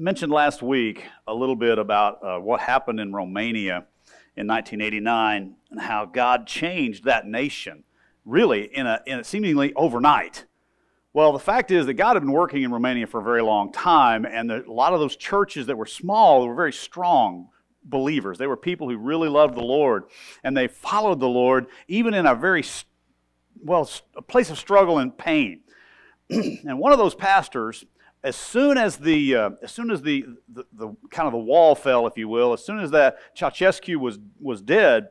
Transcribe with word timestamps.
mentioned 0.00 0.32
last 0.32 0.62
week 0.62 1.04
a 1.26 1.34
little 1.34 1.54
bit 1.54 1.78
about 1.78 2.24
uh, 2.24 2.38
what 2.38 2.60
happened 2.60 2.98
in 2.98 3.12
Romania 3.12 3.84
in 4.34 4.46
1989 4.46 5.54
and 5.70 5.80
how 5.80 6.06
God 6.06 6.46
changed 6.46 7.04
that 7.04 7.26
nation 7.26 7.84
really 8.24 8.64
in 8.74 8.86
a, 8.86 9.00
in 9.06 9.20
a 9.20 9.24
seemingly 9.24 9.74
overnight. 9.74 10.46
Well, 11.12 11.32
the 11.32 11.38
fact 11.38 11.70
is 11.70 11.84
that 11.84 11.94
God 11.94 12.14
had 12.14 12.22
been 12.22 12.32
working 12.32 12.62
in 12.62 12.72
Romania 12.72 13.06
for 13.06 13.20
a 13.20 13.24
very 13.24 13.42
long 13.42 13.72
time, 13.72 14.24
and 14.24 14.48
the, 14.48 14.64
a 14.66 14.72
lot 14.72 14.94
of 14.94 15.00
those 15.00 15.16
churches 15.16 15.66
that 15.66 15.76
were 15.76 15.86
small 15.86 16.46
were 16.46 16.54
very 16.54 16.72
strong 16.72 17.48
believers. 17.84 18.38
They 18.38 18.46
were 18.46 18.56
people 18.56 18.88
who 18.88 18.96
really 18.96 19.28
loved 19.28 19.54
the 19.54 19.64
Lord, 19.64 20.04
and 20.42 20.56
they 20.56 20.68
followed 20.68 21.20
the 21.20 21.28
Lord 21.28 21.66
even 21.88 22.14
in 22.14 22.24
a 22.24 22.34
very, 22.34 22.64
well, 23.62 23.90
a 24.16 24.22
place 24.22 24.48
of 24.50 24.58
struggle 24.58 24.98
and 24.98 25.16
pain. 25.16 25.60
and 26.30 26.78
one 26.78 26.92
of 26.92 26.98
those 26.98 27.14
pastors, 27.14 27.84
as 28.22 28.36
soon 28.36 28.76
as 28.76 28.98
the, 28.98 29.34
uh, 29.34 29.50
as 29.62 29.72
soon 29.72 29.90
as 29.90 30.02
the, 30.02 30.24
the, 30.48 30.64
the, 30.72 30.88
kind 31.10 31.26
of 31.26 31.32
the 31.32 31.38
wall 31.38 31.74
fell, 31.74 32.06
if 32.06 32.18
you 32.18 32.28
will, 32.28 32.52
as 32.52 32.64
soon 32.64 32.78
as 32.78 32.90
that 32.90 33.18
Ceausescu 33.36 33.96
was, 33.96 34.18
was 34.38 34.60
dead, 34.60 35.08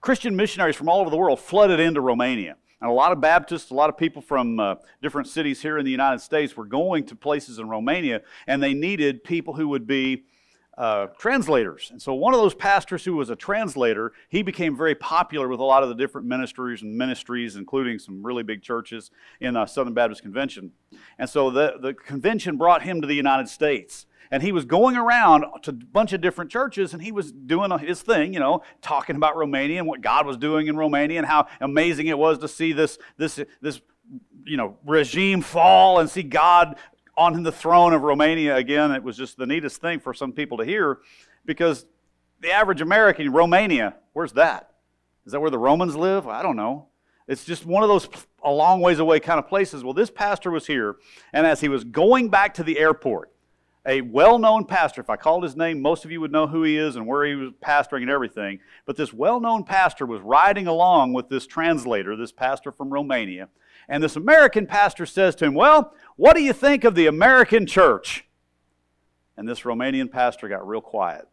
Christian 0.00 0.36
missionaries 0.36 0.76
from 0.76 0.88
all 0.88 1.00
over 1.00 1.10
the 1.10 1.16
world 1.16 1.40
flooded 1.40 1.80
into 1.80 2.00
Romania. 2.00 2.56
And 2.80 2.90
a 2.90 2.92
lot 2.92 3.12
of 3.12 3.20
Baptists, 3.22 3.70
a 3.70 3.74
lot 3.74 3.88
of 3.88 3.96
people 3.96 4.20
from 4.20 4.60
uh, 4.60 4.74
different 5.00 5.28
cities 5.28 5.62
here 5.62 5.78
in 5.78 5.84
the 5.84 5.90
United 5.90 6.20
States 6.20 6.56
were 6.56 6.66
going 6.66 7.06
to 7.06 7.16
places 7.16 7.58
in 7.58 7.68
Romania, 7.68 8.20
and 8.46 8.62
they 8.62 8.74
needed 8.74 9.24
people 9.24 9.54
who 9.54 9.68
would 9.68 9.86
be 9.86 10.24
uh, 10.76 11.06
translators. 11.18 11.88
And 11.90 12.00
so 12.00 12.12
one 12.12 12.34
of 12.34 12.40
those 12.40 12.54
pastors 12.54 13.04
who 13.04 13.16
was 13.16 13.30
a 13.30 13.36
translator, 13.36 14.12
he 14.28 14.42
became 14.42 14.76
very 14.76 14.94
popular 14.94 15.48
with 15.48 15.60
a 15.60 15.64
lot 15.64 15.82
of 15.82 15.88
the 15.88 15.94
different 15.94 16.26
ministries 16.26 16.82
and 16.82 16.96
ministries, 16.96 17.56
including 17.56 17.98
some 17.98 18.24
really 18.24 18.42
big 18.42 18.62
churches 18.62 19.10
in 19.40 19.56
uh, 19.56 19.64
Southern 19.66 19.94
Baptist 19.94 20.22
Convention. 20.22 20.72
And 21.18 21.30
so 21.30 21.50
the, 21.50 21.76
the 21.80 21.94
convention 21.94 22.56
brought 22.56 22.82
him 22.82 23.00
to 23.00 23.06
the 23.06 23.14
United 23.14 23.48
States. 23.48 24.06
And 24.30 24.42
he 24.42 24.52
was 24.52 24.64
going 24.64 24.96
around 24.96 25.44
to 25.62 25.70
a 25.70 25.72
bunch 25.72 26.12
of 26.12 26.20
different 26.20 26.50
churches 26.50 26.92
and 26.92 27.00
he 27.00 27.12
was 27.12 27.30
doing 27.30 27.70
his 27.78 28.02
thing, 28.02 28.34
you 28.34 28.40
know, 28.40 28.62
talking 28.82 29.14
about 29.14 29.36
Romania 29.36 29.78
and 29.78 29.86
what 29.86 30.00
God 30.00 30.26
was 30.26 30.36
doing 30.36 30.66
in 30.66 30.76
Romania 30.76 31.18
and 31.18 31.26
how 31.26 31.46
amazing 31.60 32.08
it 32.08 32.18
was 32.18 32.38
to 32.38 32.48
see 32.48 32.72
this, 32.72 32.98
this, 33.16 33.40
this 33.60 33.80
you 34.44 34.56
know, 34.56 34.76
regime 34.84 35.42
fall 35.42 36.00
and 36.00 36.10
see 36.10 36.22
God 36.22 36.76
on 37.16 37.42
the 37.42 37.52
throne 37.52 37.92
of 37.92 38.02
Romania 38.02 38.56
again. 38.56 38.92
It 38.92 39.02
was 39.02 39.16
just 39.16 39.36
the 39.36 39.46
neatest 39.46 39.80
thing 39.80 40.00
for 40.00 40.12
some 40.12 40.32
people 40.32 40.58
to 40.58 40.64
hear 40.64 40.98
because 41.44 41.86
the 42.40 42.52
average 42.52 42.80
American, 42.80 43.32
Romania, 43.32 43.96
where's 44.12 44.32
that? 44.32 44.70
Is 45.24 45.32
that 45.32 45.40
where 45.40 45.50
the 45.50 45.58
Romans 45.58 45.96
live? 45.96 46.28
I 46.28 46.42
don't 46.42 46.56
know. 46.56 46.88
It's 47.26 47.44
just 47.44 47.66
one 47.66 47.82
of 47.82 47.88
those 47.88 48.08
a 48.44 48.50
long 48.50 48.80
ways 48.80 49.00
away 49.00 49.18
kind 49.18 49.38
of 49.38 49.48
places. 49.48 49.82
Well, 49.82 49.94
this 49.94 50.10
pastor 50.10 50.50
was 50.50 50.66
here, 50.66 50.96
and 51.32 51.46
as 51.46 51.60
he 51.60 51.68
was 51.68 51.82
going 51.82 52.28
back 52.28 52.54
to 52.54 52.62
the 52.62 52.78
airport, 52.78 53.32
a 53.86 54.00
well 54.00 54.38
known 54.38 54.64
pastor. 54.64 55.00
If 55.00 55.10
I 55.10 55.16
called 55.16 55.42
his 55.42 55.56
name, 55.56 55.80
most 55.80 56.04
of 56.04 56.10
you 56.10 56.20
would 56.20 56.32
know 56.32 56.46
who 56.46 56.62
he 56.64 56.76
is 56.76 56.96
and 56.96 57.06
where 57.06 57.24
he 57.24 57.34
was 57.34 57.52
pastoring 57.64 58.02
and 58.02 58.10
everything. 58.10 58.58
But 58.84 58.96
this 58.96 59.12
well 59.12 59.40
known 59.40 59.64
pastor 59.64 60.06
was 60.06 60.20
riding 60.20 60.66
along 60.66 61.12
with 61.12 61.28
this 61.28 61.46
translator, 61.46 62.16
this 62.16 62.32
pastor 62.32 62.72
from 62.72 62.92
Romania. 62.92 63.48
And 63.88 64.02
this 64.02 64.16
American 64.16 64.66
pastor 64.66 65.06
says 65.06 65.34
to 65.36 65.44
him, 65.44 65.54
Well, 65.54 65.92
what 66.16 66.34
do 66.36 66.42
you 66.42 66.52
think 66.52 66.84
of 66.84 66.94
the 66.94 67.06
American 67.06 67.66
church? 67.66 68.24
And 69.36 69.48
this 69.48 69.60
Romanian 69.62 70.10
pastor 70.10 70.48
got 70.48 70.66
real 70.66 70.80
quiet, 70.80 71.28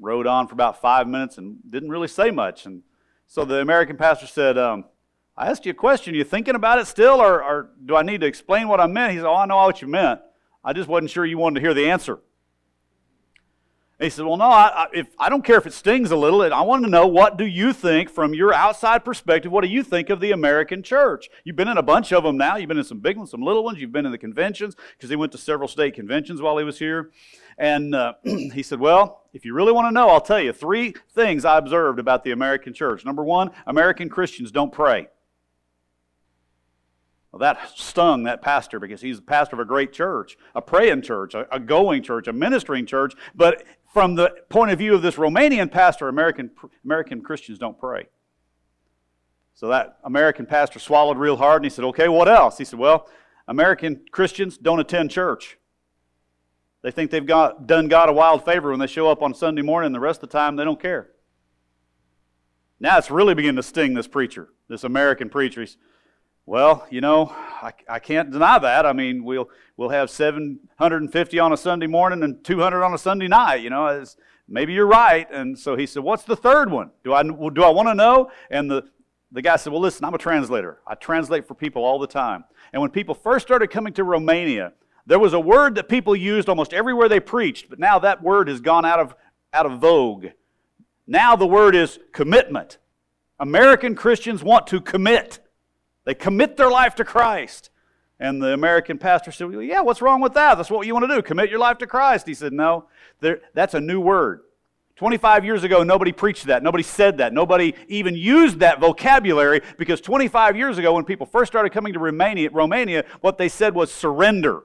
rode 0.00 0.26
on 0.26 0.48
for 0.48 0.54
about 0.54 0.80
five 0.80 1.06
minutes 1.06 1.38
and 1.38 1.58
didn't 1.68 1.90
really 1.90 2.08
say 2.08 2.30
much. 2.30 2.66
And 2.66 2.82
so 3.26 3.44
the 3.44 3.60
American 3.60 3.96
pastor 3.96 4.26
said, 4.26 4.58
um, 4.58 4.84
I 5.36 5.46
asked 5.46 5.64
you 5.64 5.70
a 5.70 5.74
question. 5.74 6.14
Are 6.14 6.18
you 6.18 6.24
thinking 6.24 6.56
about 6.56 6.80
it 6.80 6.86
still, 6.86 7.20
or, 7.20 7.42
or 7.42 7.70
do 7.84 7.94
I 7.94 8.02
need 8.02 8.22
to 8.22 8.26
explain 8.26 8.66
what 8.66 8.80
I 8.80 8.88
meant? 8.88 9.12
He 9.12 9.18
said, 9.18 9.26
Oh, 9.26 9.36
I 9.36 9.46
know 9.46 9.56
what 9.56 9.80
you 9.80 9.88
meant. 9.88 10.20
I 10.64 10.72
just 10.72 10.88
wasn't 10.88 11.10
sure 11.10 11.24
you 11.24 11.38
wanted 11.38 11.56
to 11.56 11.60
hear 11.60 11.74
the 11.74 11.88
answer. 11.88 12.18
And 14.00 14.04
he 14.04 14.10
said, 14.10 14.26
Well, 14.26 14.36
no, 14.36 14.44
I, 14.44 14.68
I, 14.68 14.86
if, 14.92 15.08
I 15.18 15.28
don't 15.28 15.44
care 15.44 15.56
if 15.58 15.66
it 15.66 15.72
stings 15.72 16.12
a 16.12 16.16
little. 16.16 16.40
I 16.42 16.60
want 16.60 16.84
to 16.84 16.90
know 16.90 17.06
what 17.06 17.36
do 17.36 17.44
you 17.44 17.72
think 17.72 18.08
from 18.10 18.32
your 18.32 18.54
outside 18.54 19.04
perspective? 19.04 19.50
What 19.50 19.64
do 19.64 19.68
you 19.68 19.82
think 19.82 20.08
of 20.08 20.20
the 20.20 20.30
American 20.30 20.84
church? 20.84 21.28
You've 21.42 21.56
been 21.56 21.66
in 21.66 21.78
a 21.78 21.82
bunch 21.82 22.12
of 22.12 22.22
them 22.22 22.36
now. 22.36 22.56
You've 22.56 22.68
been 22.68 22.78
in 22.78 22.84
some 22.84 23.00
big 23.00 23.16
ones, 23.16 23.32
some 23.32 23.42
little 23.42 23.64
ones. 23.64 23.80
You've 23.80 23.90
been 23.90 24.06
in 24.06 24.12
the 24.12 24.18
conventions 24.18 24.76
because 24.96 25.10
he 25.10 25.16
went 25.16 25.32
to 25.32 25.38
several 25.38 25.66
state 25.66 25.94
conventions 25.94 26.40
while 26.40 26.56
he 26.58 26.64
was 26.64 26.78
here. 26.78 27.10
And 27.58 27.92
uh, 27.92 28.12
he 28.24 28.62
said, 28.62 28.78
Well, 28.78 29.24
if 29.32 29.44
you 29.44 29.52
really 29.52 29.72
want 29.72 29.88
to 29.88 29.92
know, 29.92 30.08
I'll 30.10 30.20
tell 30.20 30.40
you 30.40 30.52
three 30.52 30.94
things 31.10 31.44
I 31.44 31.58
observed 31.58 31.98
about 31.98 32.22
the 32.22 32.30
American 32.30 32.74
church. 32.74 33.04
Number 33.04 33.24
one, 33.24 33.50
American 33.66 34.08
Christians 34.08 34.52
don't 34.52 34.72
pray. 34.72 35.08
Well, 37.32 37.40
that 37.40 37.78
stung 37.78 38.22
that 38.22 38.40
pastor 38.40 38.80
because 38.80 39.02
he's 39.02 39.16
the 39.16 39.22
pastor 39.22 39.56
of 39.56 39.60
a 39.60 39.64
great 39.66 39.92
church, 39.92 40.38
a 40.54 40.62
praying 40.62 41.02
church, 41.02 41.34
a, 41.34 41.46
a, 41.54 41.60
going 41.60 42.02
church, 42.02 42.26
a 42.26 42.32
ministering 42.32 42.86
church. 42.86 43.12
But 43.34 43.64
from 43.92 44.14
the 44.14 44.34
point 44.48 44.70
of 44.70 44.78
view 44.78 44.94
of 44.94 45.02
this 45.02 45.16
Romanian 45.16 45.70
pastor, 45.70 46.08
American, 46.08 46.50
American 46.84 47.22
Christians 47.22 47.58
don't 47.58 47.78
pray. 47.78 48.08
So 49.54 49.68
that 49.68 49.98
American 50.04 50.46
pastor 50.46 50.78
swallowed 50.78 51.18
real 51.18 51.36
hard 51.36 51.62
and 51.62 51.66
he 51.66 51.74
said, 51.74 51.84
Okay, 51.86 52.08
what 52.08 52.28
else? 52.28 52.58
He 52.58 52.64
said, 52.64 52.78
Well, 52.78 53.08
American 53.48 54.02
Christians 54.12 54.56
don't 54.58 54.78
attend 54.78 55.10
church. 55.10 55.58
They 56.82 56.90
think 56.92 57.10
they've 57.10 57.26
got, 57.26 57.66
done 57.66 57.88
God 57.88 58.08
a 58.08 58.12
wild 58.12 58.44
favor 58.44 58.70
when 58.70 58.78
they 58.78 58.86
show 58.86 59.10
up 59.10 59.20
on 59.20 59.34
Sunday 59.34 59.62
morning, 59.62 59.86
and 59.86 59.94
the 59.94 60.00
rest 60.00 60.22
of 60.22 60.28
the 60.28 60.38
time 60.38 60.54
they 60.54 60.64
don't 60.64 60.80
care. 60.80 61.10
Now 62.78 62.98
it's 62.98 63.10
really 63.10 63.34
beginning 63.34 63.56
to 63.56 63.62
sting 63.64 63.94
this 63.94 64.06
preacher, 64.06 64.50
this 64.68 64.84
American 64.84 65.28
preacher. 65.28 65.62
He's, 65.62 65.76
well, 66.48 66.86
you 66.88 67.02
know, 67.02 67.26
I, 67.30 67.72
I 67.86 67.98
can't 67.98 68.30
deny 68.30 68.58
that. 68.58 68.86
I 68.86 68.94
mean, 68.94 69.22
we'll, 69.22 69.50
we'll 69.76 69.90
have 69.90 70.08
750 70.08 71.38
on 71.38 71.52
a 71.52 71.58
Sunday 71.58 71.86
morning 71.86 72.22
and 72.22 72.42
200 72.42 72.82
on 72.82 72.94
a 72.94 72.98
Sunday 72.98 73.28
night. 73.28 73.56
You 73.56 73.68
know, 73.68 74.02
maybe 74.48 74.72
you're 74.72 74.86
right. 74.86 75.30
And 75.30 75.58
so 75.58 75.76
he 75.76 75.84
said, 75.84 76.02
What's 76.02 76.22
the 76.22 76.36
third 76.36 76.70
one? 76.70 76.90
Do 77.04 77.12
I, 77.12 77.22
do 77.22 77.62
I 77.62 77.68
want 77.68 77.88
to 77.88 77.94
know? 77.94 78.30
And 78.50 78.70
the, 78.70 78.88
the 79.30 79.42
guy 79.42 79.56
said, 79.56 79.74
Well, 79.74 79.82
listen, 79.82 80.06
I'm 80.06 80.14
a 80.14 80.18
translator. 80.18 80.78
I 80.86 80.94
translate 80.94 81.46
for 81.46 81.52
people 81.52 81.84
all 81.84 81.98
the 81.98 82.06
time. 82.06 82.44
And 82.72 82.80
when 82.80 82.90
people 82.90 83.14
first 83.14 83.46
started 83.46 83.68
coming 83.68 83.92
to 83.92 84.04
Romania, 84.04 84.72
there 85.04 85.18
was 85.18 85.34
a 85.34 85.40
word 85.40 85.74
that 85.74 85.86
people 85.90 86.16
used 86.16 86.48
almost 86.48 86.72
everywhere 86.72 87.10
they 87.10 87.20
preached, 87.20 87.68
but 87.68 87.78
now 87.78 87.98
that 87.98 88.22
word 88.22 88.48
has 88.48 88.62
gone 88.62 88.86
out 88.86 89.00
of, 89.00 89.14
out 89.52 89.66
of 89.66 89.80
vogue. 89.80 90.28
Now 91.06 91.36
the 91.36 91.46
word 91.46 91.74
is 91.74 91.98
commitment. 92.12 92.78
American 93.38 93.94
Christians 93.94 94.42
want 94.42 94.66
to 94.68 94.80
commit. 94.80 95.40
They 96.08 96.14
commit 96.14 96.56
their 96.56 96.70
life 96.70 96.94
to 96.94 97.04
Christ. 97.04 97.68
And 98.18 98.42
the 98.42 98.54
American 98.54 98.96
pastor 98.96 99.30
said, 99.30 99.50
well, 99.50 99.60
Yeah, 99.60 99.82
what's 99.82 100.00
wrong 100.00 100.22
with 100.22 100.32
that? 100.32 100.54
That's 100.54 100.70
what 100.70 100.86
you 100.86 100.94
want 100.94 101.06
to 101.06 101.14
do. 101.14 101.20
Commit 101.20 101.50
your 101.50 101.58
life 101.58 101.76
to 101.78 101.86
Christ. 101.86 102.26
He 102.26 102.32
said, 102.32 102.54
No, 102.54 102.86
that's 103.20 103.74
a 103.74 103.80
new 103.80 104.00
word. 104.00 104.40
25 104.96 105.44
years 105.44 105.64
ago, 105.64 105.82
nobody 105.82 106.10
preached 106.12 106.46
that. 106.46 106.62
Nobody 106.62 106.82
said 106.82 107.18
that. 107.18 107.34
Nobody 107.34 107.74
even 107.88 108.14
used 108.14 108.60
that 108.60 108.80
vocabulary 108.80 109.60
because 109.76 110.00
25 110.00 110.56
years 110.56 110.78
ago, 110.78 110.94
when 110.94 111.04
people 111.04 111.26
first 111.26 111.52
started 111.52 111.72
coming 111.74 111.92
to 111.92 111.98
Romania, 111.98 112.48
Romania 112.52 113.04
what 113.20 113.36
they 113.36 113.50
said 113.50 113.74
was 113.74 113.92
surrender. 113.92 114.62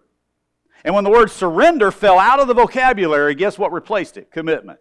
And 0.86 0.96
when 0.96 1.04
the 1.04 1.10
word 1.10 1.30
surrender 1.30 1.92
fell 1.92 2.20
out 2.20 2.40
of 2.40 2.48
the 2.48 2.54
vocabulary, 2.54 3.36
guess 3.36 3.60
what 3.60 3.74
replaced 3.74 4.16
it? 4.16 4.32
Commitment. 4.32 4.80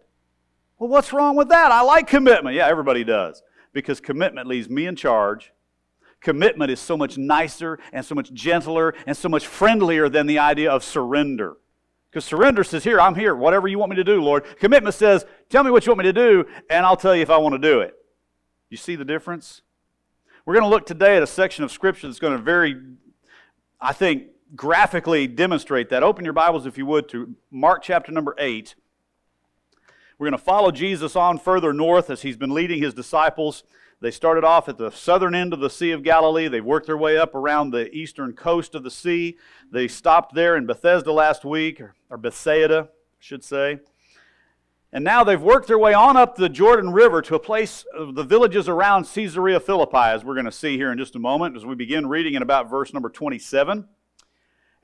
Well, 0.79 0.89
what's 0.89 1.11
wrong 1.11 1.35
with 1.35 1.49
that? 1.49 1.73
I 1.73 1.81
like 1.81 2.07
commitment. 2.07 2.55
Yeah, 2.55 2.67
everybody 2.67 3.03
does. 3.03 3.43
Because 3.73 3.99
commitment 3.99 4.47
leaves 4.47 4.69
me 4.69 4.87
in 4.87 4.95
charge 4.95 5.51
Commitment 6.23 6.71
is 6.71 6.79
so 6.79 6.97
much 6.97 7.17
nicer 7.17 7.77
and 7.91 8.03
so 8.03 8.15
much 8.15 8.33
gentler 8.33 8.95
and 9.05 9.15
so 9.15 9.27
much 9.27 9.45
friendlier 9.45 10.07
than 10.07 10.25
the 10.25 10.39
idea 10.39 10.71
of 10.71 10.83
surrender. 10.83 11.57
Because 12.09 12.23
surrender 12.23 12.63
says, 12.63 12.83
Here, 12.83 12.99
I'm 12.99 13.13
here, 13.13 13.35
whatever 13.35 13.67
you 13.67 13.77
want 13.77 13.89
me 13.89 13.97
to 13.97 14.03
do, 14.05 14.21
Lord. 14.21 14.45
Commitment 14.57 14.95
says, 14.95 15.25
Tell 15.49 15.63
me 15.63 15.69
what 15.69 15.85
you 15.85 15.91
want 15.91 15.99
me 15.99 16.05
to 16.05 16.13
do, 16.13 16.45
and 16.69 16.85
I'll 16.85 16.95
tell 16.95 17.13
you 17.13 17.21
if 17.21 17.29
I 17.29 17.37
want 17.37 17.53
to 17.53 17.59
do 17.59 17.81
it. 17.81 17.93
You 18.69 18.77
see 18.77 18.95
the 18.95 19.05
difference? 19.05 19.61
We're 20.45 20.53
going 20.53 20.63
to 20.63 20.69
look 20.69 20.85
today 20.85 21.17
at 21.17 21.23
a 21.23 21.27
section 21.27 21.63
of 21.63 21.71
Scripture 21.71 22.07
that's 22.07 22.19
going 22.19 22.37
to 22.37 22.41
very, 22.41 22.81
I 23.81 23.91
think, 23.91 24.27
graphically 24.55 25.27
demonstrate 25.27 25.89
that. 25.89 26.03
Open 26.03 26.23
your 26.23 26.33
Bibles, 26.33 26.65
if 26.65 26.77
you 26.77 26.85
would, 26.85 27.09
to 27.09 27.35
Mark 27.51 27.83
chapter 27.83 28.11
number 28.13 28.33
8. 28.37 28.75
We're 30.17 30.27
going 30.27 30.37
to 30.37 30.43
follow 30.43 30.71
Jesus 30.71 31.17
on 31.17 31.37
further 31.37 31.73
north 31.73 32.09
as 32.09 32.21
he's 32.21 32.37
been 32.37 32.53
leading 32.53 32.81
his 32.81 32.93
disciples 32.93 33.63
they 34.03 34.11
started 34.11 34.43
off 34.43 34.67
at 34.67 34.77
the 34.77 34.89
southern 34.89 35.33
end 35.33 35.53
of 35.53 35.61
the 35.61 35.69
Sea 35.69 35.91
of 35.91 36.03
Galilee. 36.03 36.49
They 36.49 36.59
worked 36.59 36.87
their 36.87 36.97
way 36.97 37.17
up 37.17 37.33
around 37.33 37.71
the 37.71 37.89
eastern 37.95 38.33
coast 38.33 38.75
of 38.75 38.83
the 38.83 38.91
sea. 38.91 39.37
They 39.71 39.87
stopped 39.87 40.35
there 40.35 40.57
in 40.57 40.65
Bethesda 40.65 41.13
last 41.13 41.45
week, 41.45 41.81
or 42.09 42.17
Bethsaida, 42.17 42.89
I 42.91 43.15
should 43.19 43.45
say. 43.45 43.79
And 44.91 45.05
now 45.05 45.23
they've 45.23 45.41
worked 45.41 45.67
their 45.67 45.79
way 45.79 45.93
on 45.93 46.17
up 46.17 46.35
the 46.35 46.49
Jordan 46.49 46.91
River 46.91 47.21
to 47.21 47.35
a 47.35 47.39
place, 47.39 47.85
the 47.97 48.23
villages 48.23 48.67
around 48.67 49.05
Caesarea 49.05 49.61
Philippi, 49.61 49.95
as 49.95 50.25
we're 50.25 50.35
going 50.35 50.45
to 50.47 50.51
see 50.51 50.75
here 50.75 50.91
in 50.91 50.97
just 50.97 51.15
a 51.15 51.19
moment 51.19 51.55
as 51.55 51.65
we 51.65 51.73
begin 51.73 52.05
reading 52.05 52.33
in 52.33 52.41
about 52.41 52.69
verse 52.69 52.91
number 52.91 53.09
27. 53.09 53.87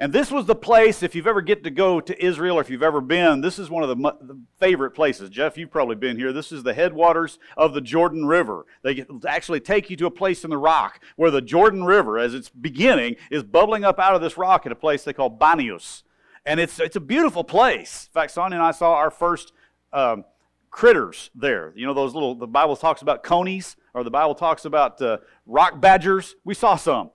And 0.02 0.14
this 0.14 0.32
was 0.32 0.46
the 0.46 0.56
place, 0.56 1.04
if 1.04 1.14
you've 1.14 1.28
ever 1.28 1.42
get 1.42 1.66
to 1.66 1.70
go 1.70 2.00
to 2.00 2.26
Israel 2.26 2.58
or 2.58 2.62
if 2.62 2.70
you've 2.70 2.82
ever 2.82 3.02
been, 3.02 3.42
this 3.42 3.60
is 3.60 3.70
one 3.70 3.84
of 3.84 3.90
the, 3.90 3.96
the, 4.22 4.40
favorite 4.58 4.92
places. 4.92 5.30
Jeff, 5.30 5.58
you've 5.58 5.72
probably 5.72 5.98
been 5.98 6.16
here. 6.18 6.32
This 6.32 6.54
is 6.54 6.64
the 6.64 6.74
headwaters 6.74 7.38
of 7.58 7.74
the 7.74 7.82
Jordan 7.82 8.26
River. 8.26 8.66
They 8.82 9.06
actually 9.28 9.60
take 9.60 9.90
you 9.90 9.98
to 9.98 10.06
a 10.06 10.12
place 10.12 10.46
in 10.46 10.52
the 10.52 10.58
rock 10.58 11.04
where 11.18 11.30
the 11.30 11.42
Jordan 11.42 11.84
River, 11.84 12.18
as 12.18 12.34
it's 12.34 12.50
beginning, 12.50 13.18
is 13.30 13.44
bubbling 13.44 13.84
up 13.84 14.00
out 14.00 14.16
of 14.16 14.22
this 14.22 14.38
rock 14.38 14.66
at 14.66 14.72
a 14.72 14.76
place 14.76 15.04
they 15.04 15.12
call 15.12 15.30
Banias. 15.30 16.04
And 16.46 16.62
it's, 16.62 16.80
it's 16.80 16.96
a 16.96 17.02
beautiful 17.02 17.44
place. 17.44 18.08
In 18.08 18.14
fact, 18.14 18.32
Sonia 18.32 18.58
and 18.58 18.66
I 18.66 18.72
saw 18.72 18.94
our 18.94 19.12
first 19.12 19.52
um, 19.92 20.24
critters 20.70 21.30
there. 21.36 21.74
You 21.76 21.86
know, 21.86 21.94
those 21.94 22.14
little, 22.14 22.36
the 22.36 22.48
Bible 22.48 22.78
talks 22.78 23.02
about 23.02 23.22
conies, 23.24 23.76
or 23.94 24.06
the 24.06 24.12
Bible 24.12 24.36
talks 24.36 24.64
about 24.64 25.02
uh, 25.02 25.18
rock 25.46 25.82
badgers. 25.82 26.36
We 26.46 26.54
saw 26.54 26.78
some. 26.78 27.12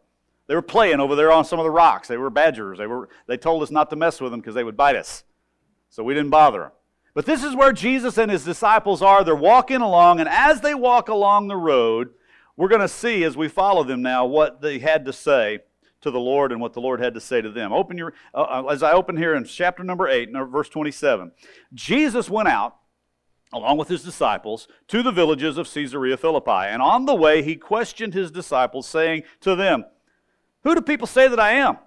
They 0.47 0.55
were 0.55 0.63
playing 0.63 1.01
over 1.01 1.17
there 1.17 1.33
on 1.33 1.45
some 1.45 1.59
of 1.59 1.65
the 1.65 1.71
rocks. 1.71 2.09
They 2.09 2.19
were 2.19 2.31
badgers. 2.31 2.79
They, 2.79 2.87
were, 2.87 3.09
they 3.27 3.37
told 3.37 3.63
us 3.63 3.71
not 3.71 3.91
to 3.91 3.97
mess 3.97 4.21
with 4.21 4.31
them 4.31 4.41
because 4.41 4.55
they 4.55 4.65
would 4.65 4.77
bite 4.77 4.97
us. 4.97 5.25
So 5.89 6.03
we 6.03 6.15
didn't 6.15 6.31
bother 6.31 6.61
them. 6.61 6.71
But 7.15 7.27
this 7.27 7.45
is 7.45 7.55
where 7.55 7.73
Jesus 7.73 8.19
and 8.19 8.31
his 8.31 8.45
disciples 8.45 9.01
are. 9.01 9.23
They're 9.23 9.37
walking 9.37 9.81
along, 9.81 10.21
and 10.21 10.29
as 10.29 10.61
they 10.61 10.75
walk 10.75 11.09
along 11.09 11.47
the 11.47 11.57
road, 11.57 12.11
we're 12.57 12.69
going 12.69 12.81
to 12.81 12.89
see 12.89 13.23
as 13.25 13.37
we 13.37 13.49
follow 13.49 13.85
them 13.85 14.03
now 14.03 14.27
what 14.27 14.61
they 14.61 14.81
had 14.81 15.05
to 15.05 15.13
say 15.13 15.61
to 16.01 16.11
the 16.11 16.21
Lord 16.21 16.53
and 16.53 16.61
what 16.61 16.73
the 16.73 16.81
Lord 16.81 17.01
had 17.01 17.15
to 17.15 17.21
say 17.21 17.41
to 17.41 17.51
them. 17.51 17.73
Open 17.73 17.97
your, 17.97 18.13
uh, 18.35 18.43
uh 18.43 18.67
as 18.71 18.83
I 18.83 18.93
open 18.93 19.17
here 19.17 19.35
in 19.35 19.45
chapter 19.45 19.85
number 19.85 20.09
8, 20.09 20.31
verse 20.51 20.69
27. 20.69 21.31
Jesus 21.73 22.29
went 22.29 22.49
out 22.49 22.77
along 23.55 23.79
with 23.79 23.89
his 23.89 24.03
disciples, 24.03 24.67
to 24.89 25.03
the 25.03 25.13
villages 25.13 25.57
of 25.57 25.73
Caesarea 25.73 26.17
Philippi. 26.17 26.51
And 26.51 26.83
on 26.83 27.05
the 27.05 27.15
way, 27.15 27.43
he 27.43 27.55
questioned 27.55 28.13
his 28.13 28.33
disciples, 28.33 28.89
saying 28.89 29.23
to 29.41 29.55
them, 29.55 29.85
Who 30.65 30.75
do 30.75 30.81
people 30.81 31.07
say 31.07 31.29
that 31.29 31.39
I 31.39 31.53
am? 31.53 31.79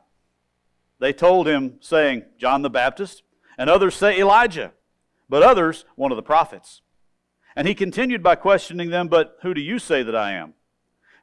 They 1.00 1.14
told 1.14 1.48
him, 1.48 1.78
saying, 1.80 2.24
John 2.38 2.62
the 2.62 2.70
Baptist, 2.70 3.24
and 3.58 3.70
others 3.70 3.96
say 3.96 4.20
Elijah, 4.20 4.72
but 5.30 5.44
others, 5.44 5.86
one 5.96 6.12
of 6.12 6.16
the 6.16 6.24
prophets. 6.24 6.82
And 7.56 7.68
he 7.68 7.76
continued 7.76 8.24
by 8.24 8.36
questioning 8.36 8.90
them, 8.90 9.08
But 9.08 9.38
who 9.42 9.54
do 9.54 9.62
you 9.62 9.80
say 9.80 10.04
that 10.04 10.16
I 10.16 10.34
am? 10.34 10.54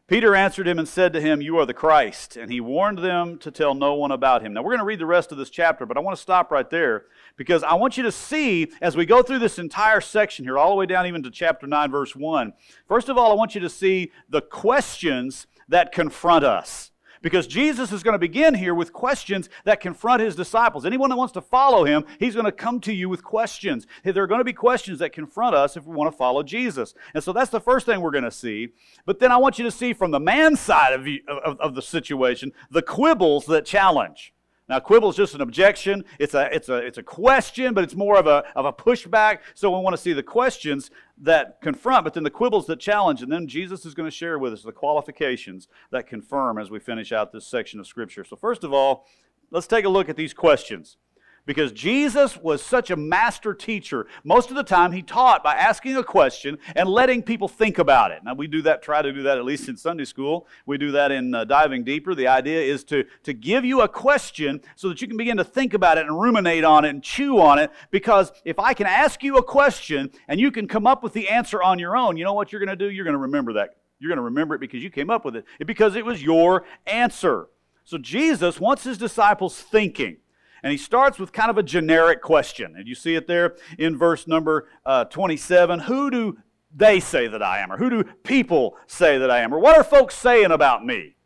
Peter 0.07 0.35
answered 0.35 0.69
him 0.69 0.79
and 0.79 0.87
said 0.87 1.13
to 1.15 1.21
him, 1.21 1.41
You 1.41 1.57
are 1.59 1.65
the 1.65 1.73
Christ. 1.73 2.37
And 2.37 2.51
he 2.51 2.61
warned 2.61 2.99
them 2.99 3.39
to 3.39 3.51
tell 3.51 3.75
no 3.75 3.95
one 3.95 4.11
about 4.11 4.43
him. 4.43 4.53
Now, 4.53 4.63
we're 4.63 4.73
going 4.73 4.81
to 4.81 4.85
read 4.85 4.99
the 4.99 5.07
rest 5.07 5.33
of 5.33 5.39
this 5.39 5.49
chapter, 5.49 5.87
but 5.87 5.97
I 5.97 6.01
want 6.01 6.17
to 6.17 6.23
stop 6.23 6.51
right 6.51 6.69
there 6.69 7.07
because 7.37 7.63
I 7.63 7.75
want 7.75 7.97
you 7.97 8.03
to 8.03 8.13
see 8.13 8.71
as 8.83 8.97
we 8.97 9.07
go 9.07 9.23
through 9.23 9.39
this 9.39 9.59
entire 9.59 10.01
section 10.01 10.45
here, 10.45 10.59
all 10.59 10.71
the 10.71 10.77
way 10.77 10.87
down 10.87 11.07
even 11.07 11.23
to 11.23 11.31
chapter 11.31 11.67
9, 11.67 11.91
verse 11.91 12.15
1. 12.15 12.53
First 12.87 13.09
of 13.09 13.17
all, 13.17 13.31
I 13.31 13.35
want 13.35 13.55
you 13.55 13.63
to 13.63 13.71
see 13.71 14.13
the 14.29 14.43
questions 14.43 15.47
that 15.69 15.93
confront 15.93 16.45
us 16.45 16.91
because 17.25 17.47
Jesus 17.47 17.91
is 17.91 18.03
going 18.03 18.13
to 18.13 18.19
begin 18.19 18.53
here 18.53 18.75
with 18.75 18.93
questions 18.93 19.49
that 19.65 19.81
confront 19.81 20.21
his 20.21 20.37
disciples. 20.37 20.85
Anyone 20.85 21.09
that 21.09 21.17
wants 21.17 21.33
to 21.33 21.41
follow 21.41 21.85
him, 21.85 22.05
he's 22.21 22.35
going 22.35 22.45
to 22.45 22.53
come 22.53 22.81
to 22.81 22.93
you 22.93 23.09
with 23.09 23.25
questions. 23.25 23.87
There 24.05 24.23
are 24.23 24.27
going 24.27 24.41
to 24.41 24.45
be 24.45 24.53
questions 24.53 24.99
that 24.99 25.15
confront 25.15 25.57
us 25.57 25.75
if 25.79 25.87
we 25.87 25.97
want 25.97 26.13
to 26.13 26.17
follow 26.19 26.43
Jesus. 26.43 26.93
And 27.15 27.25
so 27.25 27.33
that's 27.33 27.51
the 27.51 27.63
first 27.63 27.87
thing 27.87 28.03
we're 28.03 28.11
going 28.11 28.25
to 28.25 28.31
see. 28.31 28.69
But 29.07 29.21
then 29.21 29.33
I 29.33 29.39
want 29.39 29.59
you 29.59 29.65
to 29.65 29.71
see 29.71 29.95
from 29.95 30.11
the 30.11 30.21
man 30.21 30.55
side 30.55 30.93
of, 30.93 31.05
the, 31.05 31.23
of, 31.27 31.59
of 31.61 31.75
the 31.75 31.81
situation 31.81 32.53
the 32.71 32.83
quibbles 32.83 33.47
that 33.47 33.65
challenge. 33.65 34.35
Now, 34.69 34.81
quibble 34.81 35.11
is 35.11 35.17
just 35.17 35.35
an 35.35 35.43
objection. 35.43 36.05
It's 36.19 36.33
a, 36.33 36.55
it's, 36.55 36.71
a, 36.71 36.77
it's 36.77 36.97
a 36.97 37.03
question, 37.03 37.75
but 37.75 37.85
it's 37.85 37.95
more 37.95 38.19
of 38.19 38.27
a, 38.27 38.45
of 38.55 38.65
a 38.65 38.73
pushback. 38.73 39.41
So 39.55 39.71
we 39.71 39.83
want 39.83 39.95
to 39.95 40.01
see 40.01 40.15
the 40.15 40.23
questions 40.23 40.91
that 41.19 41.61
confront, 41.61 42.05
but 42.05 42.15
then 42.15 42.25
the 42.25 42.31
quibbles 42.31 42.67
that 42.67 42.81
challenge. 42.81 43.23
And 43.23 43.31
then 43.31 43.47
Jesus 43.47 43.87
is 43.87 43.95
going 43.95 44.09
to 44.09 44.15
share 44.15 44.39
with 44.39 44.53
us 44.53 44.63
the 44.63 44.73
qualifications 44.73 45.69
that 45.91 46.07
confirm 46.07 46.59
as 46.59 46.71
we 46.71 46.79
finish 46.79 47.13
out 47.13 47.33
this 47.33 47.47
section 47.47 47.79
of 47.81 47.87
Scripture. 47.87 48.25
So, 48.25 48.37
first 48.37 48.65
of 48.65 48.73
all, 48.73 49.07
let's 49.51 49.67
take 49.67 49.85
a 49.85 49.89
look 49.89 50.09
at 50.09 50.17
these 50.17 50.35
questions 50.35 50.97
because 51.47 51.73
Jesus 51.73 52.37
was 52.37 52.63
such 52.63 52.91
a 52.91 52.97
master 52.97 53.53
teacher. 53.53 54.07
Most 54.23 54.51
of 54.51 54.57
the 54.57 54.63
time, 54.63 54.93
he 54.93 55.03
taught 55.03 55.45
by 55.45 55.55
asking 55.55 55.97
a 55.97 56.05
question 56.05 56.59
and 56.75 56.89
letting 56.89 57.23
people 57.23 57.49
think 57.49 57.79
about 57.79 58.11
it. 58.11 58.25
Now, 58.25 58.35
we 58.35 58.47
do 58.47 58.63
that, 58.63 58.83
try 58.83 59.03
to 59.03 59.13
do 59.13 59.23
that 59.23 59.39
at 59.39 59.45
least 59.45 59.69
in 59.69 59.77
Sunday 59.77 60.05
school. 60.05 60.47
We 60.67 60.79
do 60.79 60.93
that 60.93 61.13
in 61.13 61.35
uh, 61.35 61.45
Diving 61.45 61.85
Deeper. 61.85 62.15
The 62.15 62.29
idea 62.29 62.61
is 62.61 62.85
to, 62.85 63.05
to 63.25 63.33
give 63.33 63.65
you 63.65 63.83
a 63.83 63.89
question 63.89 64.61
so 64.77 64.89
that 64.89 65.03
you 65.03 65.09
can 65.09 65.17
begin 65.17 65.37
to 65.37 65.45
think 65.45 65.75
about 65.75 65.99
it 65.99 66.07
and 66.07 66.19
ruminate 66.19 66.65
on 66.65 66.85
it 66.85 66.91
and 66.91 67.03
chew 67.03 67.41
on 67.41 67.59
it. 67.59 67.71
Because 67.91 68.33
if 68.45 68.59
I 68.59 68.75
can 68.75 68.87
ask 68.87 69.23
you 69.23 69.37
a 69.37 69.43
question 69.43 70.11
and 70.29 70.41
you 70.41 70.51
can 70.51 70.67
come 70.67 70.87
up 70.87 71.03
with 71.03 71.13
the 71.13 71.29
answer 71.29 71.63
on 71.63 71.79
your 71.79 71.97
own, 71.97 72.17
you 72.17 72.25
know 72.25 72.33
what 72.33 72.53
you're 72.53 72.65
going 72.65 72.77
to 72.77 72.77
do? 72.77 72.91
You're 72.91 73.05
going 73.05 73.13
to 73.13 73.19
remember 73.19 73.55
that. 73.55 73.77
You're 73.99 74.09
going 74.09 74.17
to 74.17 74.23
remember 74.23 74.55
it 74.55 74.61
because 74.61 74.83
you 74.83 74.91
came 74.91 75.09
up 75.09 75.25
with 75.25 75.37
it, 75.37 75.45
because 75.67 75.95
it 75.97 76.05
was 76.05 76.23
your 76.23 76.65
answer. 76.87 77.49
So, 77.85 77.99
Jesus 77.99 78.59
wants 78.59 78.85
his 78.85 78.97
disciples 78.97 79.61
thinking. 79.61 80.17
And 80.65 80.71
he 80.71 80.79
starts 80.79 81.19
with 81.19 81.31
kind 81.31 81.51
of 81.51 81.59
a 81.59 81.63
generic 81.63 82.23
question. 82.23 82.75
And 82.75 82.89
you 82.89 82.95
see 82.95 83.17
it 83.17 83.27
there 83.27 83.55
in 83.79 83.99
verse 83.99 84.27
number 84.27 84.67
uh, 84.87 85.05
27. 85.05 85.81
Who 85.81 86.11
do 86.11 86.39
they 86.75 87.01
say 87.01 87.27
that 87.29 87.43
I 87.43 87.59
am? 87.59 87.71
Or 87.71 87.77
who 87.77 87.91
do 87.91 88.05
people 88.25 88.79
say 88.87 89.19
that 89.19 89.31
I 89.31 89.41
am? 89.41 89.53
Or 89.53 89.59
what 89.59 89.77
are 89.77 89.85
folks 89.85 90.15
saying 90.15 90.51
about 90.51 90.83
me? 90.83 91.17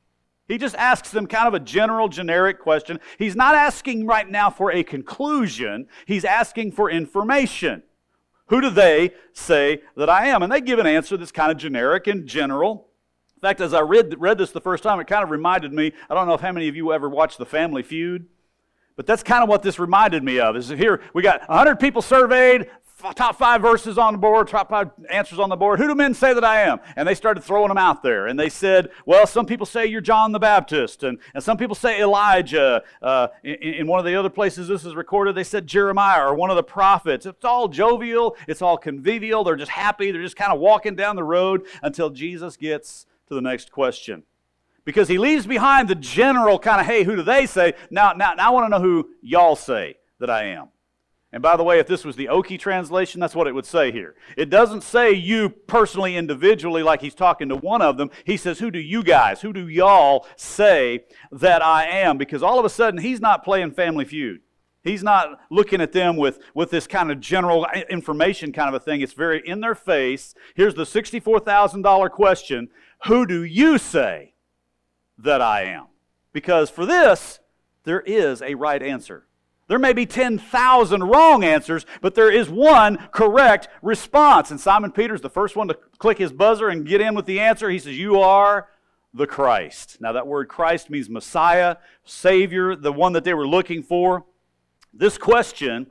He 0.48 0.58
just 0.58 0.74
asks 0.74 1.10
them 1.10 1.28
kind 1.28 1.46
of 1.46 1.54
a 1.54 1.60
general, 1.60 2.08
generic 2.08 2.58
question. 2.58 2.98
He's 3.16 3.36
not 3.36 3.54
asking 3.54 4.06
right 4.06 4.28
now 4.28 4.50
for 4.50 4.72
a 4.72 4.82
conclusion, 4.82 5.86
he's 6.04 6.24
asking 6.24 6.72
for 6.72 6.90
information. 6.90 7.84
Who 8.46 8.60
do 8.60 8.70
they 8.70 9.12
say 9.34 9.82
that 9.96 10.10
I 10.10 10.26
am? 10.26 10.42
And 10.42 10.50
they 10.50 10.60
give 10.60 10.80
an 10.80 10.86
answer 10.86 11.16
that's 11.16 11.30
kind 11.30 11.52
of 11.52 11.58
generic 11.58 12.08
and 12.08 12.26
general. 12.26 12.88
In 13.36 13.42
fact, 13.42 13.60
as 13.60 13.72
I 13.72 13.82
read, 13.82 14.16
read 14.18 14.38
this 14.38 14.50
the 14.50 14.60
first 14.60 14.82
time, 14.82 14.98
it 14.98 15.06
kind 15.06 15.22
of 15.22 15.30
reminded 15.30 15.72
me 15.72 15.92
I 16.10 16.14
don't 16.14 16.26
know 16.26 16.34
if 16.34 16.40
how 16.40 16.50
many 16.50 16.66
of 16.66 16.74
you 16.74 16.92
ever 16.92 17.08
watched 17.08 17.38
The 17.38 17.46
Family 17.46 17.84
Feud. 17.84 18.26
But 18.98 19.06
that's 19.06 19.22
kind 19.22 19.44
of 19.44 19.48
what 19.48 19.62
this 19.62 19.78
reminded 19.78 20.24
me 20.24 20.40
of. 20.40 20.56
Is 20.56 20.70
here 20.70 21.00
we 21.14 21.22
got 21.22 21.48
100 21.48 21.76
people 21.76 22.02
surveyed, 22.02 22.68
top 23.14 23.36
five 23.36 23.62
verses 23.62 23.96
on 23.96 24.12
the 24.12 24.18
board, 24.18 24.48
top 24.48 24.68
five 24.68 24.90
answers 25.08 25.38
on 25.38 25.48
the 25.48 25.54
board. 25.54 25.78
Who 25.78 25.86
do 25.86 25.94
men 25.94 26.14
say 26.14 26.34
that 26.34 26.42
I 26.42 26.62
am? 26.62 26.80
And 26.96 27.06
they 27.06 27.14
started 27.14 27.44
throwing 27.44 27.68
them 27.68 27.78
out 27.78 28.02
there. 28.02 28.26
And 28.26 28.36
they 28.36 28.48
said, 28.48 28.90
well, 29.06 29.24
some 29.24 29.46
people 29.46 29.66
say 29.66 29.86
you're 29.86 30.00
John 30.00 30.32
the 30.32 30.40
Baptist, 30.40 31.04
and, 31.04 31.20
and 31.32 31.44
some 31.44 31.56
people 31.56 31.76
say 31.76 32.02
Elijah. 32.02 32.82
Uh, 33.00 33.28
in, 33.44 33.54
in, 33.54 33.86
one 33.86 34.00
of 34.00 34.04
the 34.04 34.16
other 34.16 34.30
places 34.30 34.66
this 34.66 34.84
is 34.84 34.96
recorded, 34.96 35.36
they 35.36 35.44
said 35.44 35.68
Jeremiah 35.68 36.26
or 36.26 36.34
one 36.34 36.50
of 36.50 36.56
the 36.56 36.64
prophets. 36.64 37.24
It's 37.24 37.44
all 37.44 37.68
jovial, 37.68 38.36
it's 38.48 38.62
all 38.62 38.76
convivial. 38.76 39.44
They're 39.44 39.54
just 39.54 39.70
happy. 39.70 40.10
They're 40.10 40.22
just 40.22 40.34
kind 40.34 40.52
of 40.52 40.58
walking 40.58 40.96
down 40.96 41.14
the 41.14 41.22
road 41.22 41.68
until 41.82 42.10
Jesus 42.10 42.56
gets 42.56 43.06
to 43.28 43.36
the 43.36 43.42
next 43.42 43.70
question 43.70 44.24
because 44.88 45.06
he 45.06 45.18
leaves 45.18 45.46
behind 45.46 45.86
the 45.86 45.94
general 45.94 46.58
kind 46.58 46.80
of, 46.80 46.86
hey, 46.86 47.04
who 47.04 47.14
do 47.14 47.22
they 47.22 47.44
say? 47.44 47.74
Now, 47.90 48.14
now, 48.14 48.32
now 48.32 48.48
I 48.48 48.50
want 48.52 48.64
to 48.64 48.70
know 48.70 48.82
who 48.82 49.10
y'all 49.20 49.54
say 49.54 49.96
that 50.18 50.30
I 50.30 50.44
am. 50.44 50.68
And 51.30 51.42
by 51.42 51.58
the 51.58 51.62
way, 51.62 51.78
if 51.78 51.86
this 51.86 52.06
was 52.06 52.16
the 52.16 52.28
Okie 52.28 52.58
translation, 52.58 53.20
that's 53.20 53.34
what 53.34 53.46
it 53.46 53.54
would 53.54 53.66
say 53.66 53.92
here. 53.92 54.14
It 54.34 54.48
doesn't 54.48 54.82
say 54.82 55.12
you 55.12 55.50
personally, 55.50 56.16
individually, 56.16 56.82
like 56.82 57.02
he's 57.02 57.14
talking 57.14 57.50
to 57.50 57.56
one 57.56 57.82
of 57.82 57.98
them. 57.98 58.10
He 58.24 58.38
says, 58.38 58.60
Who 58.60 58.70
do 58.70 58.78
you 58.78 59.02
guys, 59.02 59.42
who 59.42 59.52
do 59.52 59.68
y'all 59.68 60.26
say 60.36 61.04
that 61.32 61.62
I 61.62 61.84
am? 61.84 62.16
Because 62.16 62.42
all 62.42 62.58
of 62.58 62.64
a 62.64 62.70
sudden, 62.70 63.02
he's 63.02 63.20
not 63.20 63.44
playing 63.44 63.72
Family 63.72 64.06
Feud. 64.06 64.40
He's 64.82 65.02
not 65.02 65.38
looking 65.50 65.82
at 65.82 65.92
them 65.92 66.16
with, 66.16 66.38
with 66.54 66.70
this 66.70 66.86
kind 66.86 67.12
of 67.12 67.20
general 67.20 67.66
information 67.90 68.52
kind 68.52 68.74
of 68.74 68.80
a 68.80 68.82
thing. 68.82 69.02
It's 69.02 69.12
very 69.12 69.46
in 69.46 69.60
their 69.60 69.74
face. 69.74 70.34
Here's 70.54 70.76
the 70.76 70.84
$64,000 70.84 72.10
question 72.10 72.70
Who 73.04 73.26
do 73.26 73.44
you 73.44 73.76
say 73.76 74.32
that 75.18 75.40
I 75.40 75.64
am. 75.64 75.86
Because 76.32 76.70
for 76.70 76.86
this, 76.86 77.40
there 77.84 78.00
is 78.00 78.42
a 78.42 78.54
right 78.54 78.82
answer. 78.82 79.24
There 79.68 79.78
may 79.78 79.92
be 79.92 80.06
10,000 80.06 81.02
wrong 81.04 81.44
answers, 81.44 81.84
but 82.00 82.14
there 82.14 82.30
is 82.30 82.48
one 82.48 82.96
correct 83.12 83.68
response. 83.82 84.50
And 84.50 84.58
Simon 84.58 84.92
Peter's 84.92 85.20
the 85.20 85.28
first 85.28 85.56
one 85.56 85.68
to 85.68 85.78
click 85.98 86.18
his 86.18 86.32
buzzer 86.32 86.68
and 86.68 86.86
get 86.86 87.02
in 87.02 87.14
with 87.14 87.26
the 87.26 87.40
answer. 87.40 87.68
He 87.68 87.78
says, 87.78 87.98
You 87.98 88.20
are 88.20 88.68
the 89.12 89.26
Christ. 89.26 89.98
Now, 90.00 90.12
that 90.12 90.26
word 90.26 90.48
Christ 90.48 90.88
means 90.88 91.10
Messiah, 91.10 91.76
Savior, 92.04 92.76
the 92.76 92.92
one 92.92 93.12
that 93.12 93.24
they 93.24 93.34
were 93.34 93.46
looking 93.46 93.82
for. 93.82 94.24
This 94.92 95.18
question 95.18 95.86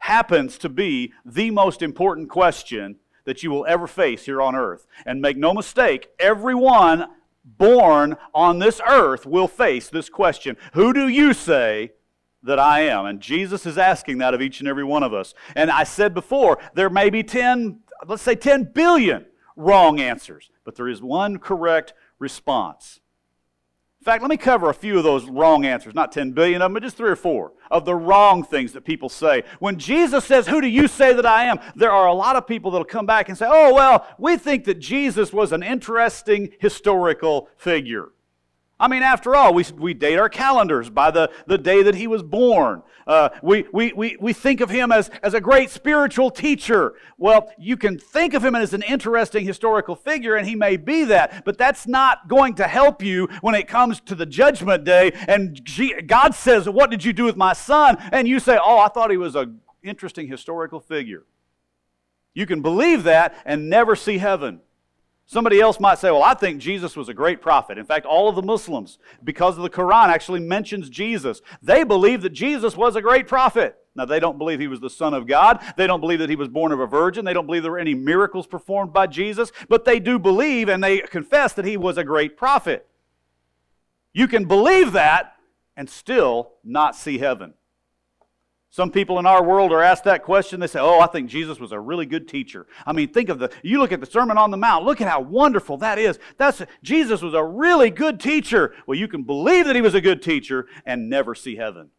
happens 0.00 0.58
to 0.58 0.68
be 0.68 1.12
the 1.24 1.50
most 1.52 1.82
important 1.82 2.28
question 2.28 2.96
that 3.24 3.42
you 3.42 3.50
will 3.50 3.66
ever 3.66 3.86
face 3.86 4.24
here 4.24 4.42
on 4.42 4.56
earth. 4.56 4.86
And 5.06 5.20
make 5.20 5.36
no 5.36 5.54
mistake, 5.54 6.08
everyone 6.18 7.06
born 7.58 8.16
on 8.34 8.58
this 8.58 8.80
earth 8.86 9.26
will 9.26 9.48
face 9.48 9.88
this 9.88 10.08
question 10.08 10.56
Who 10.74 10.92
do 10.92 11.08
you 11.08 11.32
say 11.32 11.92
that 12.42 12.58
I 12.58 12.82
am? 12.82 13.06
And 13.06 13.20
Jesus 13.20 13.66
is 13.66 13.78
asking 13.78 14.18
that 14.18 14.34
of 14.34 14.42
each 14.42 14.60
and 14.60 14.68
every 14.68 14.84
one 14.84 15.02
of 15.02 15.12
us. 15.12 15.34
And 15.54 15.70
I 15.70 15.84
said 15.84 16.14
before, 16.14 16.58
there 16.74 16.90
may 16.90 17.10
be 17.10 17.22
10, 17.22 17.80
let's 18.06 18.22
say 18.22 18.34
10 18.34 18.72
billion 18.74 19.26
wrong 19.56 20.00
answers, 20.00 20.50
but 20.64 20.76
there 20.76 20.88
is 20.88 21.02
one 21.02 21.38
correct 21.38 21.92
response. 22.18 22.99
In 24.00 24.04
fact, 24.04 24.22
let 24.22 24.30
me 24.30 24.38
cover 24.38 24.70
a 24.70 24.74
few 24.74 24.96
of 24.96 25.04
those 25.04 25.26
wrong 25.26 25.66
answers, 25.66 25.94
not 25.94 26.10
10 26.10 26.32
billion 26.32 26.62
of 26.62 26.66
them, 26.66 26.72
but 26.72 26.82
just 26.82 26.96
three 26.96 27.10
or 27.10 27.16
four 27.16 27.52
of 27.70 27.84
the 27.84 27.94
wrong 27.94 28.42
things 28.42 28.72
that 28.72 28.82
people 28.82 29.10
say. 29.10 29.42
When 29.58 29.78
Jesus 29.78 30.24
says, 30.24 30.46
Who 30.46 30.62
do 30.62 30.68
you 30.68 30.88
say 30.88 31.12
that 31.12 31.26
I 31.26 31.44
am? 31.44 31.60
there 31.76 31.92
are 31.92 32.06
a 32.06 32.14
lot 32.14 32.34
of 32.34 32.46
people 32.46 32.70
that'll 32.70 32.86
come 32.86 33.04
back 33.04 33.28
and 33.28 33.36
say, 33.36 33.46
Oh, 33.46 33.74
well, 33.74 34.06
we 34.16 34.38
think 34.38 34.64
that 34.64 34.78
Jesus 34.78 35.34
was 35.34 35.52
an 35.52 35.62
interesting 35.62 36.50
historical 36.60 37.50
figure. 37.58 38.08
I 38.80 38.88
mean, 38.88 39.02
after 39.02 39.36
all, 39.36 39.52
we, 39.52 39.64
we 39.76 39.92
date 39.92 40.16
our 40.16 40.30
calendars 40.30 40.88
by 40.88 41.10
the, 41.10 41.30
the 41.46 41.58
day 41.58 41.82
that 41.82 41.94
he 41.94 42.06
was 42.06 42.22
born. 42.22 42.82
Uh, 43.06 43.28
we, 43.42 43.66
we, 43.72 43.92
we, 43.92 44.16
we 44.18 44.32
think 44.32 44.62
of 44.62 44.70
him 44.70 44.90
as, 44.90 45.10
as 45.22 45.34
a 45.34 45.40
great 45.40 45.68
spiritual 45.68 46.30
teacher. 46.30 46.94
Well, 47.18 47.52
you 47.58 47.76
can 47.76 47.98
think 47.98 48.32
of 48.32 48.42
him 48.42 48.54
as 48.54 48.72
an 48.72 48.82
interesting 48.82 49.44
historical 49.44 49.94
figure, 49.94 50.36
and 50.36 50.48
he 50.48 50.56
may 50.56 50.78
be 50.78 51.04
that, 51.04 51.44
but 51.44 51.58
that's 51.58 51.86
not 51.86 52.26
going 52.26 52.54
to 52.54 52.66
help 52.66 53.02
you 53.02 53.28
when 53.42 53.54
it 53.54 53.68
comes 53.68 54.00
to 54.00 54.14
the 54.14 54.26
judgment 54.26 54.84
day. 54.84 55.12
And 55.28 55.60
God 56.06 56.34
says, 56.34 56.68
What 56.68 56.90
did 56.90 57.04
you 57.04 57.12
do 57.12 57.24
with 57.24 57.36
my 57.36 57.52
son? 57.52 57.98
And 58.12 58.26
you 58.26 58.40
say, 58.40 58.58
Oh, 58.62 58.78
I 58.78 58.88
thought 58.88 59.10
he 59.10 59.18
was 59.18 59.36
an 59.36 59.60
interesting 59.82 60.26
historical 60.26 60.80
figure. 60.80 61.24
You 62.32 62.46
can 62.46 62.62
believe 62.62 63.02
that 63.04 63.36
and 63.44 63.68
never 63.68 63.94
see 63.94 64.18
heaven. 64.18 64.60
Somebody 65.30 65.60
else 65.60 65.78
might 65.78 66.00
say, 66.00 66.10
well, 66.10 66.24
I 66.24 66.34
think 66.34 66.60
Jesus 66.60 66.96
was 66.96 67.08
a 67.08 67.14
great 67.14 67.40
prophet. 67.40 67.78
In 67.78 67.84
fact, 67.84 68.04
all 68.04 68.28
of 68.28 68.34
the 68.34 68.42
Muslims, 68.42 68.98
because 69.22 69.56
of 69.56 69.62
the 69.62 69.70
Quran, 69.70 70.08
actually 70.08 70.40
mentions 70.40 70.90
Jesus. 70.90 71.40
They 71.62 71.84
believe 71.84 72.22
that 72.22 72.30
Jesus 72.30 72.76
was 72.76 72.96
a 72.96 73.00
great 73.00 73.28
prophet. 73.28 73.76
Now, 73.94 74.06
they 74.06 74.18
don't 74.18 74.38
believe 74.38 74.58
he 74.58 74.66
was 74.66 74.80
the 74.80 74.90
Son 74.90 75.14
of 75.14 75.28
God. 75.28 75.62
They 75.76 75.86
don't 75.86 76.00
believe 76.00 76.18
that 76.18 76.30
he 76.30 76.34
was 76.34 76.48
born 76.48 76.72
of 76.72 76.80
a 76.80 76.86
virgin. 76.88 77.24
They 77.24 77.32
don't 77.32 77.46
believe 77.46 77.62
there 77.62 77.70
were 77.70 77.78
any 77.78 77.94
miracles 77.94 78.48
performed 78.48 78.92
by 78.92 79.06
Jesus. 79.06 79.52
But 79.68 79.84
they 79.84 80.00
do 80.00 80.18
believe 80.18 80.68
and 80.68 80.82
they 80.82 80.98
confess 80.98 81.52
that 81.52 81.64
he 81.64 81.76
was 81.76 81.96
a 81.96 82.02
great 82.02 82.36
prophet. 82.36 82.88
You 84.12 84.26
can 84.26 84.46
believe 84.46 84.90
that 84.94 85.34
and 85.76 85.88
still 85.88 86.54
not 86.64 86.96
see 86.96 87.18
heaven. 87.18 87.54
Some 88.72 88.92
people 88.92 89.18
in 89.18 89.26
our 89.26 89.42
world 89.42 89.72
are 89.72 89.82
asked 89.82 90.04
that 90.04 90.22
question. 90.22 90.60
They 90.60 90.68
say, 90.68 90.78
Oh, 90.78 91.00
I 91.00 91.08
think 91.08 91.28
Jesus 91.28 91.58
was 91.58 91.72
a 91.72 91.80
really 91.80 92.06
good 92.06 92.28
teacher. 92.28 92.68
I 92.86 92.92
mean, 92.92 93.12
think 93.12 93.28
of 93.28 93.40
the, 93.40 93.50
you 93.64 93.80
look 93.80 93.90
at 93.90 93.98
the 93.98 94.06
Sermon 94.06 94.38
on 94.38 94.52
the 94.52 94.56
Mount, 94.56 94.84
look 94.84 95.00
at 95.00 95.08
how 95.08 95.20
wonderful 95.20 95.76
that 95.78 95.98
is. 95.98 96.20
That's, 96.36 96.62
Jesus 96.82 97.20
was 97.20 97.34
a 97.34 97.42
really 97.42 97.90
good 97.90 98.20
teacher. 98.20 98.72
Well, 98.86 98.96
you 98.96 99.08
can 99.08 99.24
believe 99.24 99.66
that 99.66 99.74
he 99.74 99.82
was 99.82 99.94
a 99.94 100.00
good 100.00 100.22
teacher 100.22 100.66
and 100.86 101.10
never 101.10 101.34
see 101.34 101.56
heaven. 101.56 101.90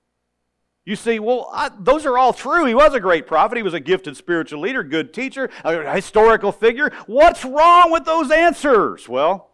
You 0.85 0.95
see, 0.95 1.19
well, 1.19 1.49
I, 1.53 1.69
those 1.77 2.05
are 2.05 2.17
all 2.17 2.33
true. 2.33 2.65
He 2.65 2.73
was 2.73 2.93
a 2.93 2.99
great 3.01 3.27
prophet. 3.27 3.57
He 3.57 3.63
was 3.63 3.73
a 3.73 3.79
gifted 3.79 4.15
spiritual 4.15 4.61
leader, 4.61 4.81
good 4.81 5.13
teacher, 5.13 5.49
a 5.63 5.93
historical 5.93 6.53
figure. 6.53 6.91
What's 7.05 7.43
wrong 7.45 7.91
with 7.91 8.05
those 8.05 8.31
answers? 8.31 9.07
Well, 9.07 9.50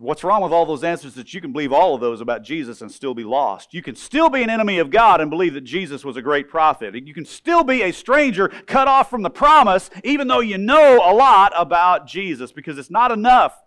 What's 0.00 0.22
wrong 0.22 0.42
with 0.42 0.52
all 0.52 0.64
those 0.64 0.84
answers 0.84 1.14
that 1.14 1.34
you 1.34 1.40
can 1.40 1.52
believe 1.52 1.72
all 1.72 1.94
of 1.94 2.00
those 2.00 2.20
about 2.20 2.42
Jesus 2.42 2.80
and 2.82 2.90
still 2.90 3.14
be 3.14 3.24
lost? 3.24 3.74
You 3.74 3.82
can 3.82 3.96
still 3.96 4.28
be 4.28 4.42
an 4.42 4.50
enemy 4.50 4.78
of 4.78 4.90
God 4.90 5.20
and 5.20 5.30
believe 5.30 5.54
that 5.54 5.62
Jesus 5.62 6.04
was 6.04 6.16
a 6.16 6.22
great 6.22 6.48
prophet. 6.48 6.94
You 6.94 7.14
can 7.14 7.24
still 7.24 7.64
be 7.64 7.82
a 7.82 7.92
stranger 7.92 8.48
cut 8.48 8.86
off 8.88 9.10
from 9.10 9.22
the 9.22 9.30
promise 9.30 9.90
even 10.04 10.28
though 10.28 10.40
you 10.40 10.58
know 10.58 10.96
a 11.04 11.12
lot 11.12 11.52
about 11.56 12.06
Jesus 12.06 12.52
because 12.52 12.78
it's 12.78 12.90
not 12.90 13.10
enough 13.10 13.60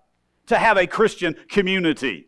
to 0.48 0.58
have 0.58 0.78
a 0.78 0.88
Christian 0.88 1.36
community. 1.50 2.28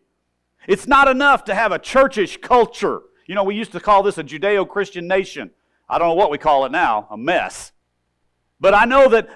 It's 0.68 0.88
not 0.88 1.08
enough 1.08 1.46
to 1.46 1.56
have 1.56 1.72
a 1.72 1.80
churchish 1.80 2.38
culture. 2.38 3.02
You 3.26 3.36
know, 3.36 3.44
we 3.44 3.56
used 3.56 3.72
to 3.74 3.80
call 3.80 4.04
this 4.04 4.18
a 4.18 4.24
Judeo 4.24 4.68
Christian 4.68 5.08
nation. 5.08 5.52
I 5.90 5.98
don't 5.98 6.10
know 6.10 6.14
what 6.14 6.32
we 6.32 6.38
call 6.38 6.66
it 6.66 6.72
now, 6.72 7.08
a 7.10 7.18
mess. 7.18 7.72
But 8.60 8.74
I 8.74 8.86
know 8.86 9.10
that 9.10 9.30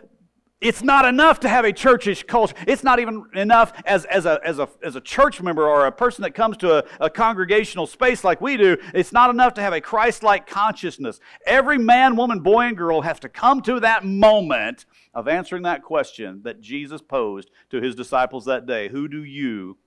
it's 0.59 0.81
not 0.81 1.05
enough 1.05 1.39
to 1.41 1.49
have 1.49 1.65
a 1.65 1.71
churchish 1.71 2.23
culture. 2.23 2.55
It's 2.65 2.83
not 2.83 2.99
even 2.99 3.25
enough 3.35 3.73
as, 3.85 4.05
as, 4.05 4.25
a, 4.25 4.39
as, 4.43 4.57
a, 4.57 4.67
as 4.83 4.95
a 4.95 5.01
church 5.01 5.39
member 5.39 5.67
or 5.67 5.85
a 5.85 5.91
person 5.91 6.23
that 6.23 6.31
comes 6.31 6.57
to 6.57 6.79
a, 6.79 6.83
a 6.99 7.09
congregational 7.11 7.85
space 7.85 8.23
like 8.23 8.41
we 8.41 8.57
do. 8.57 8.75
It's 8.93 9.11
not 9.11 9.29
enough 9.29 9.53
to 9.55 9.61
have 9.61 9.73
a 9.73 9.81
Christ 9.81 10.23
like 10.23 10.47
consciousness. 10.47 11.19
Every 11.45 11.77
man, 11.77 12.15
woman, 12.15 12.39
boy, 12.39 12.61
and 12.61 12.77
girl 12.77 13.01
has 13.01 13.19
to 13.19 13.29
come 13.29 13.61
to 13.61 13.79
that 13.81 14.03
moment 14.03 14.85
of 15.13 15.27
answering 15.27 15.61
that 15.63 15.83
question 15.83 16.41
that 16.43 16.59
Jesus 16.59 17.01
posed 17.01 17.51
to 17.69 17.79
his 17.79 17.93
disciples 17.93 18.45
that 18.45 18.65
day 18.65 18.87
Who 18.89 19.07
do 19.07 19.23
you 19.23 19.77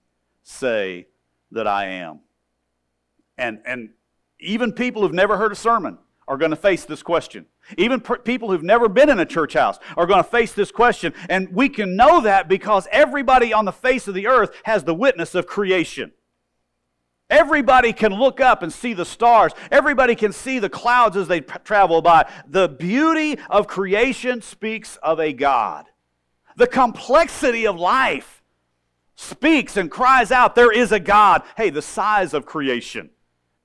say 0.45 1.09
that 1.51 1.67
I 1.67 1.87
am? 1.87 2.21
And, 3.37 3.61
and 3.67 3.91
even 4.39 4.73
people 4.73 5.03
who've 5.03 5.13
never 5.13 5.37
heard 5.37 5.51
a 5.51 5.57
sermon 5.57 5.99
are 6.29 6.37
going 6.37 6.53
to 6.53 6.57
face 6.57 6.85
this 6.85 7.03
question. 7.03 7.47
Even 7.77 8.01
per- 8.01 8.19
people 8.19 8.51
who've 8.51 8.63
never 8.63 8.89
been 8.89 9.09
in 9.09 9.19
a 9.19 9.27
church 9.27 9.55
house 9.55 9.79
are 9.97 10.07
going 10.07 10.23
to 10.23 10.29
face 10.29 10.53
this 10.53 10.71
question. 10.71 11.13
And 11.29 11.49
we 11.53 11.69
can 11.69 11.97
know 11.97 12.21
that 12.23 12.49
because 12.49 12.89
everybody 12.91 13.53
on 13.53 13.65
the 13.65 13.73
face 13.73 14.09
of 14.09 14.15
the 14.15 14.27
earth 14.27 14.53
has 14.65 14.85
the 14.85 14.95
witness 14.95 15.35
of 15.35 15.47
creation. 15.47 16.13
Everybody 17.29 17.93
can 17.93 18.13
look 18.13 18.41
up 18.41 18.63
and 18.63 18.73
see 18.73 18.93
the 18.93 19.05
stars. 19.05 19.53
Everybody 19.71 20.17
can 20.17 20.33
see 20.33 20.59
the 20.59 20.69
clouds 20.69 21.17
as 21.17 21.29
they 21.29 21.41
p- 21.41 21.55
travel 21.63 22.03
by. 22.03 22.29
The 22.49 22.69
beauty 22.69 23.39
of 23.49 23.69
creation 23.69 24.43
speaks 24.43 24.97
of 24.97 25.21
a 25.21 25.33
God. 25.33 25.87
The 26.57 26.67
complexity 26.67 27.67
of 27.67 27.77
life 27.77 28.43
speaks 29.15 29.77
and 29.77 29.91
cries 29.91 30.33
out, 30.33 30.57
There 30.57 30.73
is 30.73 30.91
a 30.91 30.99
God. 30.99 31.43
Hey, 31.57 31.71
the 31.71 31.83
size 31.83 32.35
of 32.35 32.47
creation 32.47 33.11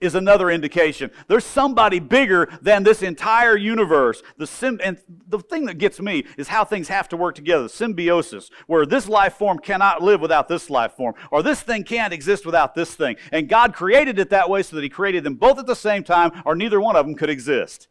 is 0.02 0.14
another 0.16 0.52
indication. 0.52 1.10
There's 1.28 1.46
somebody 1.46 2.00
bigger 2.00 2.50
than 2.62 2.84
this 2.84 3.02
entire 3.02 3.56
universe. 3.56 4.22
The 4.38 4.46
sim- 4.46 4.82
and 4.84 4.98
the 5.28 5.40
thing 5.40 5.66
that 5.66 5.78
gets 5.78 6.02
me 6.02 6.26
is 6.38 6.50
how 6.50 6.66
things 6.66 6.90
have 6.90 7.08
to 7.10 7.18
work 7.18 7.36
together. 7.36 7.70
Symbiosis, 7.70 8.50
where 8.68 8.86
this 8.86 9.08
life 9.08 9.36
form 9.36 9.58
cannot 9.60 10.02
live 10.02 10.20
without 10.20 10.48
this 10.48 10.70
life 10.70 10.94
form, 10.94 11.16
or 11.32 11.42
this 11.42 11.62
thing 11.62 11.84
can't 11.84 12.14
exist 12.14 12.46
without 12.46 12.76
this 12.76 12.94
thing. 12.94 13.16
And 13.32 13.48
God 13.48 13.74
created 13.74 14.20
it 14.20 14.30
that 14.32 14.50
way 14.50 14.64
so 14.64 14.76
that 14.76 14.84
He 14.84 14.90
created 14.90 15.24
them 15.24 15.36
both 15.36 15.60
at 15.60 15.66
the 15.66 15.76
same 15.76 16.04
time, 16.04 16.44
or 16.46 16.56
neither 16.56 16.82
one 16.82 16.98
of 16.98 17.06
them 17.06 17.16
could 17.16 17.30
exist. 17.30 17.88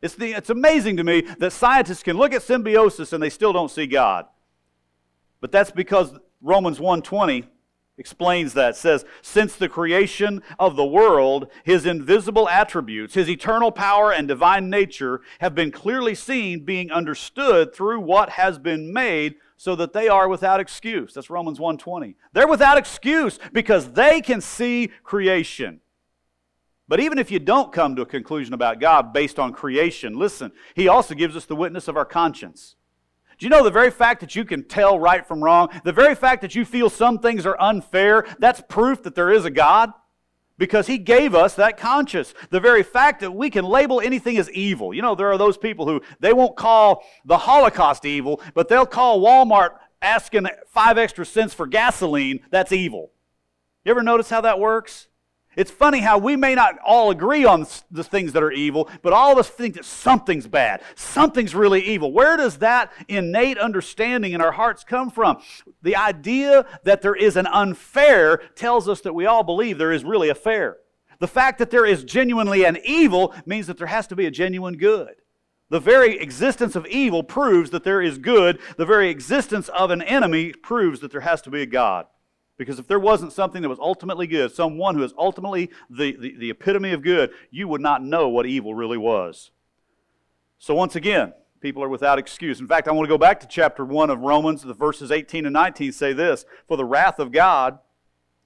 It's, 0.00 0.14
the, 0.14 0.32
it's 0.32 0.50
amazing 0.50 0.96
to 0.96 1.04
me 1.04 1.22
that 1.38 1.52
scientists 1.52 2.02
can 2.02 2.16
look 2.16 2.32
at 2.32 2.42
symbiosis 2.42 3.12
and 3.12 3.22
they 3.22 3.30
still 3.30 3.52
don't 3.52 3.70
see 3.70 3.86
God. 3.86 4.26
But 5.40 5.50
that's 5.50 5.70
because 5.72 6.14
Romans 6.40 6.78
1:20 6.78 7.46
explains 7.98 8.54
that 8.54 8.74
says 8.74 9.04
since 9.20 9.54
the 9.54 9.68
creation 9.68 10.42
of 10.58 10.76
the 10.76 10.84
world 10.84 11.46
his 11.62 11.84
invisible 11.84 12.48
attributes 12.48 13.12
his 13.12 13.28
eternal 13.28 13.70
power 13.70 14.10
and 14.10 14.26
divine 14.26 14.70
nature 14.70 15.20
have 15.40 15.54
been 15.54 15.70
clearly 15.70 16.14
seen 16.14 16.64
being 16.64 16.90
understood 16.90 17.74
through 17.74 18.00
what 18.00 18.30
has 18.30 18.58
been 18.58 18.92
made 18.92 19.34
so 19.58 19.76
that 19.76 19.92
they 19.92 20.08
are 20.08 20.28
without 20.28 20.58
excuse. 20.58 21.12
That's 21.12 21.28
romans 21.28 21.58
1.20 21.58 22.14
they're 22.32 22.48
without 22.48 22.78
excuse 22.78 23.38
because 23.52 23.92
they 23.92 24.22
can 24.22 24.40
see 24.40 24.90
creation. 25.04 25.80
But 26.88 27.00
even 27.00 27.18
if 27.18 27.30
you 27.30 27.38
don't 27.38 27.72
come 27.72 27.94
to 27.96 28.02
a 28.02 28.06
conclusion 28.06 28.54
about 28.54 28.80
god 28.80 29.12
based 29.12 29.38
on 29.38 29.52
creation 29.52 30.18
listen 30.18 30.52
he 30.74 30.88
also 30.88 31.14
gives 31.14 31.36
us 31.36 31.44
the 31.44 31.56
witness 31.56 31.88
of 31.88 31.98
our 31.98 32.06
conscience 32.06 32.74
do 33.38 33.46
you 33.46 33.50
know 33.50 33.64
the 33.64 33.70
very 33.70 33.90
fact 33.90 34.20
that 34.20 34.36
you 34.36 34.44
can 34.44 34.64
tell 34.64 34.98
right 34.98 35.26
from 35.26 35.42
wrong, 35.42 35.68
the 35.84 35.92
very 35.92 36.14
fact 36.14 36.42
that 36.42 36.54
you 36.54 36.64
feel 36.64 36.90
some 36.90 37.18
things 37.18 37.46
are 37.46 37.60
unfair, 37.60 38.26
that's 38.38 38.62
proof 38.68 39.02
that 39.02 39.14
there 39.14 39.30
is 39.30 39.44
a 39.44 39.50
God? 39.50 39.92
Because 40.58 40.86
He 40.86 40.98
gave 40.98 41.34
us 41.34 41.54
that 41.54 41.76
conscience. 41.76 42.34
The 42.50 42.60
very 42.60 42.82
fact 42.82 43.20
that 43.20 43.32
we 43.32 43.50
can 43.50 43.64
label 43.64 44.00
anything 44.00 44.36
as 44.36 44.50
evil. 44.50 44.94
You 44.94 45.02
know, 45.02 45.14
there 45.14 45.30
are 45.32 45.38
those 45.38 45.58
people 45.58 45.86
who 45.86 46.02
they 46.20 46.32
won't 46.32 46.56
call 46.56 47.04
the 47.24 47.38
Holocaust 47.38 48.04
evil, 48.04 48.40
but 48.54 48.68
they'll 48.68 48.86
call 48.86 49.20
Walmart 49.20 49.70
asking 50.02 50.46
five 50.66 50.98
extra 50.98 51.24
cents 51.24 51.54
for 51.54 51.66
gasoline, 51.66 52.40
that's 52.50 52.72
evil. 52.72 53.12
You 53.84 53.90
ever 53.90 54.02
notice 54.02 54.28
how 54.28 54.42
that 54.42 54.58
works? 54.60 55.08
It's 55.54 55.70
funny 55.70 56.00
how 56.00 56.16
we 56.16 56.34
may 56.34 56.54
not 56.54 56.78
all 56.78 57.10
agree 57.10 57.44
on 57.44 57.66
the 57.90 58.04
things 58.04 58.32
that 58.32 58.42
are 58.42 58.52
evil, 58.52 58.88
but 59.02 59.12
all 59.12 59.32
of 59.32 59.38
us 59.38 59.50
think 59.50 59.74
that 59.74 59.84
something's 59.84 60.46
bad. 60.46 60.82
Something's 60.94 61.54
really 61.54 61.82
evil. 61.82 62.10
Where 62.12 62.36
does 62.38 62.58
that 62.58 62.90
innate 63.08 63.58
understanding 63.58 64.32
in 64.32 64.40
our 64.40 64.52
hearts 64.52 64.82
come 64.82 65.10
from? 65.10 65.42
The 65.82 65.96
idea 65.96 66.66
that 66.84 67.02
there 67.02 67.14
is 67.14 67.36
an 67.36 67.46
unfair 67.46 68.38
tells 68.54 68.88
us 68.88 69.02
that 69.02 69.14
we 69.14 69.26
all 69.26 69.42
believe 69.42 69.76
there 69.76 69.92
is 69.92 70.04
really 70.04 70.30
a 70.30 70.34
fair. 70.34 70.78
The 71.18 71.28
fact 71.28 71.58
that 71.58 71.70
there 71.70 71.86
is 71.86 72.02
genuinely 72.02 72.64
an 72.64 72.78
evil 72.84 73.34
means 73.44 73.66
that 73.66 73.76
there 73.76 73.86
has 73.86 74.06
to 74.08 74.16
be 74.16 74.26
a 74.26 74.30
genuine 74.30 74.76
good. 74.76 75.16
The 75.68 75.80
very 75.80 76.18
existence 76.18 76.76
of 76.76 76.86
evil 76.86 77.22
proves 77.22 77.70
that 77.70 77.84
there 77.84 78.02
is 78.02 78.18
good. 78.18 78.58
The 78.76 78.84
very 78.84 79.08
existence 79.08 79.68
of 79.68 79.90
an 79.90 80.02
enemy 80.02 80.52
proves 80.52 81.00
that 81.00 81.12
there 81.12 81.20
has 81.20 81.40
to 81.42 81.50
be 81.50 81.62
a 81.62 81.66
God. 81.66 82.06
Because 82.58 82.78
if 82.78 82.86
there 82.86 83.00
wasn't 83.00 83.32
something 83.32 83.62
that 83.62 83.68
was 83.68 83.78
ultimately 83.78 84.26
good, 84.26 84.52
someone 84.52 84.94
who 84.94 85.02
is 85.02 85.14
ultimately 85.18 85.70
the, 85.88 86.16
the, 86.16 86.36
the, 86.36 86.50
epitome 86.50 86.92
of 86.92 87.02
good, 87.02 87.30
you 87.50 87.66
would 87.66 87.80
not 87.80 88.02
know 88.02 88.28
what 88.28 88.46
evil 88.46 88.74
really 88.74 88.98
was. 88.98 89.50
So, 90.58 90.74
once 90.74 90.94
again, 90.94 91.32
people 91.60 91.82
are 91.82 91.88
without 91.88 92.18
excuse. 92.18 92.60
In 92.60 92.68
fact, 92.68 92.88
I 92.88 92.92
want 92.92 93.06
to 93.06 93.12
go 93.12 93.18
back 93.18 93.40
to 93.40 93.46
chapter 93.46 93.84
1 93.84 94.10
of 94.10 94.20
Romans. 94.20 94.62
The 94.62 94.74
verses 94.74 95.10
18 95.10 95.46
and 95.46 95.52
19 95.52 95.92
say 95.92 96.12
this 96.12 96.44
For 96.68 96.76
the 96.76 96.84
wrath 96.84 97.18
of 97.18 97.32
God 97.32 97.78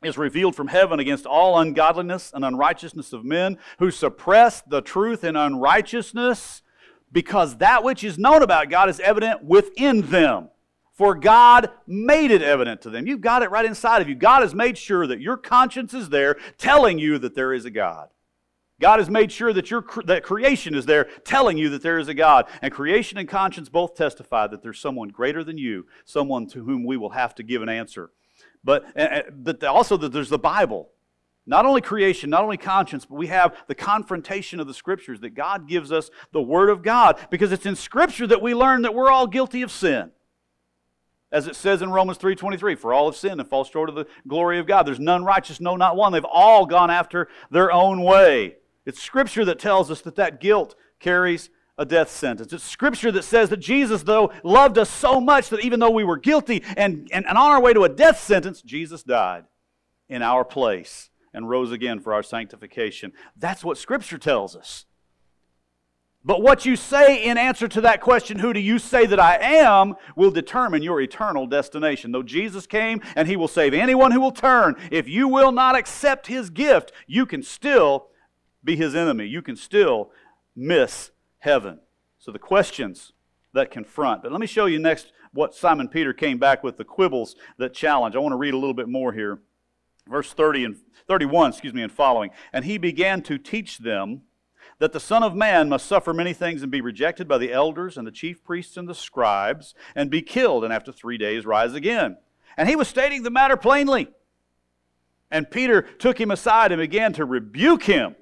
is 0.02 0.16
revealed 0.16 0.54
from 0.54 0.68
heaven 0.68 1.00
against 1.00 1.26
all 1.26 1.58
ungodliness 1.58 2.32
and 2.32 2.44
unrighteousness 2.44 3.12
of 3.12 3.24
men 3.24 3.58
who 3.78 3.90
suppress 3.90 4.60
the 4.60 4.80
truth 4.80 5.24
in 5.24 5.34
unrighteousness, 5.34 6.62
because 7.10 7.56
that 7.56 7.82
which 7.82 8.04
is 8.04 8.18
known 8.18 8.42
about 8.42 8.70
God 8.70 8.88
is 8.88 9.00
evident 9.00 9.44
within 9.44 10.02
them. 10.02 10.50
For 10.96 11.14
God 11.14 11.70
made 11.86 12.30
it 12.30 12.40
evident 12.40 12.80
to 12.82 12.90
them. 12.90 13.06
You've 13.06 13.20
got 13.20 13.42
it 13.42 13.50
right 13.50 13.66
inside 13.66 14.00
of 14.00 14.08
you. 14.08 14.14
God 14.14 14.40
has 14.40 14.54
made 14.54 14.78
sure 14.78 15.06
that 15.06 15.20
your 15.20 15.36
conscience 15.36 15.92
is 15.92 16.08
there 16.08 16.36
telling 16.56 16.98
you 16.98 17.18
that 17.18 17.34
there 17.34 17.52
is 17.52 17.66
a 17.66 17.70
God. 17.70 18.08
God 18.80 18.98
has 18.98 19.10
made 19.10 19.30
sure 19.30 19.52
that, 19.52 19.70
your, 19.70 19.84
that 20.06 20.22
creation 20.22 20.74
is 20.74 20.86
there 20.86 21.04
telling 21.24 21.58
you 21.58 21.68
that 21.70 21.82
there 21.82 21.98
is 21.98 22.08
a 22.08 22.14
God. 22.14 22.46
And 22.62 22.72
creation 22.72 23.18
and 23.18 23.28
conscience 23.28 23.68
both 23.68 23.94
testify 23.94 24.46
that 24.46 24.62
there's 24.62 24.80
someone 24.80 25.10
greater 25.10 25.44
than 25.44 25.58
you, 25.58 25.86
someone 26.06 26.46
to 26.48 26.64
whom 26.64 26.84
we 26.84 26.96
will 26.96 27.10
have 27.10 27.34
to 27.36 27.42
give 27.42 27.62
an 27.62 27.68
answer. 27.68 28.10
But, 28.64 28.86
eh, 28.96 29.06
eh, 29.10 29.22
but 29.30 29.62
also 29.64 29.98
that 29.98 30.12
there's 30.12 30.30
the 30.30 30.38
Bible. 30.38 30.88
Not 31.46 31.66
only 31.66 31.82
creation, 31.82 32.30
not 32.30 32.42
only 32.42 32.56
conscience, 32.56 33.04
but 33.04 33.16
we 33.16 33.28
have 33.28 33.56
the 33.66 33.74
confrontation 33.74 34.60
of 34.60 34.66
the 34.66 34.74
Scriptures 34.74 35.20
that 35.20 35.30
God 35.30 35.68
gives 35.68 35.92
us 35.92 36.10
the 36.32 36.42
Word 36.42 36.70
of 36.70 36.82
God 36.82 37.18
because 37.30 37.52
it's 37.52 37.66
in 37.66 37.76
Scripture 37.76 38.26
that 38.26 38.42
we 38.42 38.54
learn 38.54 38.82
that 38.82 38.94
we're 38.94 39.10
all 39.10 39.26
guilty 39.26 39.62
of 39.62 39.70
sin. 39.70 40.10
As 41.32 41.46
it 41.46 41.56
says 41.56 41.82
in 41.82 41.90
Romans 41.90 42.18
3.23, 42.18 42.78
for 42.78 42.94
all 42.94 43.10
have 43.10 43.16
sinned 43.16 43.40
and 43.40 43.48
fall 43.48 43.64
short 43.64 43.88
of 43.88 43.94
the 43.94 44.06
glory 44.28 44.58
of 44.58 44.66
God. 44.66 44.86
There's 44.86 45.00
none 45.00 45.24
righteous, 45.24 45.60
no, 45.60 45.76
not 45.76 45.96
one. 45.96 46.12
They've 46.12 46.24
all 46.24 46.66
gone 46.66 46.90
after 46.90 47.28
their 47.50 47.72
own 47.72 48.02
way. 48.02 48.56
It's 48.84 49.02
Scripture 49.02 49.44
that 49.44 49.58
tells 49.58 49.90
us 49.90 50.00
that 50.02 50.16
that 50.16 50.40
guilt 50.40 50.76
carries 51.00 51.50
a 51.76 51.84
death 51.84 52.10
sentence. 52.10 52.52
It's 52.52 52.64
Scripture 52.64 53.12
that 53.12 53.24
says 53.24 53.50
that 53.50 53.58
Jesus, 53.58 54.04
though, 54.04 54.32
loved 54.44 54.78
us 54.78 54.88
so 54.88 55.20
much 55.20 55.48
that 55.50 55.60
even 55.60 55.80
though 55.80 55.90
we 55.90 56.04
were 56.04 56.16
guilty 56.16 56.62
and, 56.76 57.08
and, 57.12 57.26
and 57.26 57.36
on 57.36 57.50
our 57.50 57.60
way 57.60 57.72
to 57.72 57.84
a 57.84 57.88
death 57.88 58.20
sentence, 58.20 58.62
Jesus 58.62 59.02
died 59.02 59.44
in 60.08 60.22
our 60.22 60.44
place 60.44 61.10
and 61.34 61.50
rose 61.50 61.72
again 61.72 62.00
for 62.00 62.14
our 62.14 62.22
sanctification. 62.22 63.12
That's 63.36 63.64
what 63.64 63.76
Scripture 63.76 64.18
tells 64.18 64.56
us. 64.56 64.86
But 66.26 66.42
what 66.42 66.66
you 66.66 66.74
say 66.74 67.24
in 67.24 67.38
answer 67.38 67.68
to 67.68 67.80
that 67.82 68.00
question, 68.00 68.40
who 68.40 68.52
do 68.52 68.58
you 68.58 68.80
say 68.80 69.06
that 69.06 69.20
I 69.20 69.36
am, 69.36 69.94
will 70.16 70.32
determine 70.32 70.82
your 70.82 71.00
eternal 71.00 71.46
destination. 71.46 72.10
Though 72.10 72.24
Jesus 72.24 72.66
came 72.66 73.00
and 73.14 73.28
he 73.28 73.36
will 73.36 73.46
save 73.46 73.72
anyone 73.72 74.10
who 74.10 74.20
will 74.20 74.32
turn, 74.32 74.74
if 74.90 75.08
you 75.08 75.28
will 75.28 75.52
not 75.52 75.76
accept 75.76 76.26
his 76.26 76.50
gift, 76.50 76.90
you 77.06 77.26
can 77.26 77.44
still 77.44 78.08
be 78.64 78.74
his 78.74 78.96
enemy. 78.96 79.26
You 79.26 79.40
can 79.40 79.54
still 79.54 80.10
miss 80.56 81.12
heaven. 81.38 81.78
So 82.18 82.32
the 82.32 82.40
questions 82.40 83.12
that 83.52 83.70
confront. 83.70 84.24
But 84.24 84.32
let 84.32 84.40
me 84.40 84.48
show 84.48 84.66
you 84.66 84.80
next 84.80 85.12
what 85.32 85.54
Simon 85.54 85.86
Peter 85.86 86.12
came 86.12 86.38
back 86.38 86.64
with 86.64 86.76
the 86.76 86.84
quibbles 86.84 87.36
that 87.58 87.72
challenge. 87.72 88.16
I 88.16 88.18
want 88.18 88.32
to 88.32 88.36
read 88.36 88.52
a 88.52 88.58
little 88.58 88.74
bit 88.74 88.88
more 88.88 89.12
here 89.12 89.38
verse 90.08 90.32
30 90.32 90.64
and 90.64 90.76
31, 91.08 91.50
excuse 91.50 91.74
me, 91.74 91.82
and 91.82 91.92
following. 91.92 92.30
And 92.52 92.64
he 92.64 92.78
began 92.78 93.22
to 93.22 93.38
teach 93.38 93.78
them 93.78 94.22
that 94.78 94.92
the 94.92 95.00
Son 95.00 95.22
of 95.22 95.34
Man 95.34 95.68
must 95.68 95.86
suffer 95.86 96.12
many 96.12 96.32
things 96.32 96.62
and 96.62 96.70
be 96.70 96.80
rejected 96.80 97.26
by 97.26 97.38
the 97.38 97.52
elders 97.52 97.96
and 97.96 98.06
the 98.06 98.12
chief 98.12 98.44
priests 98.44 98.76
and 98.76 98.88
the 98.88 98.94
scribes 98.94 99.74
and 99.94 100.10
be 100.10 100.22
killed 100.22 100.64
and 100.64 100.72
after 100.72 100.92
three 100.92 101.16
days 101.16 101.46
rise 101.46 101.74
again. 101.74 102.18
And 102.56 102.68
he 102.68 102.76
was 102.76 102.88
stating 102.88 103.22
the 103.22 103.30
matter 103.30 103.56
plainly. 103.56 104.08
And 105.30 105.50
Peter 105.50 105.82
took 105.82 106.20
him 106.20 106.30
aside 106.30 106.72
and 106.72 106.80
began 106.80 107.12
to 107.14 107.24
rebuke 107.24 107.84
him. 107.84 108.16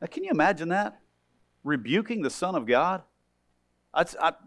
Now, 0.00 0.08
can 0.08 0.24
you 0.24 0.30
imagine 0.30 0.68
that? 0.68 1.00
Rebuking 1.64 2.22
the 2.22 2.30
Son 2.30 2.54
of 2.54 2.66
God? 2.66 3.02
I, 3.94 4.02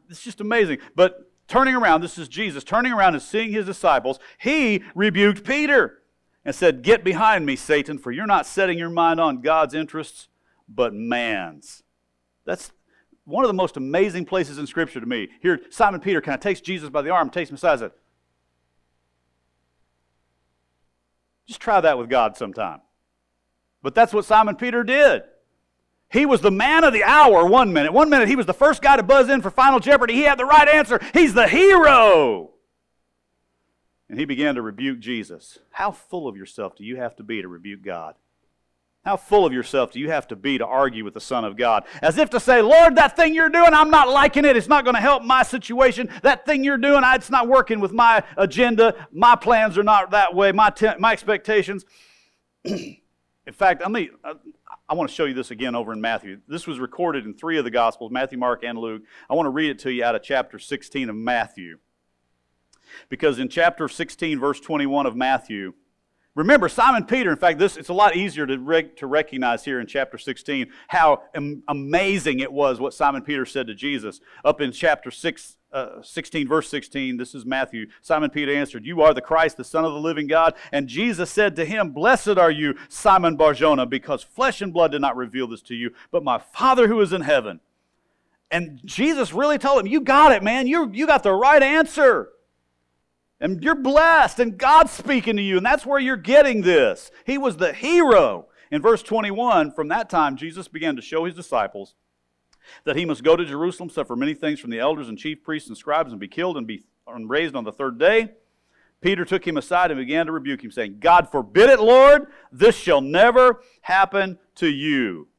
it's 0.09 0.21
just 0.21 0.41
amazing. 0.41 0.77
But 0.95 1.31
turning 1.47 1.75
around, 1.75 2.01
this 2.01 2.17
is 2.17 2.27
Jesus, 2.27 2.63
turning 2.63 2.93
around 2.93 3.15
and 3.15 3.23
seeing 3.23 3.51
his 3.51 3.65
disciples, 3.65 4.19
he 4.37 4.83
rebuked 4.93 5.43
Peter 5.43 6.03
and 6.45 6.53
said, 6.53 6.83
Get 6.83 7.03
behind 7.03 7.45
me, 7.45 7.55
Satan, 7.55 7.97
for 7.97 8.11
you're 8.11 8.27
not 8.27 8.45
setting 8.45 8.77
your 8.77 8.89
mind 8.89 9.19
on 9.19 9.41
God's 9.41 9.73
interests, 9.73 10.27
but 10.73 10.93
man's. 10.93 11.83
That's 12.45 12.71
one 13.25 13.43
of 13.43 13.49
the 13.49 13.53
most 13.53 13.77
amazing 13.77 14.25
places 14.25 14.57
in 14.57 14.67
Scripture 14.67 14.99
to 14.99 15.05
me. 15.05 15.29
Here, 15.41 15.59
Simon 15.69 15.99
Peter 15.99 16.21
kind 16.21 16.35
of 16.35 16.41
takes 16.41 16.61
Jesus 16.61 16.89
by 16.89 17.01
the 17.01 17.09
arm, 17.09 17.29
takes 17.29 17.49
him 17.49 17.55
aside, 17.55 17.79
says, 17.79 17.91
Just 21.47 21.61
try 21.61 21.81
that 21.81 21.97
with 21.97 22.09
God 22.09 22.37
sometime. 22.37 22.81
But 23.81 23.95
that's 23.95 24.13
what 24.13 24.25
Simon 24.25 24.55
Peter 24.55 24.83
did. 24.83 25.23
He 26.11 26.25
was 26.25 26.41
the 26.41 26.51
man 26.51 26.83
of 26.83 26.93
the 26.93 27.03
hour 27.03 27.45
one 27.45 27.73
minute. 27.73 27.93
One 27.93 28.09
minute 28.09 28.27
he 28.27 28.35
was 28.35 28.45
the 28.45 28.53
first 28.53 28.81
guy 28.81 28.97
to 28.97 29.03
buzz 29.03 29.29
in 29.29 29.41
for 29.41 29.51
Final 29.51 29.79
Jeopardy. 29.79 30.13
He 30.13 30.23
had 30.23 30.37
the 30.39 30.45
right 30.45 30.67
answer. 30.67 30.99
He's 31.13 31.33
the 31.33 31.47
hero. 31.47 32.51
And 34.09 34.19
he 34.19 34.25
began 34.25 34.55
to 34.55 34.61
rebuke 34.61 34.99
Jesus. 34.99 35.59
How 35.71 35.91
full 35.91 36.27
of 36.27 36.35
yourself 36.35 36.75
do 36.75 36.83
you 36.83 36.97
have 36.97 37.15
to 37.17 37.23
be 37.23 37.41
to 37.41 37.47
rebuke 37.47 37.83
God? 37.83 38.15
How 39.05 39.15
full 39.15 39.45
of 39.45 39.53
yourself 39.53 39.91
do 39.91 39.99
you 39.99 40.11
have 40.11 40.27
to 40.27 40.35
be 40.35 40.57
to 40.57 40.65
argue 40.65 41.05
with 41.05 41.13
the 41.13 41.21
Son 41.21 41.45
of 41.45 41.55
God? 41.55 41.85
As 42.01 42.17
if 42.17 42.29
to 42.31 42.39
say, 42.39 42.61
Lord, 42.61 42.97
that 42.97 43.15
thing 43.15 43.33
you're 43.33 43.49
doing, 43.49 43.73
I'm 43.73 43.89
not 43.89 44.09
liking 44.09 44.43
it. 44.43 44.57
It's 44.57 44.67
not 44.67 44.83
going 44.83 44.95
to 44.95 45.01
help 45.01 45.23
my 45.23 45.43
situation. 45.43 46.09
That 46.21 46.45
thing 46.45 46.65
you're 46.65 46.77
doing, 46.77 47.03
it's 47.05 47.29
not 47.29 47.47
working 47.47 47.79
with 47.79 47.93
my 47.93 48.23
agenda. 48.35 49.07
My 49.11 49.37
plans 49.37 49.77
are 49.77 49.83
not 49.83 50.11
that 50.11 50.35
way. 50.35 50.51
My, 50.51 50.69
te- 50.69 50.97
my 50.99 51.13
expectations. 51.13 51.85
in 52.65 52.97
fact, 53.53 53.81
let 53.81 53.91
me, 53.91 54.09
uh, 54.21 54.33
I 54.89 54.95
want 54.95 55.09
to 55.09 55.15
show 55.15 55.25
you 55.25 55.33
this 55.33 55.51
again 55.51 55.75
over 55.75 55.93
in 55.93 56.01
Matthew. 56.01 56.41
This 56.47 56.67
was 56.67 56.77
recorded 56.77 57.25
in 57.25 57.33
three 57.33 57.57
of 57.57 57.63
the 57.63 57.71
Gospels 57.71 58.11
Matthew, 58.11 58.37
Mark, 58.37 58.63
and 58.63 58.77
Luke. 58.77 59.03
I 59.29 59.33
want 59.33 59.45
to 59.45 59.51
read 59.51 59.69
it 59.69 59.79
to 59.79 59.91
you 59.91 60.03
out 60.03 60.15
of 60.15 60.23
chapter 60.23 60.59
16 60.59 61.09
of 61.09 61.15
Matthew. 61.15 61.77
Because 63.07 63.39
in 63.39 63.47
chapter 63.47 63.87
16, 63.87 64.39
verse 64.39 64.59
21 64.59 65.05
of 65.05 65.15
Matthew, 65.15 65.73
remember 66.39 66.69
Simon 66.69 67.03
Peter, 67.03 67.31
in 67.31 67.35
fact, 67.35 67.59
this 67.59 67.75
it's 67.75 67.89
a 67.89 67.93
lot 67.93 68.15
easier 68.15 68.47
to, 68.47 68.83
to 68.95 69.07
recognize 69.07 69.65
here 69.65 69.81
in 69.81 69.85
chapter 69.85 70.17
16 70.17 70.71
how 70.87 71.23
am- 71.35 71.63
amazing 71.67 72.39
it 72.39 72.51
was 72.51 72.79
what 72.79 72.93
Simon 72.93 73.21
Peter 73.21 73.45
said 73.45 73.67
to 73.67 73.75
Jesus. 73.75 74.21
Up 74.45 74.61
in 74.61 74.71
chapter 74.71 75.11
6, 75.11 75.57
uh, 75.73 76.01
16, 76.01 76.47
verse 76.47 76.69
16, 76.69 77.17
this 77.17 77.35
is 77.35 77.45
Matthew. 77.45 77.87
Simon 78.01 78.29
Peter 78.29 78.55
answered, 78.55 78.85
You 78.85 79.01
are 79.01 79.13
the 79.13 79.21
Christ, 79.21 79.57
the 79.57 79.65
Son 79.65 79.83
of 79.83 79.91
the 79.91 79.99
living 79.99 80.27
God. 80.27 80.53
And 80.71 80.87
Jesus 80.87 81.29
said 81.29 81.57
to 81.57 81.65
him, 81.65 81.91
Blessed 81.91 82.37
are 82.37 82.51
you, 82.51 82.75
Simon 82.87 83.35
Barjona, 83.35 83.85
because 83.85 84.23
flesh 84.23 84.61
and 84.61 84.71
blood 84.71 84.91
did 84.91 85.01
not 85.01 85.17
reveal 85.17 85.47
this 85.47 85.61
to 85.63 85.75
you, 85.75 85.91
but 86.09 86.23
my 86.23 86.37
Father 86.37 86.87
who 86.87 87.01
is 87.01 87.11
in 87.11 87.21
heaven. 87.21 87.59
And 88.49 88.79
Jesus 88.85 89.33
really 89.33 89.57
told 89.57 89.81
him, 89.81 89.87
You 89.87 89.99
got 89.99 90.31
it, 90.31 90.41
man. 90.41 90.67
You, 90.67 90.89
you 90.93 91.05
got 91.05 91.23
the 91.23 91.33
right 91.33 91.61
answer. 91.61 92.29
And 93.41 93.63
you're 93.63 93.75
blessed, 93.75 94.39
and 94.39 94.57
God's 94.57 94.91
speaking 94.91 95.37
to 95.37 95.41
you, 95.41 95.57
and 95.57 95.65
that's 95.65 95.85
where 95.85 95.99
you're 95.99 96.17
getting 96.17 96.61
this. 96.61 97.09
He 97.25 97.37
was 97.37 97.57
the 97.57 97.71
hero. 97.73 98.47
In 98.71 98.81
verse 98.81 99.01
21, 99.01 99.71
from 99.71 99.87
that 99.87 100.09
time, 100.09 100.35
Jesus 100.35 100.67
began 100.67 100.95
to 100.95 101.01
show 101.01 101.25
his 101.25 101.33
disciples 101.33 101.95
that 102.83 102.95
he 102.95 103.05
must 103.05 103.23
go 103.23 103.35
to 103.35 103.45
Jerusalem, 103.45 103.89
suffer 103.89 104.15
many 104.15 104.33
things 104.33 104.59
from 104.59 104.69
the 104.69 104.79
elders 104.79 105.09
and 105.09 105.17
chief 105.17 105.41
priests 105.43 105.69
and 105.69 105.77
scribes, 105.77 106.11
and 106.11 106.19
be 106.19 106.27
killed 106.27 106.57
and 106.57 106.67
be 106.67 106.83
raised 107.07 107.55
on 107.55 107.63
the 107.63 107.71
third 107.71 107.97
day. 107.97 108.29
Peter 109.01 109.23
took 109.23 109.47
him 109.47 109.55
aside 109.55 109.89
and 109.89 109.97
began 109.97 110.25
to 110.25 110.31
rebuke 110.31 110.63
him, 110.63 110.71
saying, 110.71 110.97
God 110.99 111.31
forbid 111.31 111.69
it, 111.69 111.79
Lord, 111.79 112.27
this 112.51 112.75
shall 112.75 112.99
never 112.99 113.63
happen 113.81 114.37
to 114.55 114.67
you. 114.67 115.29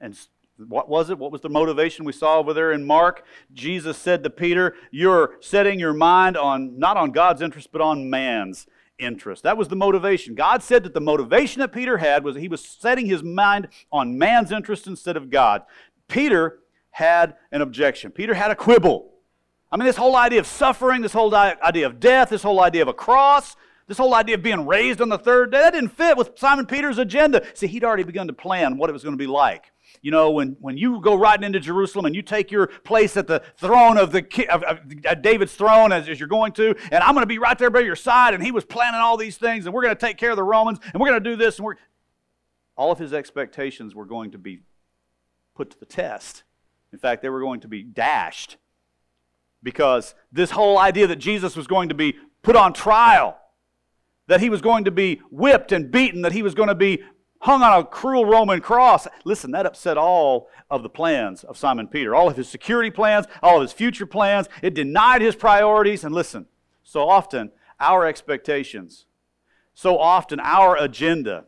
And 0.00 0.18
what 0.58 0.88
was 0.88 1.10
it? 1.10 1.18
What 1.18 1.32
was 1.32 1.42
the 1.42 1.48
motivation 1.48 2.04
we 2.04 2.12
saw 2.12 2.38
over 2.38 2.54
there 2.54 2.72
in 2.72 2.86
Mark? 2.86 3.24
Jesus 3.52 3.96
said 3.98 4.24
to 4.24 4.30
Peter, 4.30 4.74
You're 4.90 5.34
setting 5.40 5.78
your 5.78 5.92
mind 5.92 6.36
on 6.36 6.78
not 6.78 6.96
on 6.96 7.10
God's 7.10 7.42
interest, 7.42 7.70
but 7.72 7.80
on 7.80 8.08
man's 8.08 8.66
interest. 8.98 9.42
That 9.42 9.58
was 9.58 9.68
the 9.68 9.76
motivation. 9.76 10.34
God 10.34 10.62
said 10.62 10.82
that 10.84 10.94
the 10.94 11.00
motivation 11.00 11.60
that 11.60 11.72
Peter 11.72 11.98
had 11.98 12.24
was 12.24 12.34
that 12.34 12.40
he 12.40 12.48
was 12.48 12.64
setting 12.64 13.06
his 13.06 13.22
mind 13.22 13.68
on 13.92 14.18
man's 14.18 14.50
interest 14.50 14.86
instead 14.86 15.16
of 15.16 15.28
God. 15.28 15.62
Peter 16.08 16.60
had 16.90 17.34
an 17.52 17.60
objection. 17.60 18.10
Peter 18.10 18.32
had 18.32 18.50
a 18.50 18.56
quibble. 18.56 19.10
I 19.70 19.76
mean, 19.76 19.86
this 19.86 19.96
whole 19.96 20.16
idea 20.16 20.40
of 20.40 20.46
suffering, 20.46 21.02
this 21.02 21.12
whole 21.12 21.34
idea 21.34 21.86
of 21.86 22.00
death, 22.00 22.30
this 22.30 22.42
whole 22.42 22.60
idea 22.60 22.80
of 22.80 22.88
a 22.88 22.94
cross, 22.94 23.56
this 23.86 23.98
whole 23.98 24.14
idea 24.14 24.36
of 24.36 24.42
being 24.42 24.66
raised 24.66 25.02
on 25.02 25.10
the 25.10 25.18
third 25.18 25.52
day, 25.52 25.58
that 25.58 25.74
didn't 25.74 25.90
fit 25.90 26.16
with 26.16 26.30
Simon 26.38 26.64
Peter's 26.64 26.98
agenda. 26.98 27.44
See, 27.54 27.66
he'd 27.66 27.84
already 27.84 28.04
begun 28.04 28.26
to 28.28 28.32
plan 28.32 28.78
what 28.78 28.88
it 28.88 28.94
was 28.94 29.02
going 29.02 29.12
to 29.12 29.18
be 29.18 29.26
like 29.26 29.72
you 30.02 30.10
know, 30.10 30.30
when, 30.30 30.56
when 30.60 30.76
you 30.76 31.00
go 31.00 31.14
riding 31.14 31.44
into 31.44 31.60
Jerusalem 31.60 32.06
and 32.06 32.14
you 32.14 32.22
take 32.22 32.50
your 32.50 32.66
place 32.66 33.16
at 33.16 33.26
the 33.26 33.42
throne 33.56 33.98
of, 33.98 34.12
the, 34.12 34.24
of, 34.50 34.62
of 34.62 35.22
David's 35.22 35.54
throne 35.54 35.92
as, 35.92 36.08
as 36.08 36.18
you're 36.18 36.28
going 36.28 36.52
to, 36.52 36.74
and 36.90 37.02
I'm 37.02 37.14
going 37.14 37.22
to 37.22 37.26
be 37.26 37.38
right 37.38 37.58
there 37.58 37.70
by 37.70 37.80
your 37.80 37.96
side, 37.96 38.34
and 38.34 38.42
he 38.42 38.52
was 38.52 38.64
planning 38.64 39.00
all 39.00 39.16
these 39.16 39.36
things, 39.36 39.66
and 39.66 39.74
we're 39.74 39.82
going 39.82 39.94
to 39.94 40.00
take 40.00 40.16
care 40.16 40.30
of 40.30 40.36
the 40.36 40.44
Romans, 40.44 40.78
and 40.92 41.00
we're 41.00 41.08
going 41.08 41.22
to 41.22 41.30
do 41.30 41.36
this, 41.36 41.58
and 41.58 41.66
we're. 41.66 41.76
All 42.76 42.92
of 42.92 42.98
his 42.98 43.14
expectations 43.14 43.94
were 43.94 44.04
going 44.04 44.32
to 44.32 44.38
be 44.38 44.60
put 45.54 45.70
to 45.70 45.80
the 45.80 45.86
test. 45.86 46.44
In 46.92 46.98
fact, 46.98 47.22
they 47.22 47.30
were 47.30 47.40
going 47.40 47.60
to 47.60 47.68
be 47.68 47.82
dashed 47.82 48.58
because 49.62 50.14
this 50.30 50.50
whole 50.50 50.78
idea 50.78 51.06
that 51.06 51.16
Jesus 51.16 51.56
was 51.56 51.66
going 51.66 51.88
to 51.88 51.94
be 51.94 52.16
put 52.42 52.54
on 52.54 52.72
trial, 52.72 53.38
that 54.28 54.40
he 54.40 54.50
was 54.50 54.60
going 54.60 54.84
to 54.84 54.90
be 54.90 55.20
whipped 55.30 55.72
and 55.72 55.90
beaten, 55.90 56.22
that 56.22 56.32
he 56.32 56.42
was 56.42 56.54
going 56.54 56.68
to 56.68 56.74
be 56.74 57.02
hung 57.40 57.62
on 57.62 57.80
a 57.80 57.84
cruel 57.84 58.26
Roman 58.26 58.60
cross. 58.60 59.06
Listen, 59.24 59.50
that 59.52 59.66
upset 59.66 59.96
all 59.96 60.48
of 60.70 60.82
the 60.82 60.88
plans 60.88 61.44
of 61.44 61.56
Simon 61.56 61.86
Peter, 61.86 62.14
all 62.14 62.28
of 62.28 62.36
his 62.36 62.48
security 62.48 62.90
plans, 62.90 63.26
all 63.42 63.56
of 63.56 63.62
his 63.62 63.72
future 63.72 64.06
plans. 64.06 64.48
It 64.62 64.74
denied 64.74 65.22
his 65.22 65.36
priorities. 65.36 66.04
And 66.04 66.14
listen, 66.14 66.46
so 66.82 67.08
often 67.08 67.52
our 67.78 68.06
expectations, 68.06 69.06
so 69.74 69.98
often 69.98 70.40
our 70.40 70.76
agenda, 70.76 71.44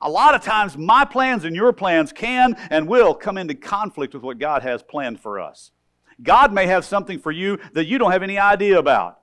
a 0.00 0.10
lot 0.10 0.34
of 0.34 0.42
times 0.42 0.78
my 0.78 1.04
plans 1.04 1.44
and 1.44 1.54
your 1.54 1.72
plans 1.72 2.12
can 2.12 2.54
and 2.70 2.88
will 2.88 3.14
come 3.14 3.36
into 3.36 3.54
conflict 3.54 4.14
with 4.14 4.22
what 4.22 4.38
God 4.38 4.62
has 4.62 4.82
planned 4.82 5.20
for 5.20 5.40
us. 5.40 5.72
God 6.22 6.52
may 6.52 6.66
have 6.66 6.84
something 6.84 7.18
for 7.18 7.32
you 7.32 7.58
that 7.72 7.86
you 7.86 7.98
don't 7.98 8.12
have 8.12 8.22
any 8.22 8.38
idea 8.38 8.78
about. 8.78 9.20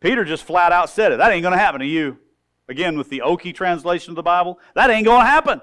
Peter 0.00 0.24
just 0.24 0.44
flat 0.44 0.72
out 0.72 0.90
said 0.90 1.12
it. 1.12 1.18
That 1.18 1.30
ain't 1.30 1.42
going 1.42 1.52
to 1.52 1.58
happen 1.58 1.80
to 1.80 1.86
you. 1.86 2.18
Again, 2.68 2.96
with 2.96 3.10
the 3.10 3.22
Okie 3.24 3.54
translation 3.54 4.12
of 4.12 4.16
the 4.16 4.22
Bible, 4.22 4.58
that 4.74 4.90
ain't 4.90 5.04
going 5.04 5.20
to 5.20 5.26
happen. 5.26 5.60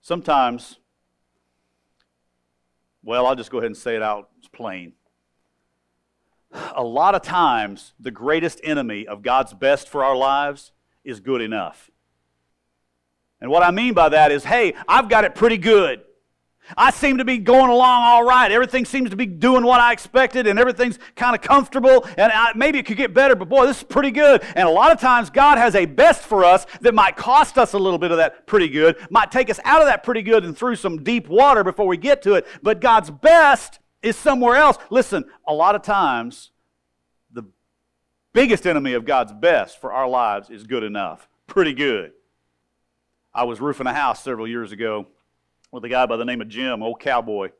Sometimes, 0.00 0.78
well, 3.02 3.26
I'll 3.26 3.36
just 3.36 3.50
go 3.50 3.58
ahead 3.58 3.66
and 3.66 3.76
say 3.76 3.96
it 3.96 4.02
out. 4.02 4.30
It's 4.38 4.48
plain. 4.48 4.94
a 6.74 6.82
lot 6.82 7.14
of 7.14 7.22
times 7.22 7.92
the 8.00 8.10
greatest 8.10 8.60
enemy 8.64 9.06
of 9.06 9.22
God's 9.22 9.54
best 9.54 9.88
for 9.88 10.04
our 10.04 10.16
lives 10.16 10.72
is 11.04 11.20
good 11.20 11.40
enough. 11.40 11.90
And 13.40 13.50
what 13.50 13.62
I 13.62 13.70
mean 13.70 13.94
by 13.94 14.10
that 14.10 14.32
is, 14.32 14.44
hey, 14.44 14.74
I've 14.86 15.08
got 15.08 15.24
it 15.24 15.34
pretty 15.34 15.56
good. 15.56 16.02
I 16.76 16.90
seem 16.90 17.18
to 17.18 17.24
be 17.24 17.38
going 17.38 17.70
along 17.70 18.02
all 18.02 18.24
right. 18.24 18.50
Everything 18.50 18.84
seems 18.84 19.10
to 19.10 19.16
be 19.16 19.26
doing 19.26 19.64
what 19.64 19.80
I 19.80 19.92
expected, 19.92 20.46
and 20.46 20.58
everything's 20.58 20.98
kind 21.16 21.34
of 21.34 21.42
comfortable. 21.42 22.06
And 22.16 22.32
I, 22.32 22.52
maybe 22.54 22.78
it 22.78 22.86
could 22.86 22.96
get 22.96 23.14
better, 23.14 23.34
but 23.34 23.48
boy, 23.48 23.66
this 23.66 23.78
is 23.78 23.82
pretty 23.82 24.10
good. 24.10 24.42
And 24.54 24.68
a 24.68 24.70
lot 24.70 24.92
of 24.92 25.00
times, 25.00 25.30
God 25.30 25.58
has 25.58 25.74
a 25.74 25.86
best 25.86 26.22
for 26.22 26.44
us 26.44 26.66
that 26.80 26.94
might 26.94 27.16
cost 27.16 27.58
us 27.58 27.72
a 27.72 27.78
little 27.78 27.98
bit 27.98 28.10
of 28.10 28.18
that 28.18 28.46
pretty 28.46 28.68
good, 28.68 28.96
might 29.10 29.30
take 29.30 29.50
us 29.50 29.60
out 29.64 29.80
of 29.80 29.86
that 29.86 30.02
pretty 30.02 30.22
good 30.22 30.44
and 30.44 30.56
through 30.56 30.76
some 30.76 31.02
deep 31.02 31.28
water 31.28 31.64
before 31.64 31.86
we 31.86 31.96
get 31.96 32.22
to 32.22 32.34
it. 32.34 32.46
But 32.62 32.80
God's 32.80 33.10
best 33.10 33.78
is 34.02 34.16
somewhere 34.16 34.56
else. 34.56 34.78
Listen, 34.90 35.24
a 35.46 35.54
lot 35.54 35.74
of 35.74 35.82
times, 35.82 36.50
the 37.32 37.44
biggest 38.32 38.66
enemy 38.66 38.94
of 38.94 39.04
God's 39.04 39.32
best 39.32 39.80
for 39.80 39.92
our 39.92 40.08
lives 40.08 40.50
is 40.50 40.66
good 40.66 40.82
enough. 40.82 41.28
Pretty 41.46 41.74
good. 41.74 42.12
I 43.32 43.44
was 43.44 43.60
roofing 43.60 43.86
a 43.86 43.94
house 43.94 44.22
several 44.22 44.48
years 44.48 44.72
ago 44.72 45.06
with 45.72 45.84
a 45.84 45.88
guy 45.88 46.06
by 46.06 46.16
the 46.16 46.24
name 46.24 46.40
of 46.40 46.48
Jim, 46.48 46.82
old 46.82 47.00
cowboy. 47.00 47.50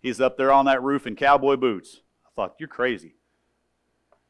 He's 0.00 0.20
up 0.20 0.36
there 0.36 0.52
on 0.52 0.66
that 0.66 0.82
roof 0.82 1.06
in 1.06 1.16
cowboy 1.16 1.56
boots. 1.56 2.00
I 2.26 2.30
thought, 2.36 2.54
you're 2.58 2.68
crazy. 2.68 3.14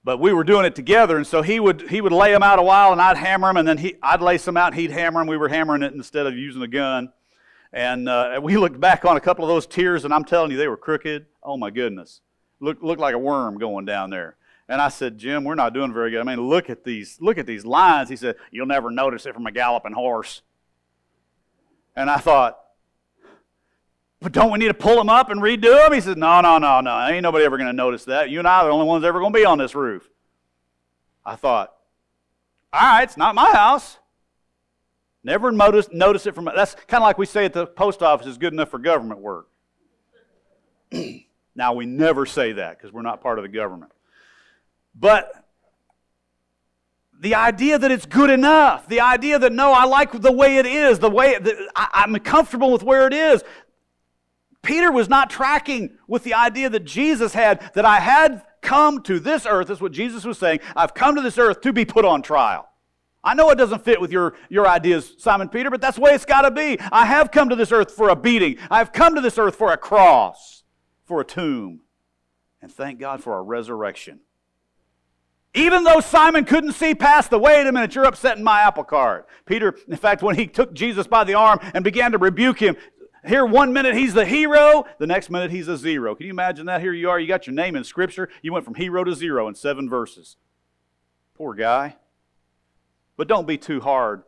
But 0.04 0.20
we 0.20 0.32
were 0.32 0.44
doing 0.44 0.64
it 0.64 0.76
together, 0.76 1.16
and 1.16 1.26
so 1.26 1.42
he 1.42 1.58
would 1.58 1.90
he 1.90 2.00
would 2.00 2.12
lay 2.12 2.30
them 2.30 2.42
out 2.42 2.60
a 2.60 2.62
while, 2.62 2.92
and 2.92 3.00
I'd 3.00 3.16
hammer 3.16 3.48
them, 3.48 3.56
and 3.56 3.66
then 3.66 3.78
he, 3.78 3.96
I'd 4.00 4.22
lace 4.22 4.44
them 4.44 4.56
out, 4.56 4.72
and 4.72 4.80
he'd 4.80 4.92
hammer 4.92 5.20
them. 5.20 5.26
We 5.26 5.36
were 5.36 5.48
hammering 5.48 5.82
it 5.82 5.94
instead 5.94 6.26
of 6.26 6.36
using 6.36 6.62
a 6.62 6.68
gun. 6.68 7.12
And 7.72 8.08
uh, 8.08 8.38
we 8.40 8.56
looked 8.56 8.78
back 8.78 9.04
on 9.04 9.16
a 9.16 9.20
couple 9.20 9.44
of 9.44 9.48
those 9.48 9.66
tiers, 9.66 10.04
and 10.04 10.14
I'm 10.14 10.24
telling 10.24 10.52
you, 10.52 10.56
they 10.56 10.68
were 10.68 10.76
crooked. 10.76 11.26
Oh 11.42 11.56
my 11.56 11.70
goodness, 11.70 12.20
looked 12.60 12.84
looked 12.84 13.00
like 13.00 13.16
a 13.16 13.18
worm 13.18 13.58
going 13.58 13.84
down 13.84 14.10
there. 14.10 14.36
And 14.68 14.80
I 14.80 14.88
said, 14.88 15.18
Jim, 15.18 15.44
we're 15.44 15.56
not 15.56 15.74
doing 15.74 15.92
very 15.92 16.12
good. 16.12 16.20
I 16.20 16.24
mean, 16.24 16.40
look 16.40 16.70
at 16.70 16.84
these 16.84 17.18
look 17.20 17.36
at 17.36 17.46
these 17.46 17.66
lines. 17.66 18.08
He 18.08 18.16
said, 18.16 18.36
you'll 18.52 18.66
never 18.66 18.92
notice 18.92 19.26
it 19.26 19.34
from 19.34 19.46
a 19.46 19.52
galloping 19.52 19.92
horse. 19.92 20.42
And 21.96 22.08
I 22.08 22.18
thought, 22.18 22.58
but 24.20 24.32
don't 24.32 24.50
we 24.50 24.58
need 24.58 24.68
to 24.68 24.74
pull 24.74 24.96
them 24.96 25.10
up 25.10 25.30
and 25.30 25.40
redo 25.40 25.84
them? 25.84 25.92
He 25.92 26.00
says, 26.00 26.16
No, 26.16 26.40
no, 26.40 26.58
no, 26.58 26.80
no. 26.80 27.06
Ain't 27.08 27.22
nobody 27.22 27.44
ever 27.44 27.56
going 27.56 27.68
to 27.68 27.72
notice 27.72 28.04
that. 28.06 28.30
You 28.30 28.38
and 28.38 28.48
I 28.48 28.60
are 28.60 28.66
the 28.66 28.72
only 28.72 28.86
ones 28.86 29.04
ever 29.04 29.20
going 29.20 29.32
to 29.32 29.38
be 29.38 29.44
on 29.44 29.58
this 29.58 29.74
roof. 29.74 30.08
I 31.24 31.36
thought, 31.36 31.74
All 32.72 32.80
right, 32.80 33.02
it's 33.02 33.16
not 33.16 33.34
my 33.34 33.50
house. 33.50 33.98
Never 35.22 35.50
notice, 35.50 35.88
notice 35.92 36.24
it 36.26 36.34
from. 36.34 36.48
That's 36.54 36.74
kind 36.74 37.02
of 37.02 37.06
like 37.06 37.18
we 37.18 37.26
say 37.26 37.44
at 37.44 37.52
the 37.52 37.66
post 37.66 38.02
office 38.02 38.26
is 38.26 38.38
good 38.38 38.52
enough 38.52 38.70
for 38.70 38.78
government 38.78 39.20
work. 39.20 39.48
now, 41.54 41.72
we 41.74 41.84
never 41.84 42.24
say 42.26 42.52
that 42.52 42.78
because 42.78 42.92
we're 42.92 43.02
not 43.02 43.20
part 43.20 43.38
of 43.38 43.42
the 43.42 43.48
government. 43.48 43.90
But 44.94 45.46
the 47.18 47.34
idea 47.34 47.78
that 47.78 47.90
it's 47.90 48.06
good 48.06 48.30
enough, 48.30 48.88
the 48.88 49.00
idea 49.00 49.38
that 49.38 49.52
no, 49.52 49.72
I 49.72 49.84
like 49.84 50.12
the 50.12 50.32
way 50.32 50.58
it 50.58 50.66
is, 50.66 50.98
the 50.98 51.10
way 51.10 51.36
I, 51.74 52.04
am 52.04 52.14
comfortable 52.20 52.70
with 52.70 52.82
where 52.82 53.06
it 53.06 53.14
is, 53.14 53.42
Peter 54.66 54.90
was 54.90 55.08
not 55.08 55.30
tracking 55.30 55.96
with 56.08 56.24
the 56.24 56.34
idea 56.34 56.68
that 56.68 56.84
Jesus 56.84 57.32
had, 57.32 57.70
that 57.74 57.84
I 57.84 58.00
had 58.00 58.42
come 58.62 59.00
to 59.02 59.20
this 59.20 59.46
earth, 59.46 59.68
that's 59.68 59.80
what 59.80 59.92
Jesus 59.92 60.24
was 60.24 60.38
saying. 60.38 60.58
I've 60.74 60.92
come 60.92 61.14
to 61.14 61.22
this 61.22 61.38
earth 61.38 61.60
to 61.60 61.72
be 61.72 61.84
put 61.84 62.04
on 62.04 62.20
trial. 62.20 62.68
I 63.22 63.34
know 63.34 63.48
it 63.50 63.58
doesn't 63.58 63.84
fit 63.84 64.00
with 64.00 64.10
your, 64.10 64.34
your 64.48 64.66
ideas, 64.66 65.14
Simon 65.18 65.48
Peter, 65.48 65.70
but 65.70 65.80
that's 65.80 65.98
the 65.98 66.02
way 66.02 66.14
it's 66.14 66.24
got 66.24 66.42
to 66.42 66.50
be. 66.50 66.78
I 66.90 67.06
have 67.06 67.30
come 67.30 67.48
to 67.50 67.54
this 67.54 67.70
earth 67.70 67.92
for 67.92 68.08
a 68.08 68.16
beating. 68.16 68.56
I've 68.68 68.92
come 68.92 69.14
to 69.14 69.20
this 69.20 69.38
earth 69.38 69.54
for 69.54 69.72
a 69.72 69.76
cross, 69.76 70.64
for 71.04 71.20
a 71.20 71.24
tomb. 71.24 71.82
And 72.60 72.72
thank 72.72 72.98
God 72.98 73.22
for 73.22 73.38
a 73.38 73.42
resurrection. 73.42 74.18
Even 75.54 75.84
though 75.84 76.00
Simon 76.00 76.44
couldn't 76.44 76.72
see 76.72 76.94
past 76.94 77.30
the, 77.30 77.38
wait 77.38 77.66
a 77.66 77.72
minute, 77.72 77.94
you're 77.94 78.04
upsetting 78.04 78.42
my 78.44 78.60
apple 78.62 78.84
cart. 78.84 79.26
Peter, 79.46 79.74
in 79.88 79.96
fact, 79.96 80.22
when 80.22 80.36
he 80.36 80.46
took 80.46 80.74
Jesus 80.74 81.06
by 81.06 81.22
the 81.22 81.34
arm 81.34 81.60
and 81.72 81.82
began 81.82 82.12
to 82.12 82.18
rebuke 82.18 82.58
him, 82.58 82.76
here, 83.26 83.44
one 83.44 83.72
minute 83.72 83.94
he's 83.94 84.14
the 84.14 84.24
hero, 84.24 84.84
the 84.98 85.06
next 85.06 85.30
minute 85.30 85.50
he's 85.50 85.68
a 85.68 85.76
zero. 85.76 86.14
Can 86.14 86.26
you 86.26 86.32
imagine 86.32 86.66
that? 86.66 86.80
Here 86.80 86.92
you 86.92 87.10
are, 87.10 87.18
you 87.18 87.26
got 87.26 87.46
your 87.46 87.54
name 87.54 87.76
in 87.76 87.84
Scripture. 87.84 88.28
You 88.42 88.52
went 88.52 88.64
from 88.64 88.74
hero 88.74 89.04
to 89.04 89.14
zero 89.14 89.48
in 89.48 89.54
seven 89.54 89.88
verses. 89.88 90.36
Poor 91.34 91.54
guy. 91.54 91.96
But 93.16 93.28
don't 93.28 93.46
be 93.46 93.58
too 93.58 93.80
hard 93.80 94.22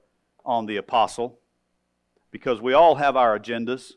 on 0.45 0.67
the 0.67 0.77
apostle 0.77 1.39
because 2.31 2.61
we 2.61 2.73
all 2.73 2.97
have 2.97 3.17
our 3.17 3.39
agendas. 3.39 3.93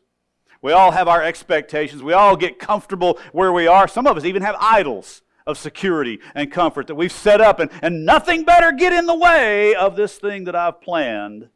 We 0.60 0.72
all 0.72 0.92
have 0.92 1.08
our 1.08 1.22
expectations. 1.22 2.02
We 2.02 2.12
all 2.12 2.36
get 2.36 2.58
comfortable 2.58 3.18
where 3.32 3.52
we 3.52 3.66
are. 3.66 3.88
Some 3.88 4.06
of 4.06 4.16
us 4.16 4.24
even 4.24 4.42
have 4.42 4.56
idols 4.60 5.22
of 5.46 5.58
security 5.58 6.20
and 6.34 6.52
comfort 6.52 6.86
that 6.86 6.94
we've 6.94 7.10
set 7.10 7.40
up, 7.40 7.58
and, 7.58 7.70
and 7.82 8.06
nothing 8.06 8.44
better 8.44 8.70
get 8.70 8.92
in 8.92 9.06
the 9.06 9.14
way 9.14 9.74
of 9.74 9.96
this 9.96 10.18
thing 10.18 10.44
that 10.44 10.54
I've 10.54 10.80
planned, 10.80 11.48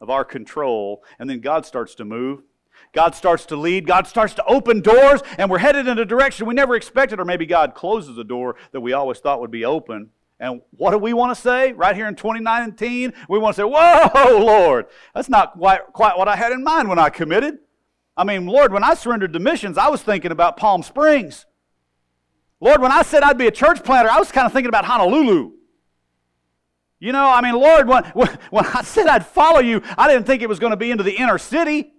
of 0.00 0.10
our 0.10 0.24
control. 0.24 1.04
And 1.20 1.30
then 1.30 1.40
God 1.40 1.64
starts 1.64 1.94
to 1.96 2.04
move. 2.04 2.42
God 2.92 3.14
starts 3.14 3.46
to 3.46 3.56
lead, 3.56 3.86
God 3.86 4.06
starts 4.06 4.34
to 4.34 4.44
open 4.44 4.80
doors, 4.80 5.22
and 5.36 5.50
we're 5.50 5.58
headed 5.58 5.86
in 5.86 5.98
a 5.98 6.04
direction 6.04 6.46
we 6.46 6.54
never 6.54 6.74
expected, 6.74 7.20
or 7.20 7.24
maybe 7.24 7.46
God 7.46 7.74
closes 7.74 8.16
a 8.18 8.24
door 8.24 8.56
that 8.72 8.80
we 8.80 8.92
always 8.92 9.18
thought 9.18 9.40
would 9.40 9.50
be 9.50 9.64
open. 9.64 10.10
And 10.40 10.62
what 10.70 10.92
do 10.92 10.98
we 10.98 11.12
want 11.12 11.34
to 11.34 11.40
say 11.40 11.72
right 11.72 11.96
here 11.96 12.06
in 12.06 12.14
2019? 12.14 13.12
We 13.28 13.38
want 13.38 13.56
to 13.56 13.62
say, 13.62 13.64
Whoa, 13.64 14.38
Lord, 14.38 14.86
that's 15.14 15.28
not 15.28 15.58
quite, 15.58 15.80
quite 15.92 16.16
what 16.16 16.28
I 16.28 16.36
had 16.36 16.52
in 16.52 16.62
mind 16.62 16.88
when 16.88 16.98
I 16.98 17.10
committed. 17.10 17.58
I 18.16 18.24
mean, 18.24 18.46
Lord, 18.46 18.72
when 18.72 18.84
I 18.84 18.94
surrendered 18.94 19.32
to 19.32 19.38
missions, 19.38 19.78
I 19.78 19.88
was 19.88 20.02
thinking 20.02 20.30
about 20.30 20.56
Palm 20.56 20.82
Springs. 20.82 21.46
Lord, 22.60 22.80
when 22.80 22.90
I 22.90 23.02
said 23.02 23.22
I'd 23.22 23.38
be 23.38 23.46
a 23.46 23.52
church 23.52 23.84
planter, 23.84 24.10
I 24.10 24.18
was 24.18 24.32
kind 24.32 24.46
of 24.46 24.52
thinking 24.52 24.68
about 24.68 24.84
Honolulu. 24.84 25.52
You 27.00 27.12
know, 27.12 27.30
I 27.32 27.40
mean, 27.40 27.54
Lord, 27.54 27.86
when, 27.86 28.04
when 28.50 28.66
I 28.66 28.82
said 28.82 29.06
I'd 29.06 29.26
follow 29.26 29.60
you, 29.60 29.82
I 29.96 30.08
didn't 30.08 30.26
think 30.26 30.42
it 30.42 30.48
was 30.48 30.58
going 30.58 30.72
to 30.72 30.76
be 30.76 30.90
into 30.90 31.04
the 31.04 31.16
inner 31.16 31.38
city 31.38 31.92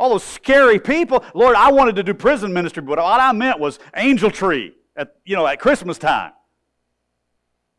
all 0.00 0.08
those 0.08 0.24
scary 0.24 0.80
people. 0.80 1.22
Lord, 1.34 1.54
I 1.54 1.70
wanted 1.70 1.94
to 1.96 2.02
do 2.02 2.14
prison 2.14 2.54
ministry, 2.54 2.82
but 2.82 2.98
what 2.98 3.20
I 3.20 3.32
meant 3.32 3.60
was 3.60 3.78
angel 3.94 4.30
tree 4.30 4.72
at, 4.96 5.14
you 5.26 5.36
know, 5.36 5.46
at 5.46 5.60
Christmas 5.60 5.98
time. 5.98 6.32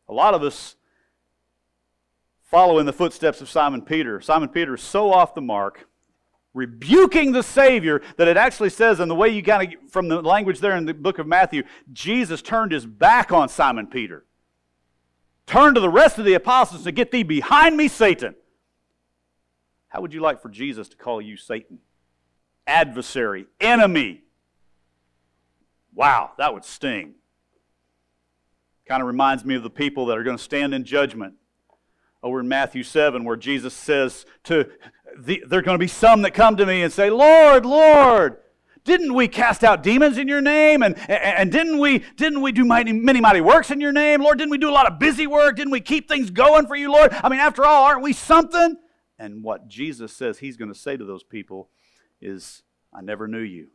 A 0.08 0.14
lot 0.14 0.32
of 0.32 0.44
us 0.44 0.76
follow 2.44 2.78
in 2.78 2.86
the 2.86 2.92
footsteps 2.92 3.40
of 3.40 3.50
Simon 3.50 3.82
Peter. 3.82 4.20
Simon 4.20 4.48
Peter 4.48 4.76
is 4.76 4.82
so 4.82 5.12
off 5.12 5.34
the 5.34 5.40
mark, 5.40 5.88
rebuking 6.54 7.32
the 7.32 7.42
Savior 7.42 8.00
that 8.18 8.28
it 8.28 8.36
actually 8.36 8.70
says, 8.70 9.00
in 9.00 9.08
the 9.08 9.16
way 9.16 9.28
you 9.28 9.42
kind 9.42 9.74
of, 9.74 9.90
from 9.90 10.06
the 10.06 10.22
language 10.22 10.60
there 10.60 10.76
in 10.76 10.84
the 10.84 10.94
book 10.94 11.18
of 11.18 11.26
Matthew, 11.26 11.64
Jesus 11.92 12.40
turned 12.40 12.70
his 12.70 12.86
back 12.86 13.32
on 13.32 13.48
Simon 13.48 13.88
Peter. 13.88 14.24
Turned 15.46 15.74
to 15.74 15.80
the 15.80 15.88
rest 15.88 16.18
of 16.18 16.24
the 16.24 16.34
apostles 16.34 16.84
to 16.84 16.92
get 16.92 17.10
thee 17.10 17.24
behind 17.24 17.76
me, 17.76 17.88
Satan. 17.88 18.36
How 19.88 20.00
would 20.02 20.14
you 20.14 20.20
like 20.20 20.40
for 20.40 20.50
Jesus 20.50 20.88
to 20.90 20.96
call 20.96 21.20
you 21.20 21.36
Satan? 21.36 21.80
Adversary, 22.66 23.46
enemy. 23.60 24.22
Wow, 25.94 26.32
that 26.38 26.54
would 26.54 26.64
sting. 26.64 27.14
Kind 28.86 29.02
of 29.02 29.06
reminds 29.06 29.44
me 29.44 29.54
of 29.54 29.62
the 29.62 29.70
people 29.70 30.06
that 30.06 30.18
are 30.18 30.24
going 30.24 30.36
to 30.36 30.42
stand 30.42 30.74
in 30.74 30.84
judgment 30.84 31.34
over 32.22 32.40
in 32.40 32.48
Matthew 32.48 32.82
7, 32.82 33.24
where 33.24 33.36
Jesus 33.36 33.74
says 33.74 34.26
to, 34.44 34.70
the, 35.18 35.42
there 35.46 35.58
are 35.58 35.62
going 35.62 35.74
to 35.74 35.82
be 35.82 35.88
some 35.88 36.22
that 36.22 36.32
come 36.32 36.56
to 36.56 36.66
me 36.66 36.82
and 36.82 36.92
say, 36.92 37.10
Lord, 37.10 37.66
Lord, 37.66 38.38
didn't 38.84 39.14
we 39.14 39.28
cast 39.28 39.62
out 39.62 39.82
demons 39.82 40.18
in 40.18 40.26
your 40.26 40.40
name? 40.40 40.82
And, 40.82 40.98
and, 41.08 41.10
and, 41.10 41.52
didn't 41.52 41.78
we 41.78 42.00
didn't 42.16 42.42
we 42.42 42.50
do 42.50 42.64
mighty, 42.64 42.92
many 42.92 43.20
mighty 43.20 43.40
works 43.40 43.70
in 43.70 43.80
your 43.80 43.92
name? 43.92 44.22
Lord, 44.22 44.38
didn't 44.38 44.50
we 44.50 44.58
do 44.58 44.68
a 44.68 44.72
lot 44.72 44.90
of 44.90 44.98
busy 44.98 45.26
work? 45.26 45.56
Didn't 45.56 45.70
we 45.70 45.80
keep 45.80 46.08
things 46.08 46.30
going 46.30 46.66
for 46.66 46.74
you, 46.74 46.90
Lord? 46.90 47.12
I 47.12 47.28
mean, 47.28 47.38
after 47.38 47.64
all, 47.64 47.84
aren't 47.84 48.02
we 48.02 48.12
something? 48.12 48.76
And 49.18 49.44
what 49.44 49.68
Jesus 49.68 50.12
says 50.12 50.38
he's 50.38 50.56
going 50.56 50.72
to 50.72 50.78
say 50.78 50.96
to 50.96 51.04
those 51.04 51.22
people 51.22 51.70
is, 52.22 52.62
I 52.94 53.00
never 53.02 53.28
knew 53.28 53.40
you. 53.40 53.68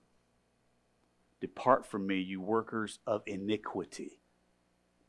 Depart 1.39 1.85
from 1.85 2.07
me, 2.07 2.19
you 2.19 2.41
workers 2.41 2.99
of 3.05 3.21
iniquity. 3.27 4.19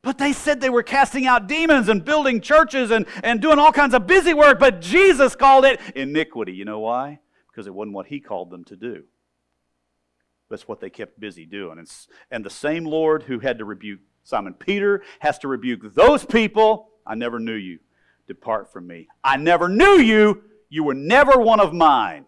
But 0.03 0.19
they 0.19 0.33
said 0.33 0.61
they 0.61 0.71
were 0.71 0.83
casting 0.83 1.27
out 1.27 1.49
demons 1.49 1.89
and 1.89 2.05
building 2.05 2.41
churches 2.41 2.91
and, 2.91 3.07
and 3.23 3.41
doing 3.41 3.59
all 3.59 3.73
kinds 3.73 3.95
of 3.95 4.07
busy 4.07 4.35
work, 4.35 4.59
but 4.59 4.81
Jesus 4.81 5.35
called 5.35 5.65
it 5.65 5.81
iniquity. 5.97 6.53
You 6.53 6.65
know 6.65 6.81
why? 6.81 7.21
Because 7.51 7.67
it 7.67 7.75
wasn't 7.75 7.95
what 7.95 8.07
he 8.07 8.21
called 8.21 8.51
them 8.51 8.65
to 8.65 8.77
do. 8.77 9.05
That's 10.51 10.69
what 10.69 10.81
they 10.81 10.91
kept 10.91 11.19
busy 11.19 11.45
doing. 11.45 11.79
And, 11.79 11.91
and 12.31 12.45
the 12.45 12.51
same 12.51 12.85
Lord 12.85 13.25
who 13.25 13.41
had 13.41 13.59
to 13.59 13.65
rebuke 13.65 14.01
Simon 14.23 14.55
Peter 14.55 15.03
has 15.21 15.39
to 15.39 15.49
rebuke 15.49 15.95
those 15.95 16.25
people. 16.25 16.91
I 17.07 17.15
never 17.15 17.39
knew 17.39 17.55
you. 17.55 17.79
Depart 18.27 18.71
from 18.71 18.87
me. 18.87 19.09
I 19.25 19.39
never 19.39 19.71
knew 19.71 19.99
you. 19.99 20.43
You 20.69 20.85
were 20.85 20.95
never 20.95 21.39
one 21.39 21.61
of 21.61 21.73
mine. 21.73 22.27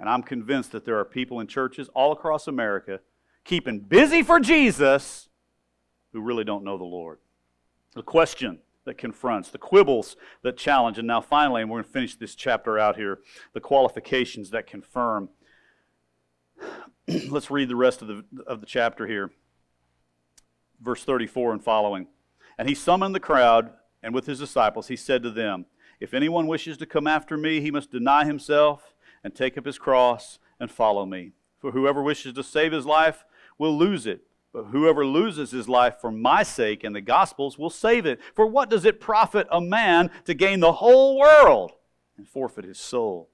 And 0.00 0.08
I'm 0.08 0.22
convinced 0.22 0.72
that 0.72 0.86
there 0.86 0.98
are 0.98 1.04
people 1.04 1.40
in 1.40 1.46
churches 1.46 1.90
all 1.94 2.10
across 2.10 2.48
America 2.48 3.00
keeping 3.44 3.80
busy 3.80 4.22
for 4.22 4.40
Jesus 4.40 5.28
who 6.14 6.22
really 6.22 6.42
don't 6.42 6.64
know 6.64 6.78
the 6.78 6.84
Lord. 6.84 7.18
The 7.94 8.02
question 8.02 8.60
that 8.86 8.96
confronts, 8.96 9.50
the 9.50 9.58
quibbles 9.58 10.16
that 10.42 10.56
challenge, 10.56 10.96
and 10.96 11.06
now 11.06 11.20
finally, 11.20 11.60
and 11.60 11.70
we're 11.70 11.82
going 11.82 11.84
to 11.84 11.90
finish 11.90 12.16
this 12.16 12.34
chapter 12.34 12.78
out 12.78 12.96
here, 12.96 13.18
the 13.52 13.60
qualifications 13.60 14.48
that 14.50 14.66
confirm. 14.66 15.28
Let's 17.28 17.50
read 17.50 17.68
the 17.68 17.76
rest 17.76 18.00
of 18.00 18.08
the, 18.08 18.24
of 18.46 18.60
the 18.60 18.66
chapter 18.66 19.06
here. 19.06 19.30
verse 20.80 21.04
34 21.04 21.52
and 21.52 21.62
following. 21.62 22.06
And 22.56 22.66
he 22.70 22.74
summoned 22.74 23.14
the 23.14 23.20
crowd, 23.20 23.70
and 24.02 24.14
with 24.14 24.24
his 24.24 24.38
disciples 24.38 24.88
he 24.88 24.96
said 24.96 25.22
to 25.24 25.30
them, 25.30 25.66
If 26.00 26.14
anyone 26.14 26.46
wishes 26.46 26.78
to 26.78 26.86
come 26.86 27.06
after 27.06 27.36
me, 27.36 27.60
he 27.60 27.70
must 27.70 27.92
deny 27.92 28.24
himself 28.24 28.94
and 29.22 29.34
take 29.34 29.56
up 29.58 29.66
his 29.66 29.78
cross 29.78 30.38
and 30.58 30.70
follow 30.70 31.06
me. 31.06 31.32
For 31.58 31.72
whoever 31.72 32.02
wishes 32.02 32.32
to 32.34 32.42
save 32.42 32.72
his 32.72 32.86
life 32.86 33.24
will 33.58 33.76
lose 33.76 34.06
it. 34.06 34.22
But 34.52 34.64
whoever 34.64 35.06
loses 35.06 35.52
his 35.52 35.68
life 35.68 36.00
for 36.00 36.10
my 36.10 36.42
sake 36.42 36.82
and 36.82 36.94
the 36.94 37.00
gospel's 37.00 37.56
will 37.58 37.70
save 37.70 38.04
it. 38.04 38.18
For 38.34 38.46
what 38.46 38.68
does 38.68 38.84
it 38.84 39.00
profit 39.00 39.46
a 39.50 39.60
man 39.60 40.10
to 40.24 40.34
gain 40.34 40.60
the 40.60 40.72
whole 40.72 41.18
world 41.18 41.72
and 42.16 42.28
forfeit 42.28 42.64
his 42.64 42.78
soul? 42.78 43.30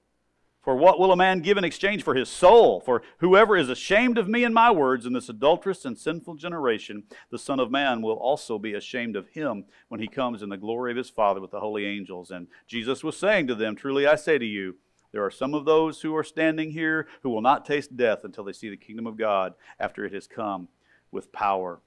For 0.67 0.75
what 0.75 0.99
will 0.99 1.13
a 1.13 1.15
man 1.15 1.39
give 1.39 1.57
in 1.57 1.63
exchange 1.63 2.03
for 2.03 2.13
his 2.13 2.27
soul? 2.27 2.81
For 2.81 3.01
whoever 3.19 3.55
is 3.55 3.69
ashamed 3.69 4.17
of 4.17 4.27
me 4.27 4.43
and 4.43 4.53
my 4.53 4.69
words 4.69 5.05
in 5.05 5.13
this 5.13 5.29
adulterous 5.29 5.85
and 5.85 5.97
sinful 5.97 6.35
generation, 6.35 7.03
the 7.31 7.39
Son 7.39 7.61
of 7.61 7.71
Man 7.71 8.01
will 8.01 8.17
also 8.17 8.59
be 8.59 8.73
ashamed 8.73 9.15
of 9.15 9.29
him 9.29 9.63
when 9.87 10.01
he 10.01 10.09
comes 10.09 10.41
in 10.41 10.49
the 10.49 10.57
glory 10.57 10.91
of 10.91 10.97
his 10.97 11.09
Father 11.09 11.39
with 11.39 11.51
the 11.51 11.61
holy 11.61 11.85
angels. 11.85 12.31
And 12.31 12.47
Jesus 12.67 13.01
was 13.01 13.15
saying 13.15 13.47
to 13.47 13.55
them, 13.55 13.77
Truly 13.77 14.05
I 14.05 14.15
say 14.15 14.37
to 14.37 14.45
you, 14.45 14.75
there 15.17 15.25
are 15.25 15.31
some 15.31 15.55
of 15.55 15.65
those 15.65 15.99
who 16.03 16.15
are 16.15 16.23
standing 16.23 16.69
here 16.69 17.07
who 17.23 17.31
will 17.31 17.41
not 17.41 17.65
taste 17.65 17.97
death 17.97 18.19
until 18.23 18.43
they 18.43 18.53
see 18.53 18.69
the 18.69 18.77
kingdom 18.77 19.07
of 19.07 19.17
God 19.17 19.55
after 19.79 20.05
it 20.05 20.13
has 20.13 20.27
come 20.27 20.67
with 21.11 21.31
power. 21.31 21.79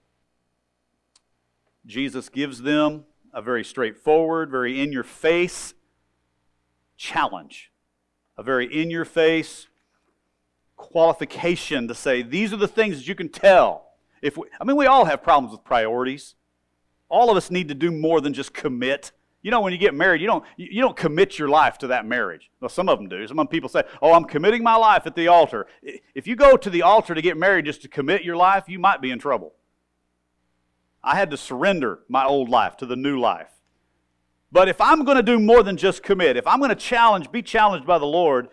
Jesus 1.86 2.28
gives 2.28 2.62
them 2.62 3.04
a 3.32 3.40
very 3.40 3.62
straightforward, 3.62 4.50
very 4.50 4.80
in 4.80 4.90
your 4.90 5.04
face 5.04 5.74
challenge 6.96 7.70
a 8.36 8.42
very 8.42 8.66
in 8.66 8.90
your 8.90 9.04
face 9.04 9.68
qualification 10.76 11.86
to 11.86 11.94
say 11.94 12.22
these 12.22 12.52
are 12.52 12.56
the 12.56 12.66
things 12.66 12.96
that 12.96 13.06
you 13.06 13.14
can 13.14 13.28
tell. 13.28 13.92
If 14.22 14.36
we, 14.36 14.48
I 14.60 14.64
mean, 14.64 14.76
we 14.76 14.86
all 14.86 15.04
have 15.04 15.22
problems 15.22 15.52
with 15.52 15.62
priorities. 15.62 16.34
All 17.08 17.30
of 17.30 17.36
us 17.36 17.48
need 17.48 17.68
to 17.68 17.74
do 17.76 17.92
more 17.92 18.20
than 18.20 18.34
just 18.34 18.52
commit. 18.52 19.12
You 19.42 19.50
know, 19.50 19.62
when 19.62 19.72
you 19.72 19.78
get 19.78 19.94
married, 19.94 20.20
you 20.20 20.26
don't, 20.26 20.44
you 20.56 20.82
don't 20.82 20.96
commit 20.96 21.38
your 21.38 21.48
life 21.48 21.78
to 21.78 21.86
that 21.86 22.04
marriage. 22.04 22.50
Well, 22.60 22.68
some 22.68 22.90
of 22.90 22.98
them 22.98 23.08
do. 23.08 23.26
Some 23.26 23.46
people 23.48 23.70
say, 23.70 23.84
oh, 24.02 24.12
I'm 24.12 24.24
committing 24.24 24.62
my 24.62 24.76
life 24.76 25.06
at 25.06 25.14
the 25.14 25.28
altar. 25.28 25.66
If 26.14 26.26
you 26.26 26.36
go 26.36 26.58
to 26.58 26.68
the 26.68 26.82
altar 26.82 27.14
to 27.14 27.22
get 27.22 27.38
married 27.38 27.64
just 27.64 27.80
to 27.82 27.88
commit 27.88 28.22
your 28.22 28.36
life, 28.36 28.64
you 28.68 28.78
might 28.78 29.00
be 29.00 29.10
in 29.10 29.18
trouble. 29.18 29.54
I 31.02 31.16
had 31.16 31.30
to 31.30 31.38
surrender 31.38 32.00
my 32.08 32.26
old 32.26 32.50
life 32.50 32.76
to 32.78 32.86
the 32.86 32.96
new 32.96 33.18
life. 33.18 33.48
But 34.52 34.68
if 34.68 34.80
I'm 34.80 35.04
going 35.04 35.16
to 35.16 35.22
do 35.22 35.38
more 35.38 35.62
than 35.62 35.78
just 35.78 36.02
commit, 36.02 36.36
if 36.36 36.46
I'm 36.46 36.58
going 36.58 36.70
to 36.70 36.74
challenge, 36.74 37.32
be 37.32 37.40
challenged 37.40 37.86
by 37.86 37.98
the 37.98 38.06
Lord, 38.06 38.48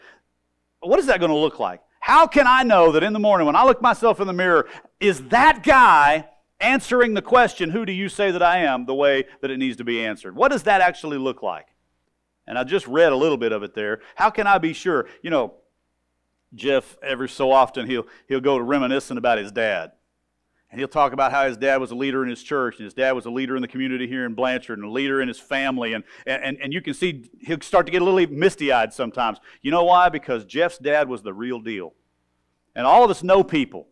what 0.80 1.00
is 1.00 1.08
that 1.08 1.20
going 1.20 1.32
to 1.32 1.38
look 1.38 1.60
like? 1.60 1.82
How 2.00 2.28
can 2.28 2.48
I 2.48 2.64
know 2.64 2.94
that 2.94 3.04
in 3.04 3.12
the 3.12 3.20
morning 3.20 3.46
when 3.46 3.58
I 3.58 3.66
look 3.66 3.82
myself 3.82 4.22
in 4.22 4.28
the 4.28 4.34
mirror, 4.34 4.70
is 5.02 5.22
that 5.26 5.64
guy 5.64 6.30
answering 6.60 7.14
the 7.14 7.22
question, 7.22 7.70
Who 7.70 7.86
do 7.86 7.92
you 7.92 8.10
say 8.10 8.32
that 8.32 8.44
I 8.44 8.60
am, 8.60 8.86
the 8.86 8.96
way 8.96 9.26
that 9.42 9.52
it 9.52 9.58
needs 9.58 9.78
to 9.78 9.84
be 9.84 10.04
answered? 10.04 10.36
What 10.36 10.52
does 10.52 10.64
that 10.64 10.82
actually 10.82 11.18
look 11.18 11.44
like? 11.44 11.68
And 12.46 12.58
I 12.58 12.64
just 12.64 12.88
read 12.88 13.12
a 13.12 13.16
little 13.16 13.38
bit 13.38 13.52
of 13.52 13.64
it 13.64 13.74
there. 13.74 14.00
How 14.16 14.30
can 14.30 14.48
I 14.48 14.58
be 14.58 14.74
sure? 14.74 15.08
You 15.22 15.30
know, 15.30 15.56
Jeff, 16.56 16.98
every 17.04 17.28
so 17.28 17.52
often, 17.52 17.86
he'll, 17.88 18.08
he'll 18.28 18.40
go 18.40 18.58
to 18.58 18.64
reminiscing 18.64 19.18
about 19.18 19.38
his 19.38 19.52
dad. 19.52 19.92
And 20.70 20.80
he'll 20.80 20.88
talk 20.88 21.14
about 21.14 21.32
how 21.32 21.48
his 21.48 21.56
dad 21.56 21.80
was 21.80 21.92
a 21.92 21.96
leader 21.96 22.24
in 22.24 22.30
his 22.30 22.44
church, 22.44 22.78
and 22.78 22.86
his 22.86 22.94
dad 22.94 23.14
was 23.14 23.26
a 23.26 23.30
leader 23.30 23.56
in 23.56 23.62
the 23.62 23.68
community 23.68 24.08
here 24.08 24.26
in 24.26 24.34
Blanchard, 24.34 24.78
and 24.80 24.88
a 24.88 24.92
leader 24.92 25.22
in 25.22 25.28
his 25.28 25.40
family. 25.40 25.94
And, 25.94 26.04
and, 26.26 26.58
and 26.62 26.74
you 26.74 26.82
can 26.82 26.94
see 26.94 27.30
he'll 27.42 27.62
start 27.62 27.86
to 27.86 27.92
get 27.92 28.02
a 28.02 28.06
little 28.06 28.36
misty 28.36 28.72
eyed 28.72 28.94
sometimes. 28.94 29.40
You 29.62 29.72
know 29.72 29.86
why? 29.86 30.10
Because 30.10 30.44
Jeff's 30.46 30.78
dad 30.78 31.08
was 31.08 31.22
the 31.22 31.34
real 31.34 31.60
deal. 31.60 31.94
And 32.76 32.86
all 32.86 33.04
of 33.04 33.10
us 33.10 33.24
know 33.24 33.44
people 33.44 33.88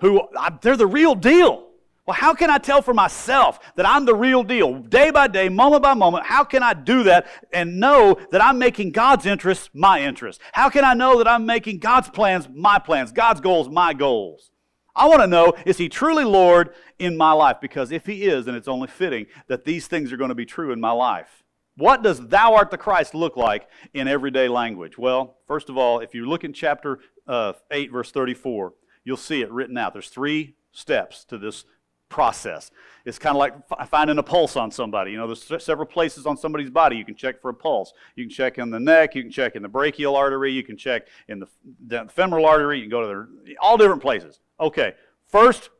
who, 0.00 0.22
they're 0.62 0.76
the 0.76 0.86
real 0.86 1.14
deal. 1.14 1.66
Well, 2.06 2.16
how 2.16 2.34
can 2.34 2.50
I 2.50 2.58
tell 2.58 2.82
for 2.82 2.92
myself 2.92 3.60
that 3.76 3.86
I'm 3.86 4.04
the 4.04 4.14
real 4.14 4.42
deal? 4.42 4.80
Day 4.80 5.10
by 5.10 5.28
day, 5.28 5.48
moment 5.48 5.82
by 5.82 5.94
moment, 5.94 6.26
how 6.26 6.42
can 6.42 6.62
I 6.62 6.74
do 6.74 7.04
that 7.04 7.28
and 7.52 7.78
know 7.78 8.18
that 8.32 8.42
I'm 8.42 8.58
making 8.58 8.92
God's 8.92 9.26
interests 9.26 9.70
my 9.74 10.00
interests? 10.00 10.42
How 10.52 10.70
can 10.70 10.84
I 10.84 10.94
know 10.94 11.18
that 11.18 11.28
I'm 11.28 11.46
making 11.46 11.78
God's 11.78 12.10
plans 12.10 12.48
my 12.52 12.78
plans, 12.78 13.12
God's 13.12 13.40
goals 13.40 13.68
my 13.68 13.94
goals? 13.94 14.50
I 14.96 15.06
want 15.06 15.20
to 15.20 15.26
know 15.26 15.52
is 15.64 15.78
he 15.78 15.88
truly 15.88 16.24
Lord 16.24 16.74
in 16.98 17.16
my 17.16 17.32
life? 17.32 17.58
Because 17.60 17.92
if 17.92 18.06
he 18.06 18.24
is, 18.24 18.46
then 18.46 18.54
it's 18.54 18.66
only 18.66 18.88
fitting 18.88 19.26
that 19.46 19.64
these 19.64 19.86
things 19.86 20.12
are 20.12 20.16
going 20.16 20.30
to 20.30 20.34
be 20.34 20.46
true 20.46 20.72
in 20.72 20.80
my 20.80 20.90
life. 20.90 21.44
What 21.76 22.02
does 22.02 22.26
thou 22.26 22.54
art 22.54 22.70
the 22.70 22.76
Christ 22.76 23.14
look 23.14 23.36
like 23.36 23.68
in 23.94 24.08
everyday 24.08 24.48
language? 24.48 24.98
Well, 24.98 25.36
first 25.46 25.68
of 25.68 25.78
all, 25.78 26.00
if 26.00 26.14
you 26.14 26.26
look 26.26 26.44
in 26.44 26.52
chapter 26.52 26.98
uh, 27.26 27.52
8, 27.70 27.92
verse 27.92 28.10
34, 28.10 28.72
you'll 29.04 29.16
see 29.16 29.42
it 29.42 29.50
written 29.50 29.76
out. 29.76 29.92
There's 29.92 30.08
three 30.08 30.54
steps 30.72 31.24
to 31.24 31.38
this 31.38 31.64
process. 32.10 32.70
It's 33.06 33.18
kind 33.18 33.34
of 33.34 33.38
like 33.38 33.88
finding 33.88 34.18
a 34.18 34.22
pulse 34.22 34.56
on 34.56 34.70
somebody. 34.70 35.12
You 35.12 35.16
know, 35.16 35.32
there's 35.32 35.64
several 35.64 35.86
places 35.86 36.26
on 36.26 36.36
somebody's 36.36 36.68
body 36.68 36.96
you 36.96 37.04
can 37.04 37.14
check 37.14 37.40
for 37.40 37.48
a 37.48 37.54
pulse. 37.54 37.94
You 38.16 38.24
can 38.24 38.30
check 38.30 38.58
in 38.58 38.70
the 38.70 38.80
neck, 38.80 39.14
you 39.14 39.22
can 39.22 39.30
check 39.30 39.56
in 39.56 39.62
the 39.62 39.68
brachial 39.68 40.16
artery, 40.16 40.52
you 40.52 40.62
can 40.62 40.76
check 40.76 41.06
in 41.28 41.42
the, 41.86 42.08
femoral 42.10 42.44
artery, 42.44 42.78
you 42.78 42.84
can 42.84 42.90
go 42.90 43.02
to 43.02 43.54
all 43.60 43.78
different 43.78 44.02
places. 44.02 44.40
Okay, 44.58 44.94
first 45.28 45.70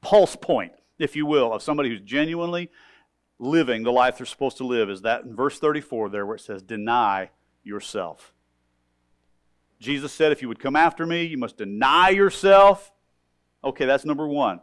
pulse 0.00 0.36
point, 0.36 0.72
if 0.98 1.14
you 1.14 1.26
will, 1.26 1.52
of 1.52 1.62
somebody 1.62 1.90
who's 1.90 2.00
genuinely 2.00 2.70
living 3.38 3.82
the 3.82 3.92
life 3.92 4.18
they're 4.18 4.26
supposed 4.26 4.56
to 4.58 4.64
live 4.64 4.88
is 4.88 5.02
that 5.02 5.24
in 5.24 5.34
verse 5.34 5.58
34 5.58 6.08
there 6.10 6.24
where 6.24 6.36
it 6.36 6.40
says, 6.40 6.62
Deny 6.62 7.28
yourself. 7.64 8.32
Jesus 9.82 10.12
said, 10.12 10.32
If 10.32 10.40
you 10.40 10.48
would 10.48 10.60
come 10.60 10.76
after 10.76 11.04
me, 11.04 11.24
you 11.24 11.36
must 11.36 11.58
deny 11.58 12.10
yourself. 12.10 12.92
Okay, 13.64 13.84
that's 13.84 14.04
number 14.04 14.26
one. 14.26 14.60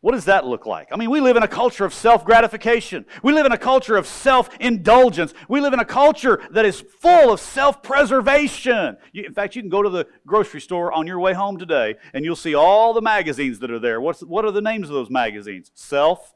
What 0.00 0.12
does 0.12 0.26
that 0.26 0.46
look 0.46 0.64
like? 0.64 0.88
I 0.92 0.96
mean, 0.96 1.10
we 1.10 1.20
live 1.20 1.36
in 1.36 1.42
a 1.42 1.48
culture 1.48 1.84
of 1.84 1.92
self 1.92 2.24
gratification. 2.24 3.04
We 3.22 3.32
live 3.32 3.46
in 3.46 3.52
a 3.52 3.58
culture 3.58 3.96
of 3.96 4.06
self 4.06 4.50
indulgence. 4.60 5.34
We 5.48 5.60
live 5.60 5.72
in 5.72 5.80
a 5.80 5.84
culture 5.84 6.40
that 6.50 6.64
is 6.64 6.80
full 6.80 7.32
of 7.32 7.40
self 7.40 7.82
preservation. 7.82 8.96
In 9.14 9.32
fact, 9.32 9.56
you 9.56 9.62
can 9.62 9.70
go 9.70 9.82
to 9.82 9.90
the 9.90 10.06
grocery 10.26 10.60
store 10.60 10.92
on 10.92 11.06
your 11.06 11.18
way 11.18 11.32
home 11.32 11.58
today 11.58 11.96
and 12.12 12.24
you'll 12.24 12.36
see 12.36 12.54
all 12.54 12.92
the 12.92 13.00
magazines 13.00 13.58
that 13.60 13.70
are 13.70 13.80
there. 13.80 14.00
What's, 14.00 14.20
what 14.20 14.44
are 14.44 14.52
the 14.52 14.60
names 14.60 14.88
of 14.88 14.94
those 14.94 15.10
magazines? 15.10 15.72
Self, 15.74 16.34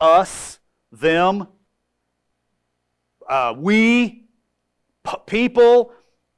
us, 0.00 0.60
them, 0.92 1.48
uh, 3.28 3.54
we, 3.56 4.26
people, 5.26 5.92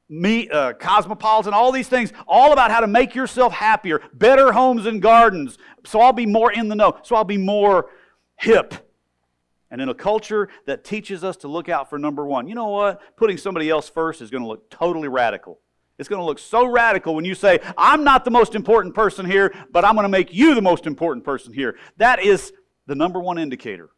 me, 0.09 0.49
uh, 0.49 0.75
Cosmopolitan, 0.75 1.55
all 1.55 1.73
these 1.73 1.89
things, 1.89 2.13
all 2.27 2.53
about 2.53 2.71
how 2.71 2.81
to 2.81 2.87
make 2.87 3.15
yourself 3.15 3.53
happier, 3.53 4.01
better 4.13 4.53
homes 4.53 4.87
and 4.87 5.01
gardens. 5.01 5.59
So 5.85 6.01
I'll 6.01 6.13
be 6.13 6.27
more 6.27 6.53
in 6.53 6.69
the 6.69 6.75
know. 6.75 6.99
So 7.03 7.17
I'll 7.17 7.25
be 7.25 7.39
more 7.39 7.91
hip. 8.37 8.75
And 9.71 9.81
in 9.81 9.89
a 9.89 9.95
culture 9.95 10.49
that 10.67 10.85
teaches 10.85 11.25
us 11.25 11.37
to 11.39 11.49
look 11.49 11.69
out 11.69 11.91
for 11.91 11.99
number 11.99 12.25
one, 12.25 12.47
you 12.47 12.55
know 12.55 12.69
what? 12.69 13.17
Putting 13.17 13.39
somebody 13.39 13.71
else 13.71 13.89
first 13.89 14.21
is 14.21 14.31
going 14.31 14.43
to 14.43 14.49
look 14.49 14.71
totally 14.71 15.09
radical. 15.09 15.59
It's 15.99 16.09
going 16.09 16.21
to 16.21 16.25
look 16.25 16.39
so 16.39 16.67
radical 16.67 17.15
when 17.15 17.25
you 17.25 17.35
say, 17.35 17.61
I'm 17.79 18.05
not 18.05 18.25
the 18.25 18.31
most 18.31 18.55
important 18.55 18.95
person 18.95 19.27
here, 19.27 19.55
but 19.71 19.85
I'm 19.85 19.95
going 19.95 20.05
to 20.05 20.09
make 20.09 20.33
you 20.33 20.55
the 20.55 20.63
most 20.63 20.87
important 20.87 21.25
person 21.25 21.53
here. 21.53 21.77
That 21.97 22.23
is 22.23 22.53
the 22.87 22.95
number 22.95 23.21
one 23.21 23.39
indicator 23.39 23.91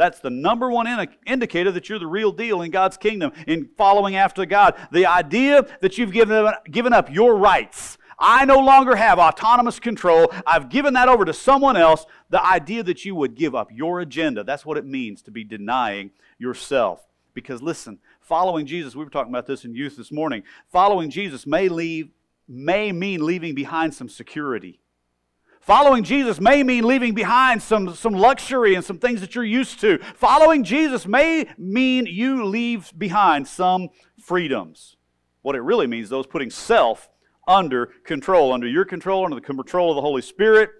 that's 0.00 0.20
the 0.20 0.30
number 0.30 0.70
one 0.70 0.86
in- 0.86 1.08
indicator 1.26 1.70
that 1.72 1.88
you're 1.88 1.98
the 1.98 2.06
real 2.06 2.32
deal 2.32 2.62
in 2.62 2.70
God's 2.70 2.96
kingdom, 2.96 3.32
in 3.46 3.68
following 3.76 4.16
after 4.16 4.46
God. 4.46 4.74
The 4.90 5.06
idea 5.06 5.66
that 5.80 5.98
you've 5.98 6.12
given, 6.12 6.52
given 6.70 6.92
up 6.92 7.10
your 7.10 7.36
rights. 7.36 7.98
I 8.18 8.44
no 8.44 8.58
longer 8.58 8.96
have 8.96 9.18
autonomous 9.18 9.78
control. 9.78 10.32
I've 10.46 10.68
given 10.68 10.94
that 10.94 11.08
over 11.08 11.24
to 11.24 11.32
someone 11.32 11.76
else. 11.76 12.06
The 12.30 12.44
idea 12.44 12.82
that 12.82 13.04
you 13.04 13.14
would 13.14 13.34
give 13.34 13.54
up 13.54 13.70
your 13.72 14.00
agenda. 14.00 14.42
That's 14.42 14.64
what 14.64 14.76
it 14.76 14.86
means 14.86 15.22
to 15.22 15.30
be 15.30 15.44
denying 15.44 16.10
yourself. 16.38 17.06
Because 17.34 17.62
listen, 17.62 17.98
following 18.20 18.66
Jesus, 18.66 18.96
we 18.96 19.04
were 19.04 19.10
talking 19.10 19.32
about 19.32 19.46
this 19.46 19.64
in 19.64 19.74
youth 19.74 19.96
this 19.96 20.10
morning. 20.10 20.42
Following 20.70 21.10
Jesus 21.10 21.46
may 21.46 21.68
leave 21.68 22.10
may 22.48 22.90
mean 22.90 23.24
leaving 23.24 23.54
behind 23.54 23.94
some 23.94 24.08
security. 24.08 24.80
Following 25.60 26.04
Jesus 26.04 26.40
may 26.40 26.62
mean 26.62 26.84
leaving 26.84 27.14
behind 27.14 27.62
some, 27.62 27.94
some 27.94 28.14
luxury 28.14 28.74
and 28.74 28.84
some 28.84 28.98
things 28.98 29.20
that 29.20 29.34
you're 29.34 29.44
used 29.44 29.78
to. 29.80 29.98
Following 30.16 30.64
Jesus 30.64 31.06
may 31.06 31.46
mean 31.58 32.06
you 32.06 32.46
leave 32.46 32.92
behind 32.96 33.46
some 33.46 33.90
freedoms. 34.18 34.96
What 35.42 35.54
it 35.56 35.60
really 35.60 35.86
means, 35.86 36.08
though, 36.08 36.20
is 36.20 36.26
putting 36.26 36.50
self 36.50 37.10
under 37.46 37.86
control, 38.04 38.52
under 38.52 38.66
your 38.66 38.86
control, 38.86 39.24
under 39.24 39.34
the 39.34 39.42
control 39.42 39.90
of 39.90 39.96
the 39.96 40.00
Holy 40.02 40.22
Spirit. 40.22 40.70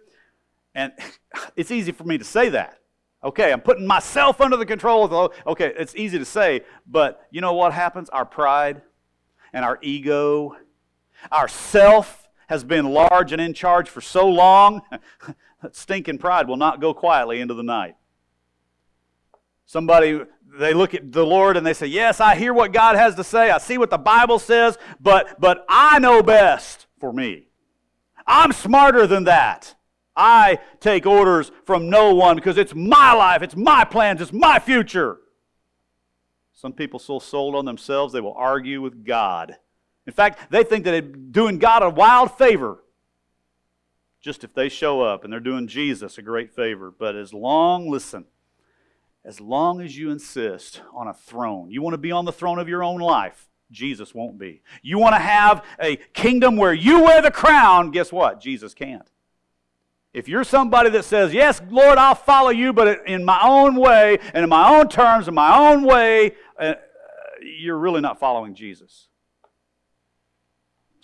And 0.74 0.92
it's 1.56 1.70
easy 1.70 1.92
for 1.92 2.04
me 2.04 2.16
to 2.16 2.24
say 2.24 2.48
that. 2.48 2.78
Okay, 3.22 3.52
I'm 3.52 3.60
putting 3.60 3.86
myself 3.86 4.40
under 4.40 4.56
the 4.56 4.64
control 4.64 5.04
of 5.04 5.10
the. 5.10 5.50
Okay, 5.50 5.74
it's 5.76 5.94
easy 5.94 6.18
to 6.18 6.24
say, 6.24 6.62
but 6.86 7.26
you 7.30 7.42
know 7.42 7.52
what 7.52 7.74
happens? 7.74 8.08
Our 8.08 8.24
pride 8.24 8.80
and 9.52 9.62
our 9.62 9.78
ego, 9.82 10.56
our 11.30 11.48
self 11.48 12.19
has 12.50 12.64
been 12.64 12.92
large 12.92 13.30
and 13.30 13.40
in 13.40 13.54
charge 13.54 13.88
for 13.88 14.00
so 14.00 14.28
long, 14.28 14.82
stinking 15.72 16.18
pride 16.18 16.48
will 16.48 16.56
not 16.56 16.80
go 16.80 16.92
quietly 16.92 17.40
into 17.40 17.54
the 17.54 17.62
night. 17.62 17.94
Somebody, 19.66 20.20
they 20.58 20.74
look 20.74 20.92
at 20.92 21.12
the 21.12 21.24
Lord 21.24 21.56
and 21.56 21.64
they 21.64 21.72
say, 21.72 21.86
Yes, 21.86 22.20
I 22.20 22.34
hear 22.34 22.52
what 22.52 22.72
God 22.72 22.96
has 22.96 23.14
to 23.14 23.24
say. 23.24 23.52
I 23.52 23.58
see 23.58 23.78
what 23.78 23.88
the 23.88 23.98
Bible 23.98 24.40
says, 24.40 24.78
but, 25.00 25.40
but 25.40 25.64
I 25.68 26.00
know 26.00 26.24
best 26.24 26.88
for 26.98 27.12
me. 27.12 27.46
I'm 28.26 28.50
smarter 28.50 29.06
than 29.06 29.24
that. 29.24 29.76
I 30.16 30.58
take 30.80 31.06
orders 31.06 31.52
from 31.64 31.88
no 31.88 32.16
one 32.16 32.34
because 32.34 32.58
it's 32.58 32.74
my 32.74 33.12
life, 33.12 33.42
it's 33.42 33.54
my 33.54 33.84
plans, 33.84 34.20
it's 34.20 34.32
my 34.32 34.58
future. 34.58 35.18
Some 36.52 36.72
people 36.72 36.98
so 36.98 37.20
sold 37.20 37.54
on 37.54 37.64
themselves 37.64 38.12
they 38.12 38.20
will 38.20 38.34
argue 38.34 38.82
with 38.82 39.04
God. 39.04 39.54
In 40.06 40.12
fact, 40.12 40.50
they 40.50 40.64
think 40.64 40.84
that 40.84 40.90
they're 40.92 41.00
doing 41.02 41.58
God 41.58 41.82
a 41.82 41.90
wild 41.90 42.36
favor 42.36 42.82
just 44.20 44.44
if 44.44 44.52
they 44.54 44.68
show 44.68 45.00
up 45.00 45.24
and 45.24 45.32
they're 45.32 45.40
doing 45.40 45.66
Jesus 45.66 46.18
a 46.18 46.22
great 46.22 46.54
favor. 46.54 46.90
But 46.90 47.16
as 47.16 47.32
long, 47.32 47.90
listen, 47.90 48.26
as 49.24 49.40
long 49.40 49.80
as 49.80 49.96
you 49.96 50.10
insist 50.10 50.82
on 50.94 51.08
a 51.08 51.14
throne, 51.14 51.70
you 51.70 51.82
want 51.82 51.94
to 51.94 51.98
be 51.98 52.12
on 52.12 52.24
the 52.24 52.32
throne 52.32 52.58
of 52.58 52.68
your 52.68 52.82
own 52.82 53.00
life, 53.00 53.48
Jesus 53.70 54.14
won't 54.14 54.38
be. 54.38 54.62
You 54.82 54.98
want 54.98 55.14
to 55.14 55.20
have 55.20 55.64
a 55.80 55.96
kingdom 55.96 56.56
where 56.56 56.72
you 56.72 57.02
wear 57.04 57.22
the 57.22 57.30
crown, 57.30 57.90
guess 57.90 58.12
what? 58.12 58.40
Jesus 58.40 58.74
can't. 58.74 59.08
If 60.12 60.26
you're 60.26 60.44
somebody 60.44 60.90
that 60.90 61.04
says, 61.04 61.32
Yes, 61.32 61.62
Lord, 61.70 61.96
I'll 61.96 62.16
follow 62.16 62.50
you, 62.50 62.72
but 62.72 63.06
in 63.06 63.24
my 63.24 63.38
own 63.42 63.76
way 63.76 64.18
and 64.34 64.42
in 64.42 64.48
my 64.48 64.76
own 64.76 64.88
terms, 64.88 65.28
in 65.28 65.34
my 65.34 65.56
own 65.56 65.84
way, 65.84 66.34
uh, 66.58 66.74
you're 67.40 67.78
really 67.78 68.00
not 68.00 68.18
following 68.18 68.54
Jesus. 68.54 69.06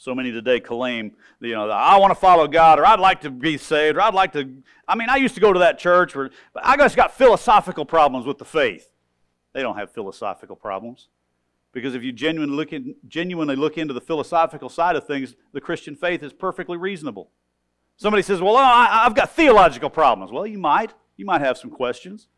So 0.06 0.14
many 0.14 0.30
today 0.30 0.60
claim, 0.60 1.16
you 1.40 1.54
know, 1.54 1.68
I 1.68 1.96
want 1.96 2.12
to 2.12 2.14
follow 2.14 2.46
God, 2.46 2.78
or 2.78 2.86
I'd 2.86 3.00
like 3.00 3.22
to 3.22 3.30
be 3.30 3.58
saved, 3.58 3.96
or 3.96 4.02
I'd 4.02 4.14
like 4.14 4.30
to. 4.34 4.48
I 4.86 4.94
mean, 4.94 5.08
I 5.10 5.16
used 5.16 5.34
to 5.34 5.40
go 5.40 5.52
to 5.52 5.58
that 5.58 5.80
church, 5.80 6.14
where, 6.14 6.30
but 6.54 6.64
I 6.64 6.76
just 6.76 6.94
got 6.94 7.12
philosophical 7.12 7.84
problems 7.84 8.24
with 8.24 8.38
the 8.38 8.44
faith. 8.44 8.88
They 9.52 9.62
don't 9.62 9.76
have 9.76 9.90
philosophical 9.90 10.54
problems. 10.54 11.08
Because 11.72 11.96
if 11.96 12.04
you 12.04 12.12
genuinely 12.12 12.54
look, 12.54 12.72
in, 12.72 12.94
genuinely 13.08 13.56
look 13.56 13.78
into 13.78 13.92
the 13.92 14.00
philosophical 14.00 14.68
side 14.68 14.94
of 14.94 15.04
things, 15.08 15.34
the 15.52 15.60
Christian 15.60 15.96
faith 15.96 16.22
is 16.22 16.32
perfectly 16.32 16.76
reasonable. 16.76 17.32
Somebody 17.96 18.22
says, 18.22 18.40
Well, 18.40 18.56
I, 18.56 19.02
I've 19.04 19.16
got 19.16 19.32
theological 19.32 19.90
problems. 19.90 20.30
Well, 20.30 20.46
you 20.46 20.58
might. 20.58 20.94
You 21.16 21.26
might 21.26 21.40
have 21.40 21.58
some 21.58 21.72
questions. 21.72 22.28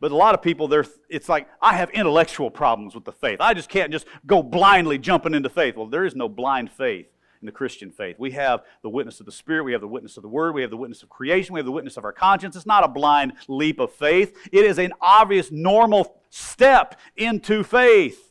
But 0.00 0.12
a 0.12 0.16
lot 0.16 0.34
of 0.34 0.40
people, 0.40 0.72
it's 1.08 1.28
like, 1.28 1.46
I 1.60 1.74
have 1.74 1.90
intellectual 1.90 2.50
problems 2.50 2.94
with 2.94 3.04
the 3.04 3.12
faith. 3.12 3.36
I 3.40 3.52
just 3.52 3.68
can't 3.68 3.92
just 3.92 4.06
go 4.26 4.42
blindly 4.42 4.96
jumping 4.96 5.34
into 5.34 5.50
faith. 5.50 5.76
Well, 5.76 5.86
there 5.86 6.06
is 6.06 6.16
no 6.16 6.28
blind 6.28 6.70
faith 6.72 7.06
in 7.42 7.46
the 7.46 7.52
Christian 7.52 7.90
faith. 7.90 8.16
We 8.18 8.30
have 8.32 8.62
the 8.82 8.88
witness 8.88 9.20
of 9.20 9.26
the 9.26 9.32
Spirit, 9.32 9.64
we 9.64 9.72
have 9.72 9.80
the 9.80 9.88
witness 9.88 10.16
of 10.16 10.22
the 10.22 10.28
Word, 10.28 10.54
we 10.54 10.62
have 10.62 10.70
the 10.70 10.76
witness 10.76 11.02
of 11.02 11.08
creation, 11.08 11.54
we 11.54 11.58
have 11.58 11.66
the 11.66 11.72
witness 11.72 11.96
of 11.96 12.04
our 12.04 12.12
conscience. 12.12 12.56
It's 12.56 12.66
not 12.66 12.84
a 12.84 12.88
blind 12.88 13.34
leap 13.48 13.78
of 13.78 13.92
faith, 13.92 14.36
it 14.52 14.64
is 14.64 14.78
an 14.78 14.92
obvious, 15.00 15.50
normal 15.50 16.20
step 16.30 16.98
into 17.16 17.62
faith. 17.62 18.29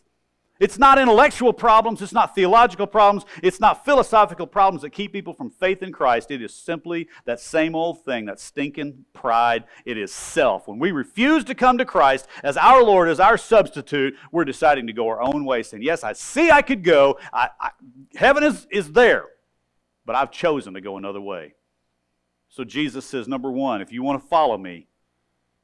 It's 0.60 0.78
not 0.78 1.00
intellectual 1.00 1.54
problems, 1.54 2.02
it's 2.02 2.12
not 2.12 2.36
theological 2.36 2.86
problems, 2.86 3.26
it's 3.42 3.62
not 3.62 3.86
philosophical 3.86 4.46
problems 4.46 4.82
that 4.82 4.90
keep 4.90 5.14
people 5.14 5.34
from 5.34 5.50
faith 5.50 5.82
in 5.82 5.94
Christ. 5.94 6.32
It 6.32 6.42
is 6.42 6.54
simply 6.54 7.08
that 7.24 7.40
same 7.40 7.76
old 7.76 8.04
thing, 8.04 8.26
that 8.26 8.42
stinking 8.42 9.06
pride. 9.14 9.64
It 9.86 9.98
is 9.98 10.14
self. 10.14 10.68
When 10.68 10.78
we 10.78 10.92
refuse 10.92 11.46
to 11.46 11.56
come 11.56 11.78
to 11.78 11.86
Christ 11.86 12.28
as 12.44 12.58
our 12.58 12.84
Lord, 12.84 13.08
as 13.08 13.22
our 13.22 13.38
substitute, 13.38 14.16
we're 14.34 14.44
deciding 14.44 14.88
to 14.88 14.94
go 14.94 15.08
our 15.08 15.22
own 15.22 15.46
way, 15.46 15.64
saying, 15.64 15.84
Yes, 15.84 16.04
I 16.04 16.12
see 16.12 16.52
I 16.52 16.62
could 16.62 16.84
go. 16.84 17.18
I, 17.32 17.50
I, 17.60 17.70
heaven 18.16 18.44
is, 18.44 18.68
is 18.70 18.92
there, 18.92 19.26
but 20.06 20.18
I've 20.18 20.32
chosen 20.32 20.74
to 20.74 20.82
go 20.82 20.98
another 20.98 21.22
way. 21.22 21.54
So 22.50 22.66
Jesus 22.66 23.06
says, 23.06 23.30
Number 23.30 23.50
one, 23.50 23.82
if 23.82 23.94
you 23.94 24.04
want 24.04 24.22
to 24.22 24.28
follow 24.28 24.58
me, 24.58 24.89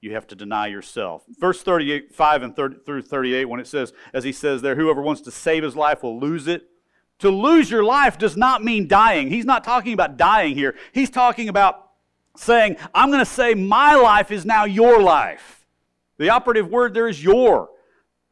you 0.01 0.13
have 0.13 0.27
to 0.27 0.35
deny 0.35 0.67
yourself. 0.67 1.23
Verse 1.39 1.63
35 1.63 2.43
and 2.43 2.55
30, 2.55 2.77
through 2.85 3.01
38, 3.01 3.45
when 3.45 3.59
it 3.59 3.67
says, 3.67 3.93
as 4.13 4.23
he 4.23 4.31
says 4.31 4.61
there, 4.61 4.75
whoever 4.75 5.01
wants 5.01 5.21
to 5.21 5.31
save 5.31 5.63
his 5.63 5.75
life 5.75 6.03
will 6.03 6.19
lose 6.19 6.47
it. 6.47 6.69
To 7.19 7.29
lose 7.29 7.71
your 7.71 7.83
life 7.83 8.17
does 8.17 8.35
not 8.35 8.63
mean 8.63 8.87
dying. 8.87 9.29
He's 9.29 9.45
not 9.45 9.63
talking 9.63 9.93
about 9.93 10.17
dying 10.17 10.53
here. 10.53 10.75
He's 10.91 11.09
talking 11.09 11.49
about 11.49 11.91
saying, 12.35 12.77
I'm 12.93 13.09
going 13.09 13.19
to 13.19 13.25
say 13.25 13.53
my 13.53 13.95
life 13.95 14.31
is 14.31 14.45
now 14.45 14.65
your 14.65 15.01
life. 15.01 15.65
The 16.17 16.29
operative 16.29 16.69
word 16.69 16.93
there 16.93 17.07
is 17.07 17.23
your. 17.23 17.69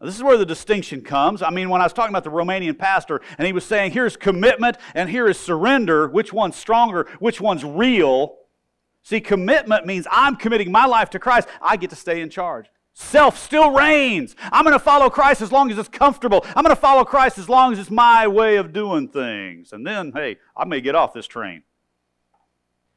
This 0.02 0.18
is 0.18 0.24
where 0.24 0.38
the 0.38 0.46
distinction 0.46 1.02
comes. 1.02 1.42
I 1.42 1.50
mean, 1.50 1.70
when 1.70 1.80
I 1.80 1.86
was 1.86 1.94
talking 1.94 2.12
about 2.14 2.26
the 2.26 2.30
Romanian 2.30 2.78
pastor, 2.78 3.22
and 3.38 3.48
he 3.48 3.54
was 3.54 3.64
saying, 3.64 3.94
here's 3.94 4.18
commitment 4.18 4.78
and 4.94 5.10
here 5.10 5.28
is 5.28 5.40
surrender, 5.40 6.10
which 6.10 6.34
one's 6.34 6.58
stronger, 6.58 7.08
which 7.20 7.40
one's 7.40 7.64
real? 7.64 8.36
See, 9.04 9.20
commitment 9.20 9.86
means 9.86 10.08
I'm 10.10 10.38
committing 10.38 10.72
my 10.72 10.86
life 10.86 11.10
to 11.12 11.20
Christ. 11.20 11.50
I 11.62 11.76
get 11.76 11.90
to 11.90 11.96
stay 11.96 12.22
in 12.22 12.30
charge. 12.30 12.68
Self 12.94 13.38
still 13.38 13.72
reigns. 13.72 14.36
I'm 14.40 14.64
going 14.64 14.74
to 14.74 14.84
follow 14.84 15.10
Christ 15.10 15.42
as 15.42 15.52
long 15.52 15.72
as 15.72 15.78
it's 15.78 15.90
comfortable. 15.90 16.46
I'm 16.56 16.64
going 16.64 16.76
to 16.76 16.82
follow 16.82 17.04
Christ 17.04 17.38
as 17.38 17.50
long 17.50 17.74
as 17.74 17.80
it's 17.80 17.92
my 17.92 18.28
way 18.28 18.56
of 18.56 18.72
doing 18.72 19.08
things. 19.10 19.74
And 19.74 19.86
then, 19.86 20.12
hey, 20.14 20.38
I 20.56 20.66
may 20.66 20.80
get 20.80 20.96
off 20.96 21.14
this 21.14 21.28
train. 21.28 21.64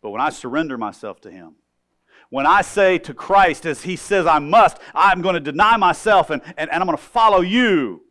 But 0.02 0.10
when 0.10 0.20
I 0.20 0.28
surrender 0.30 0.78
myself 0.78 1.20
to 1.22 1.30
Him, 1.30 1.56
when 2.28 2.46
I 2.46 2.60
say 2.60 2.98
to 2.98 3.14
Christ, 3.14 3.66
as 3.66 3.82
He 3.82 3.96
says 3.96 4.26
I 4.26 4.38
must, 4.38 4.78
I'm 4.94 5.22
going 5.22 5.34
to 5.34 5.40
deny 5.40 5.76
myself 5.76 6.30
and, 6.30 6.42
and, 6.56 6.70
and 6.70 6.82
I'm 6.82 6.86
going 6.86 6.98
to 6.98 7.02
follow 7.02 7.40
you, 7.40 8.02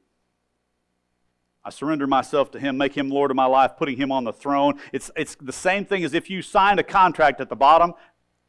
I 1.65 1.71
surrender 1.71 2.05
myself 2.05 2.51
to 2.51 2.59
Him, 2.59 2.77
make 2.77 2.95
Him 2.95 3.09
Lord 3.09 3.31
of 3.31 3.35
my 3.35 3.47
life, 3.47 3.71
putting 3.75 3.97
Him 3.97 4.11
on 4.11 4.23
the 4.23 4.31
throne. 4.31 4.79
It's, 4.93 5.09
it's 5.15 5.35
the 5.35 5.51
same 5.51 5.83
thing 5.83 6.03
as 6.03 6.13
if 6.13 6.29
you 6.29 6.43
signed 6.43 6.79
a 6.79 6.83
contract 6.83 7.41
at 7.41 7.49
the 7.49 7.55
bottom 7.55 7.93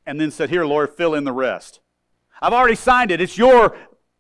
and 0.05 0.21
then 0.21 0.31
said, 0.31 0.51
Here, 0.51 0.67
Lord, 0.67 0.91
fill 0.95 1.15
in 1.15 1.25
the 1.25 1.33
rest. 1.33 1.81
I've 2.43 2.53
already 2.53 2.75
signed 2.75 3.11
it. 3.11 3.23
It's 3.23 3.39
your 3.39 3.75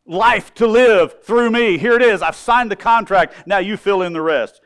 life 0.06 0.54
to 0.54 0.66
live 0.66 1.22
through 1.22 1.50
me. 1.50 1.76
Here 1.76 1.94
it 1.94 2.02
is. 2.02 2.22
I've 2.22 2.36
signed 2.36 2.70
the 2.70 2.76
contract. 2.76 3.46
Now 3.46 3.58
you 3.58 3.76
fill 3.76 4.00
in 4.00 4.14
the 4.14 4.22
rest. 4.22 4.62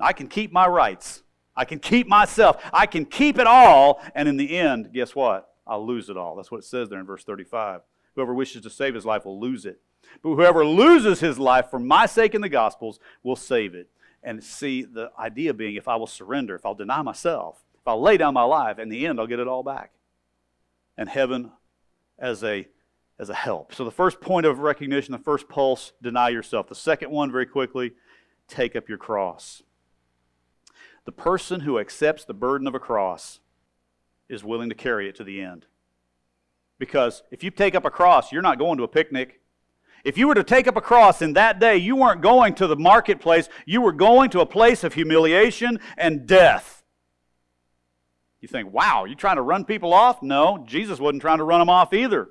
I 0.00 0.12
can 0.12 0.26
keep 0.26 0.50
my 0.50 0.66
rights. 0.66 1.22
I 1.54 1.64
can 1.64 1.78
keep 1.78 2.08
myself. 2.08 2.64
I 2.72 2.86
can 2.86 3.04
keep 3.04 3.38
it 3.38 3.46
all. 3.46 4.02
And 4.16 4.28
in 4.28 4.36
the 4.36 4.58
end, 4.58 4.92
guess 4.92 5.14
what? 5.14 5.48
I'll 5.66 5.86
lose 5.86 6.08
it 6.08 6.16
all. 6.16 6.34
That's 6.34 6.50
what 6.50 6.58
it 6.58 6.64
says 6.64 6.88
there 6.88 6.98
in 6.98 7.06
verse 7.06 7.22
35. 7.22 7.82
Whoever 8.16 8.34
wishes 8.34 8.62
to 8.62 8.70
save 8.70 8.94
his 8.94 9.06
life 9.06 9.24
will 9.24 9.38
lose 9.38 9.64
it. 9.64 9.80
But 10.22 10.34
whoever 10.34 10.64
loses 10.64 11.20
his 11.20 11.38
life 11.38 11.70
for 11.70 11.78
my 11.78 12.06
sake 12.06 12.34
in 12.34 12.40
the 12.40 12.48
Gospels 12.48 12.98
will 13.22 13.36
save 13.36 13.74
it. 13.74 13.88
And 14.22 14.42
see, 14.42 14.82
the 14.82 15.10
idea 15.18 15.54
being 15.54 15.74
if 15.74 15.88
I 15.88 15.96
will 15.96 16.06
surrender, 16.06 16.54
if 16.54 16.66
I'll 16.66 16.74
deny 16.74 17.02
myself, 17.02 17.62
if 17.74 17.86
I'll 17.88 18.00
lay 18.00 18.16
down 18.16 18.34
my 18.34 18.44
life, 18.44 18.78
in 18.78 18.88
the 18.88 19.06
end, 19.06 19.18
I'll 19.18 19.26
get 19.26 19.40
it 19.40 19.48
all 19.48 19.62
back. 19.62 19.92
And 20.96 21.08
heaven 21.08 21.50
as 22.18 22.44
a 22.44 22.68
as 23.18 23.30
a 23.30 23.34
help. 23.34 23.74
So 23.74 23.84
the 23.84 23.90
first 23.90 24.20
point 24.20 24.46
of 24.46 24.58
recognition, 24.58 25.12
the 25.12 25.18
first 25.18 25.48
pulse, 25.48 25.92
deny 26.02 26.30
yourself. 26.30 26.68
The 26.68 26.74
second 26.74 27.10
one, 27.10 27.30
very 27.30 27.46
quickly, 27.46 27.92
take 28.48 28.74
up 28.74 28.88
your 28.88 28.98
cross. 28.98 29.62
The 31.04 31.12
person 31.12 31.60
who 31.60 31.78
accepts 31.78 32.24
the 32.24 32.34
burden 32.34 32.66
of 32.66 32.74
a 32.74 32.80
cross 32.80 33.40
is 34.28 34.42
willing 34.42 34.68
to 34.70 34.74
carry 34.74 35.08
it 35.08 35.14
to 35.16 35.24
the 35.24 35.40
end. 35.40 35.66
Because 36.78 37.22
if 37.30 37.44
you 37.44 37.50
take 37.50 37.74
up 37.74 37.84
a 37.84 37.90
cross, 37.90 38.32
you're 38.32 38.42
not 38.42 38.58
going 38.58 38.78
to 38.78 38.84
a 38.84 38.88
picnic. 38.88 39.40
If 40.04 40.18
you 40.18 40.26
were 40.26 40.34
to 40.34 40.44
take 40.44 40.66
up 40.66 40.76
a 40.76 40.80
cross 40.80 41.22
in 41.22 41.34
that 41.34 41.60
day, 41.60 41.76
you 41.76 41.94
weren't 41.94 42.22
going 42.22 42.54
to 42.54 42.66
the 42.66 42.76
marketplace, 42.76 43.48
you 43.66 43.80
were 43.80 43.92
going 43.92 44.30
to 44.30 44.40
a 44.40 44.46
place 44.46 44.82
of 44.82 44.94
humiliation 44.94 45.78
and 45.96 46.26
death. 46.26 46.82
You 48.40 48.48
think, 48.48 48.72
wow, 48.72 49.04
you're 49.04 49.14
trying 49.14 49.36
to 49.36 49.42
run 49.42 49.64
people 49.64 49.94
off? 49.94 50.22
No, 50.22 50.64
Jesus 50.66 50.98
wasn't 50.98 51.22
trying 51.22 51.38
to 51.38 51.44
run 51.44 51.60
them 51.60 51.70
off 51.70 51.92
either. 51.92 52.28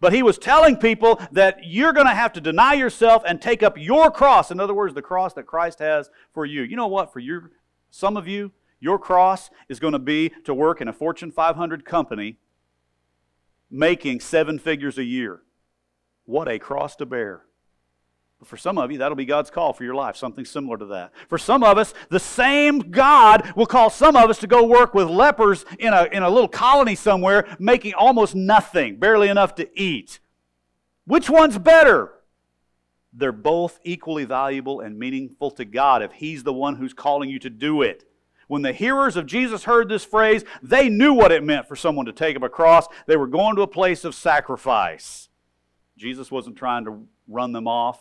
But 0.00 0.12
he 0.12 0.22
was 0.22 0.38
telling 0.38 0.76
people 0.76 1.20
that 1.32 1.58
you're 1.64 1.92
going 1.92 2.06
to 2.06 2.14
have 2.14 2.32
to 2.34 2.40
deny 2.40 2.74
yourself 2.74 3.22
and 3.26 3.42
take 3.42 3.62
up 3.62 3.76
your 3.76 4.10
cross. 4.10 4.50
In 4.50 4.60
other 4.60 4.72
words, 4.72 4.94
the 4.94 5.02
cross 5.02 5.34
that 5.34 5.46
Christ 5.46 5.80
has 5.80 6.08
for 6.32 6.46
you. 6.46 6.62
You 6.62 6.76
know 6.76 6.86
what? 6.86 7.12
For 7.12 7.18
your, 7.18 7.50
some 7.90 8.16
of 8.16 8.28
you, 8.28 8.52
your 8.78 8.98
cross 8.98 9.50
is 9.68 9.80
going 9.80 9.92
to 9.92 9.98
be 9.98 10.30
to 10.44 10.54
work 10.54 10.80
in 10.80 10.88
a 10.88 10.92
Fortune 10.92 11.32
500 11.32 11.84
company 11.84 12.38
making 13.70 14.20
seven 14.20 14.58
figures 14.58 14.96
a 14.96 15.04
year. 15.04 15.42
What 16.30 16.46
a 16.46 16.60
cross 16.60 16.94
to 16.96 17.06
bear. 17.06 17.42
But 18.38 18.46
for 18.46 18.56
some 18.56 18.78
of 18.78 18.92
you, 18.92 18.98
that'll 18.98 19.16
be 19.16 19.24
God's 19.24 19.50
call 19.50 19.72
for 19.72 19.82
your 19.82 19.96
life, 19.96 20.14
something 20.14 20.44
similar 20.44 20.78
to 20.78 20.86
that. 20.86 21.10
For 21.28 21.38
some 21.38 21.64
of 21.64 21.76
us, 21.76 21.92
the 22.08 22.20
same 22.20 22.78
God 22.78 23.52
will 23.56 23.66
call 23.66 23.90
some 23.90 24.14
of 24.14 24.30
us 24.30 24.38
to 24.38 24.46
go 24.46 24.64
work 24.64 24.94
with 24.94 25.08
lepers 25.08 25.64
in 25.80 25.92
a, 25.92 26.04
in 26.04 26.22
a 26.22 26.30
little 26.30 26.48
colony 26.48 26.94
somewhere, 26.94 27.56
making 27.58 27.94
almost 27.94 28.36
nothing, 28.36 28.96
barely 28.96 29.28
enough 29.28 29.56
to 29.56 29.68
eat. 29.76 30.20
Which 31.04 31.28
one's 31.28 31.58
better? 31.58 32.12
They're 33.12 33.32
both 33.32 33.80
equally 33.82 34.24
valuable 34.24 34.78
and 34.78 35.00
meaningful 35.00 35.50
to 35.50 35.64
God 35.64 36.00
if 36.00 36.12
He's 36.12 36.44
the 36.44 36.52
one 36.52 36.76
who's 36.76 36.94
calling 36.94 37.28
you 37.28 37.40
to 37.40 37.50
do 37.50 37.82
it. 37.82 38.04
When 38.46 38.62
the 38.62 38.72
hearers 38.72 39.16
of 39.16 39.26
Jesus 39.26 39.64
heard 39.64 39.88
this 39.88 40.04
phrase, 40.04 40.44
they 40.62 40.88
knew 40.88 41.12
what 41.12 41.32
it 41.32 41.42
meant 41.42 41.66
for 41.66 41.74
someone 41.74 42.06
to 42.06 42.12
take 42.12 42.36
up 42.36 42.44
a 42.44 42.48
cross. 42.48 42.86
They 43.08 43.16
were 43.16 43.26
going 43.26 43.56
to 43.56 43.62
a 43.62 43.66
place 43.66 44.04
of 44.04 44.14
sacrifice. 44.14 45.26
Jesus 46.00 46.30
wasn't 46.30 46.56
trying 46.56 46.86
to 46.86 47.06
run 47.28 47.52
them 47.52 47.68
off. 47.68 48.00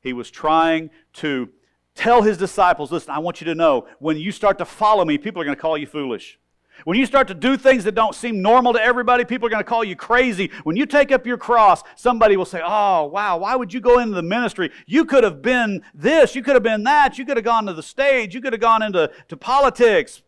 He 0.00 0.12
was 0.12 0.28
trying 0.28 0.90
to 1.14 1.48
tell 1.94 2.22
his 2.22 2.36
disciples 2.36 2.90
listen, 2.90 3.12
I 3.12 3.20
want 3.20 3.40
you 3.40 3.44
to 3.44 3.54
know 3.54 3.86
when 4.00 4.16
you 4.16 4.32
start 4.32 4.58
to 4.58 4.64
follow 4.64 5.04
me, 5.04 5.18
people 5.18 5.40
are 5.40 5.44
going 5.44 5.56
to 5.56 5.60
call 5.60 5.78
you 5.78 5.86
foolish. 5.86 6.40
When 6.84 6.98
you 6.98 7.06
start 7.06 7.28
to 7.28 7.34
do 7.34 7.56
things 7.56 7.84
that 7.84 7.94
don't 7.94 8.14
seem 8.14 8.42
normal 8.42 8.72
to 8.72 8.82
everybody, 8.82 9.24
people 9.24 9.46
are 9.46 9.50
going 9.50 9.62
to 9.62 9.68
call 9.68 9.84
you 9.84 9.94
crazy. 9.94 10.50
When 10.64 10.76
you 10.76 10.84
take 10.84 11.12
up 11.12 11.26
your 11.26 11.36
cross, 11.36 11.84
somebody 11.94 12.36
will 12.36 12.44
say, 12.44 12.60
Oh, 12.64 13.04
wow, 13.06 13.38
why 13.38 13.54
would 13.54 13.72
you 13.72 13.80
go 13.80 14.00
into 14.00 14.16
the 14.16 14.22
ministry? 14.22 14.72
You 14.86 15.04
could 15.04 15.22
have 15.22 15.40
been 15.40 15.82
this, 15.94 16.34
you 16.34 16.42
could 16.42 16.54
have 16.54 16.64
been 16.64 16.82
that, 16.84 17.18
you 17.18 17.24
could 17.24 17.36
have 17.36 17.44
gone 17.44 17.66
to 17.66 17.72
the 17.72 17.84
stage, 17.84 18.34
you 18.34 18.40
could 18.40 18.52
have 18.52 18.60
gone 18.60 18.82
into 18.82 19.12
to 19.28 19.36
politics. 19.36 20.22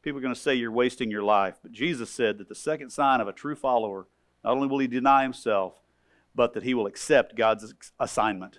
People 0.00 0.18
are 0.18 0.22
going 0.22 0.34
to 0.34 0.40
say 0.40 0.54
you're 0.54 0.72
wasting 0.72 1.10
your 1.10 1.22
life. 1.22 1.58
But 1.62 1.72
Jesus 1.72 2.08
said 2.08 2.38
that 2.38 2.48
the 2.48 2.54
second 2.54 2.88
sign 2.88 3.20
of 3.20 3.28
a 3.28 3.32
true 3.32 3.54
follower, 3.54 4.06
not 4.42 4.54
only 4.54 4.66
will 4.66 4.78
he 4.78 4.86
deny 4.86 5.24
himself, 5.24 5.81
but 6.34 6.54
that 6.54 6.62
he 6.62 6.74
will 6.74 6.86
accept 6.86 7.36
God's 7.36 7.74
assignment. 7.98 8.58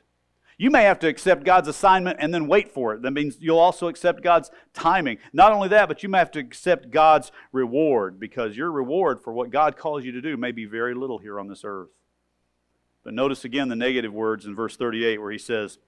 You 0.58 0.70
may 0.70 0.84
have 0.84 1.00
to 1.00 1.08
accept 1.08 1.44
God's 1.44 1.68
assignment 1.68 2.18
and 2.20 2.34
then 2.34 2.48
wait 2.48 2.72
for 2.72 2.94
it. 2.94 3.02
That 3.02 3.12
means 3.12 3.38
you'll 3.40 3.60
also 3.60 3.88
accept 3.88 4.22
God's 4.22 4.52
timing. 4.74 5.18
Not 5.34 5.52
only 5.52 5.68
that, 5.70 5.88
but 5.88 6.04
you 6.04 6.10
may 6.10 6.20
have 6.20 6.32
to 6.32 6.40
accept 6.40 6.92
God's 6.92 7.32
reward 7.52 8.20
because 8.20 8.56
your 8.56 8.72
reward 8.72 9.22
for 9.22 9.34
what 9.34 9.50
God 9.50 9.76
calls 9.76 10.06
you 10.06 10.12
to 10.12 10.22
do 10.22 10.38
may 10.38 10.52
be 10.52 10.66
very 10.66 10.94
little 10.94 11.18
here 11.18 11.40
on 11.40 11.48
this 11.48 11.64
earth. 11.66 11.90
But 13.04 13.14
notice 13.14 13.44
again 13.44 13.68
the 13.68 13.76
negative 13.76 14.14
words 14.14 14.46
in 14.46 14.56
verse 14.56 14.78
38 14.78 15.20
where 15.20 15.32
he 15.32 15.38
says, 15.38 15.80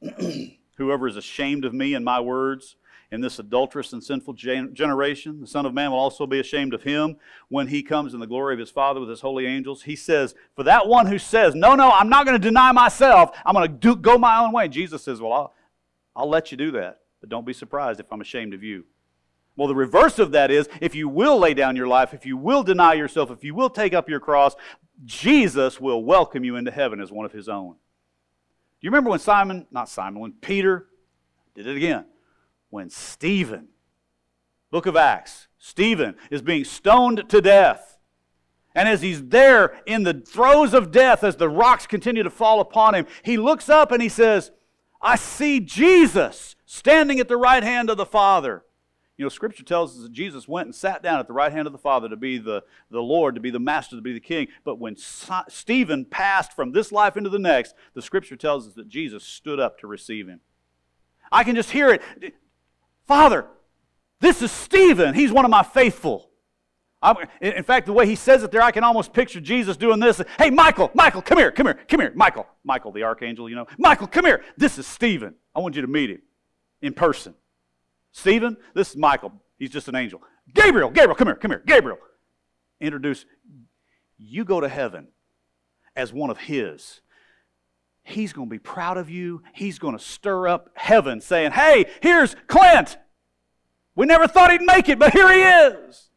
Whoever 0.76 1.06
is 1.06 1.16
ashamed 1.16 1.64
of 1.64 1.74
me 1.74 1.94
and 1.94 2.04
my 2.04 2.20
words 2.20 2.76
in 3.12 3.20
this 3.20 3.38
adulterous 3.38 3.92
and 3.92 4.02
sinful 4.02 4.32
generation, 4.32 5.38
the 5.38 5.46
Son 5.46 5.66
of 5.66 5.74
Man 5.74 5.90
will 5.90 5.98
also 5.98 6.26
be 6.26 6.40
ashamed 6.40 6.72
of 6.72 6.82
him 6.82 7.16
when 7.50 7.66
he 7.66 7.82
comes 7.82 8.14
in 8.14 8.20
the 8.20 8.26
glory 8.26 8.54
of 8.54 8.58
his 8.58 8.70
Father 8.70 9.00
with 9.00 9.10
his 9.10 9.20
holy 9.20 9.44
angels. 9.44 9.82
He 9.82 9.96
says, 9.96 10.34
For 10.56 10.62
that 10.62 10.88
one 10.88 11.06
who 11.06 11.18
says, 11.18 11.54
No, 11.54 11.74
no, 11.74 11.90
I'm 11.90 12.08
not 12.08 12.24
going 12.24 12.40
to 12.40 12.44
deny 12.44 12.72
myself, 12.72 13.36
I'm 13.44 13.54
going 13.54 13.78
to 13.78 13.96
go 13.96 14.16
my 14.16 14.38
own 14.38 14.50
way. 14.50 14.66
Jesus 14.66 15.02
says, 15.02 15.20
Well, 15.20 15.32
I'll, 15.34 15.54
I'll 16.16 16.28
let 16.28 16.50
you 16.50 16.56
do 16.56 16.70
that, 16.72 17.00
but 17.20 17.28
don't 17.28 17.44
be 17.44 17.52
surprised 17.52 18.00
if 18.00 18.10
I'm 18.10 18.22
ashamed 18.22 18.54
of 18.54 18.62
you. 18.62 18.86
Well, 19.56 19.68
the 19.68 19.74
reverse 19.74 20.18
of 20.18 20.32
that 20.32 20.50
is 20.50 20.66
if 20.80 20.94
you 20.94 21.06
will 21.06 21.38
lay 21.38 21.52
down 21.52 21.76
your 21.76 21.88
life, 21.88 22.14
if 22.14 22.24
you 22.24 22.38
will 22.38 22.62
deny 22.62 22.94
yourself, 22.94 23.30
if 23.30 23.44
you 23.44 23.54
will 23.54 23.68
take 23.68 23.92
up 23.92 24.08
your 24.08 24.20
cross, 24.20 24.54
Jesus 25.04 25.78
will 25.78 26.02
welcome 26.02 26.44
you 26.44 26.56
into 26.56 26.70
heaven 26.70 26.98
as 26.98 27.12
one 27.12 27.26
of 27.26 27.32
his 27.32 27.46
own. 27.46 27.72
Do 27.72 28.86
you 28.86 28.90
remember 28.90 29.10
when 29.10 29.18
Simon, 29.18 29.66
not 29.70 29.90
Simon, 29.90 30.18
when 30.18 30.32
Peter 30.32 30.86
did 31.54 31.66
it 31.66 31.76
again? 31.76 32.06
When 32.72 32.88
Stephen, 32.88 33.68
book 34.70 34.86
of 34.86 34.96
Acts, 34.96 35.46
Stephen 35.58 36.16
is 36.30 36.40
being 36.40 36.64
stoned 36.64 37.28
to 37.28 37.42
death. 37.42 37.98
And 38.74 38.88
as 38.88 39.02
he's 39.02 39.22
there 39.24 39.78
in 39.84 40.04
the 40.04 40.14
throes 40.14 40.72
of 40.72 40.90
death, 40.90 41.22
as 41.22 41.36
the 41.36 41.50
rocks 41.50 41.86
continue 41.86 42.22
to 42.22 42.30
fall 42.30 42.60
upon 42.60 42.94
him, 42.94 43.06
he 43.22 43.36
looks 43.36 43.68
up 43.68 43.92
and 43.92 44.00
he 44.00 44.08
says, 44.08 44.52
I 45.02 45.16
see 45.16 45.60
Jesus 45.60 46.56
standing 46.64 47.20
at 47.20 47.28
the 47.28 47.36
right 47.36 47.62
hand 47.62 47.90
of 47.90 47.98
the 47.98 48.06
Father. 48.06 48.64
You 49.18 49.26
know, 49.26 49.28
Scripture 49.28 49.64
tells 49.64 49.94
us 49.94 50.04
that 50.04 50.12
Jesus 50.12 50.48
went 50.48 50.68
and 50.68 50.74
sat 50.74 51.02
down 51.02 51.20
at 51.20 51.26
the 51.26 51.34
right 51.34 51.52
hand 51.52 51.66
of 51.66 51.74
the 51.74 51.78
Father 51.78 52.08
to 52.08 52.16
be 52.16 52.38
the, 52.38 52.64
the 52.90 53.02
Lord, 53.02 53.34
to 53.34 53.40
be 53.42 53.50
the 53.50 53.60
Master, 53.60 53.96
to 53.96 54.02
be 54.02 54.14
the 54.14 54.18
King. 54.18 54.48
But 54.64 54.78
when 54.78 54.96
so- 54.96 55.42
Stephen 55.50 56.06
passed 56.06 56.54
from 56.54 56.72
this 56.72 56.90
life 56.90 57.18
into 57.18 57.28
the 57.28 57.38
next, 57.38 57.74
the 57.92 58.00
Scripture 58.00 58.36
tells 58.36 58.66
us 58.66 58.72
that 58.76 58.88
Jesus 58.88 59.24
stood 59.24 59.60
up 59.60 59.78
to 59.80 59.86
receive 59.86 60.26
him. 60.26 60.40
I 61.30 61.44
can 61.44 61.54
just 61.54 61.70
hear 61.70 61.90
it. 61.90 62.02
Father, 63.06 63.46
this 64.20 64.42
is 64.42 64.50
Stephen. 64.50 65.14
He's 65.14 65.32
one 65.32 65.44
of 65.44 65.50
my 65.50 65.62
faithful. 65.62 66.28
I'm, 67.02 67.16
in 67.40 67.64
fact, 67.64 67.86
the 67.86 67.92
way 67.92 68.06
he 68.06 68.14
says 68.14 68.44
it 68.44 68.52
there, 68.52 68.62
I 68.62 68.70
can 68.70 68.84
almost 68.84 69.12
picture 69.12 69.40
Jesus 69.40 69.76
doing 69.76 69.98
this. 69.98 70.22
Hey, 70.38 70.50
Michael, 70.50 70.90
Michael, 70.94 71.20
come 71.20 71.38
here, 71.38 71.50
come 71.50 71.66
here, 71.66 71.78
come 71.88 72.00
here. 72.00 72.12
Michael, 72.14 72.46
Michael, 72.62 72.92
the 72.92 73.02
archangel, 73.02 73.48
you 73.48 73.56
know. 73.56 73.66
Michael, 73.76 74.06
come 74.06 74.24
here. 74.24 74.44
This 74.56 74.78
is 74.78 74.86
Stephen. 74.86 75.34
I 75.54 75.58
want 75.58 75.74
you 75.74 75.82
to 75.82 75.88
meet 75.88 76.10
him 76.10 76.22
in 76.80 76.92
person. 76.92 77.34
Stephen, 78.12 78.56
this 78.74 78.90
is 78.90 78.96
Michael. 78.96 79.32
He's 79.58 79.70
just 79.70 79.88
an 79.88 79.96
angel. 79.96 80.22
Gabriel, 80.54 80.90
Gabriel, 80.90 81.16
come 81.16 81.28
here, 81.28 81.36
come 81.36 81.50
here. 81.50 81.62
Gabriel. 81.66 81.98
Introduce, 82.80 83.26
you 84.16 84.44
go 84.44 84.60
to 84.60 84.68
heaven 84.68 85.08
as 85.96 86.12
one 86.12 86.30
of 86.30 86.38
his. 86.38 87.00
He's 88.04 88.32
going 88.32 88.48
to 88.48 88.50
be 88.50 88.58
proud 88.58 88.98
of 88.98 89.08
you. 89.10 89.42
He's 89.54 89.78
going 89.78 89.96
to 89.96 90.02
stir 90.02 90.48
up 90.48 90.70
heaven 90.74 91.20
saying, 91.20 91.52
Hey, 91.52 91.86
here's 92.00 92.34
Clint. 92.46 92.98
We 93.94 94.06
never 94.06 94.26
thought 94.26 94.50
he'd 94.50 94.62
make 94.62 94.88
it, 94.88 94.98
but 94.98 95.12
here 95.12 95.30
he 95.32 95.40
is. 95.40 96.08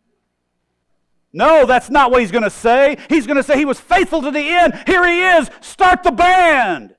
No, 1.34 1.66
that's 1.66 1.90
not 1.90 2.12
what 2.12 2.22
he's 2.22 2.32
going 2.32 2.46
to 2.46 2.50
say. 2.50 2.98
He's 3.10 3.28
going 3.28 3.36
to 3.36 3.44
say 3.44 3.58
he 3.58 3.66
was 3.66 3.80
faithful 3.80 4.22
to 4.22 4.32
the 4.32 4.40
end. 4.40 4.74
Here 4.88 5.06
he 5.06 5.22
is. 5.22 5.50
Start 5.60 6.04
the 6.04 6.12
band. 6.12 6.96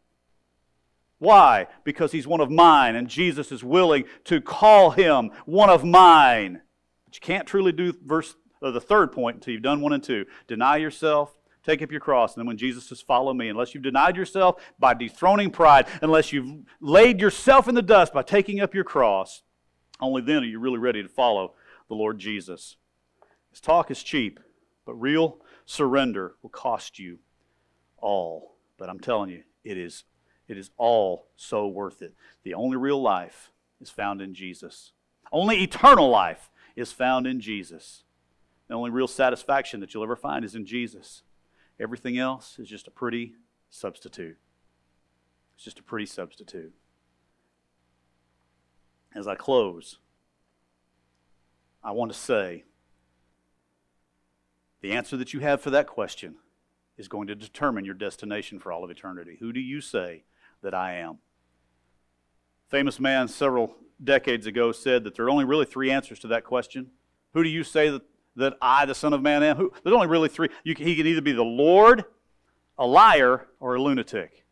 Why? 1.19 1.69
Because 1.85 2.13
he's 2.13 2.27
one 2.27 2.43
of 2.43 2.51
mine, 2.51 2.95
and 2.97 3.09
Jesus 3.09 3.51
is 3.51 3.65
willing 3.65 4.05
to 4.25 4.43
call 4.43 4.91
him 4.91 5.31
one 5.47 5.71
of 5.71 5.85
mine. 5.85 6.61
But 7.07 7.15
you 7.15 7.21
can't 7.21 7.47
truly 7.49 7.73
do 7.73 7.95
verse 8.05 8.37
uh, 8.63 8.71
the 8.71 8.81
third 8.81 9.13
point 9.13 9.37
until 9.37 9.55
you've 9.55 9.63
done 9.63 9.81
one 9.81 9.95
and 9.95 10.03
two. 10.03 10.27
Deny 10.47 10.77
yourself, 10.77 11.35
take 11.67 11.83
up 11.83 11.91
your 11.91 12.01
cross, 12.01 12.35
and 12.35 12.41
then 12.41 12.47
when 12.47 12.57
Jesus 12.57 12.87
says, 12.87 13.01
"Follow 13.01 13.35
me," 13.35 13.49
unless 13.49 13.75
you've 13.75 13.83
denied 13.83 14.17
yourself 14.17 14.63
by 14.79 14.95
dethroning 14.95 15.51
pride, 15.51 15.87
unless 16.01 16.33
you've 16.33 16.65
laid 16.81 17.21
yourself 17.21 17.69
in 17.69 17.75
the 17.75 17.83
dust 17.83 18.13
by 18.13 18.23
taking 18.23 18.61
up 18.61 18.75
your 18.75 18.85
cross, 18.85 19.43
only 20.01 20.23
then 20.23 20.43
are 20.43 20.47
you 20.47 20.59
really 20.59 20.79
ready 20.79 21.03
to 21.03 21.09
follow 21.09 21.55
the 21.89 21.95
Lord 21.95 22.19
Jesus. 22.19 22.77
His 23.51 23.61
talk 23.61 23.91
is 23.91 24.03
cheap, 24.03 24.41
but 24.85 24.95
real 24.95 25.41
surrender 25.65 26.37
will 26.43 26.51
cost 26.51 26.99
you 26.99 27.19
all. 27.99 28.57
But 28.77 28.89
I'm 28.89 29.01
telling 29.01 29.31
you, 29.31 29.45
it 29.65 29.77
is 29.77 30.05
it 30.49 30.57
is 30.57 30.71
all 30.77 31.29
so 31.35 31.67
worth 31.67 32.03
it. 32.03 32.15
The 32.45 32.55
only 32.55 32.77
real 32.77 33.03
life 33.03 33.51
is 33.81 33.91
found 33.91 34.21
in 34.21 34.33
Jesus. 34.33 34.93
Only 35.33 35.63
eternal 35.63 36.09
life 36.09 36.51
is 36.77 36.93
found 36.93 37.27
in 37.27 37.41
Jesus. 37.41 38.05
The 38.69 38.75
only 38.75 38.91
real 38.91 39.09
satisfaction 39.09 39.81
that 39.81 39.93
you'll 39.93 40.05
ever 40.05 40.17
find 40.17 40.45
is 40.45 40.55
in 40.55 40.67
Jesus. 40.67 41.23
Everything 41.79 42.19
else 42.19 42.59
is 42.59 42.69
just 42.69 42.87
a 42.87 42.91
pretty 42.91 43.35
substitute. 43.71 44.39
It's 45.55 45.65
just 45.65 45.79
a 45.79 45.83
pretty 45.83 46.07
substitute. 46.07 46.73
As 49.15 49.27
I 49.27 49.35
close, 49.35 49.99
I 51.83 51.93
want 51.93 52.13
to 52.13 52.19
say 52.19 52.65
the 54.81 54.93
answer 54.93 55.17
that 55.17 55.33
you 55.33 55.41
have 55.41 55.61
for 55.61 55.71
that 55.71 55.87
question 55.87 56.37
is 56.97 57.09
going 57.09 57.27
to 57.29 57.35
determine 57.35 57.85
your 57.85 57.95
destination 57.95 58.59
for 58.59 58.73
all 58.73 58.85
of 58.85 58.91
eternity. 58.91 59.37
Who 59.41 59.53
do 59.53 59.61
you 59.61 59.81
say 59.81 60.25
that 60.63 60.75
I 60.75 60.95
am. 60.95 61.19
Famous 62.69 62.99
man 62.99 63.29
several 63.29 63.77
decades 64.03 64.47
ago 64.47 64.73
said 64.73 65.05
that 65.05 65.15
there 65.15 65.27
are 65.27 65.31
only 65.31 65.45
really 65.45 65.65
three 65.65 65.91
answers 65.91 66.19
to 66.21 66.29
that 66.29 66.45
question. 66.45 66.89
Who 67.33 67.43
do 67.43 67.49
you 67.49 67.65
say 67.65 67.91
that, 67.91 68.03
that 68.37 68.55
I, 68.61 68.85
the 68.87 68.95
Son 68.95 69.13
of 69.13 69.23
Man, 69.23 69.43
am? 69.43 69.57
Who, 69.57 69.73
there's 69.83 69.95
only 69.95 70.07
really 70.07 70.29
three. 70.29 70.49
He 70.65 70.75
can 70.75 71.07
either 71.07 71.21
be 71.21 71.33
the 71.33 71.43
Lord, 71.43 72.05
a 72.79 72.87
liar, 72.87 73.47
or 73.61 73.75
a 73.75 73.83
lunatic. 73.83 74.45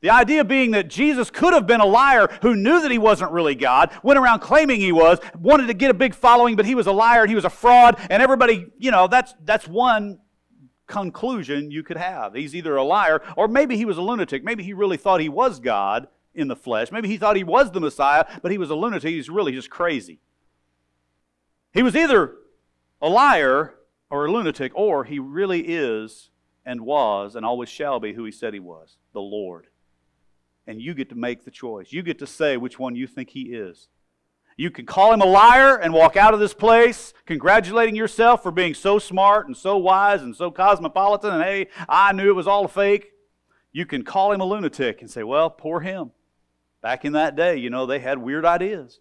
The 0.00 0.10
idea 0.10 0.44
being 0.44 0.70
that 0.72 0.88
Jesus 0.88 1.28
could 1.28 1.52
have 1.52 1.66
been 1.66 1.80
a 1.80 1.86
liar 1.86 2.28
who 2.42 2.54
knew 2.54 2.80
that 2.80 2.90
he 2.90 2.98
wasn't 2.98 3.32
really 3.32 3.56
God, 3.56 3.90
went 4.04 4.18
around 4.18 4.40
claiming 4.40 4.80
he 4.80 4.92
was, 4.92 5.18
wanted 5.36 5.66
to 5.66 5.74
get 5.74 5.90
a 5.90 5.94
big 5.94 6.14
following, 6.14 6.54
but 6.54 6.66
he 6.66 6.76
was 6.76 6.86
a 6.86 6.92
liar 6.92 7.22
and 7.22 7.28
he 7.28 7.34
was 7.34 7.44
a 7.44 7.50
fraud, 7.50 7.96
and 8.08 8.22
everybody, 8.22 8.66
you 8.78 8.92
know, 8.92 9.08
that's, 9.08 9.34
that's 9.44 9.66
one 9.66 10.20
conclusion 10.86 11.70
you 11.72 11.82
could 11.82 11.96
have. 11.96 12.34
He's 12.34 12.54
either 12.54 12.76
a 12.76 12.84
liar 12.84 13.22
or 13.36 13.48
maybe 13.48 13.76
he 13.76 13.84
was 13.84 13.98
a 13.98 14.02
lunatic. 14.02 14.44
Maybe 14.44 14.62
he 14.62 14.72
really 14.72 14.96
thought 14.96 15.20
he 15.20 15.28
was 15.28 15.58
God 15.58 16.08
in 16.34 16.46
the 16.46 16.56
flesh. 16.56 16.92
Maybe 16.92 17.08
he 17.08 17.18
thought 17.18 17.36
he 17.36 17.44
was 17.44 17.72
the 17.72 17.80
Messiah, 17.80 18.24
but 18.40 18.52
he 18.52 18.58
was 18.58 18.70
a 18.70 18.76
lunatic. 18.76 19.10
He's 19.10 19.28
really 19.28 19.52
just 19.52 19.68
crazy. 19.68 20.20
He 21.72 21.82
was 21.82 21.96
either 21.96 22.36
a 23.00 23.08
liar 23.08 23.74
or 24.10 24.26
a 24.26 24.32
lunatic, 24.32 24.72
or 24.74 25.04
he 25.04 25.18
really 25.18 25.60
is 25.60 26.30
and 26.64 26.80
was 26.82 27.34
and 27.34 27.44
always 27.44 27.68
shall 27.68 28.00
be 28.00 28.12
who 28.12 28.24
he 28.24 28.32
said 28.32 28.54
he 28.54 28.60
was 28.60 28.96
the 29.12 29.20
Lord. 29.20 29.66
And 30.66 30.82
you 30.82 30.92
get 30.94 31.08
to 31.08 31.14
make 31.14 31.44
the 31.44 31.50
choice. 31.50 31.92
You 31.92 32.02
get 32.02 32.18
to 32.18 32.26
say 32.26 32.56
which 32.56 32.78
one 32.78 32.94
you 32.94 33.06
think 33.06 33.30
he 33.30 33.54
is. 33.54 33.88
You 34.56 34.70
can 34.70 34.86
call 34.86 35.12
him 35.12 35.22
a 35.22 35.26
liar 35.26 35.76
and 35.76 35.94
walk 35.94 36.16
out 36.16 36.34
of 36.34 36.40
this 36.40 36.52
place 36.52 37.14
congratulating 37.26 37.94
yourself 37.94 38.42
for 38.42 38.50
being 38.50 38.74
so 38.74 38.98
smart 38.98 39.46
and 39.46 39.56
so 39.56 39.76
wise 39.76 40.20
and 40.20 40.34
so 40.34 40.50
cosmopolitan 40.50 41.32
and 41.32 41.42
hey, 41.42 41.68
I 41.88 42.12
knew 42.12 42.28
it 42.28 42.34
was 42.34 42.48
all 42.48 42.64
a 42.64 42.68
fake. 42.68 43.12
You 43.72 43.86
can 43.86 44.02
call 44.02 44.32
him 44.32 44.40
a 44.40 44.44
lunatic 44.44 45.00
and 45.00 45.10
say, 45.10 45.22
well, 45.22 45.48
poor 45.48 45.80
him. 45.80 46.10
Back 46.82 47.04
in 47.04 47.12
that 47.12 47.36
day, 47.36 47.56
you 47.56 47.70
know, 47.70 47.86
they 47.86 48.00
had 48.00 48.18
weird 48.18 48.44
ideas. 48.44 49.00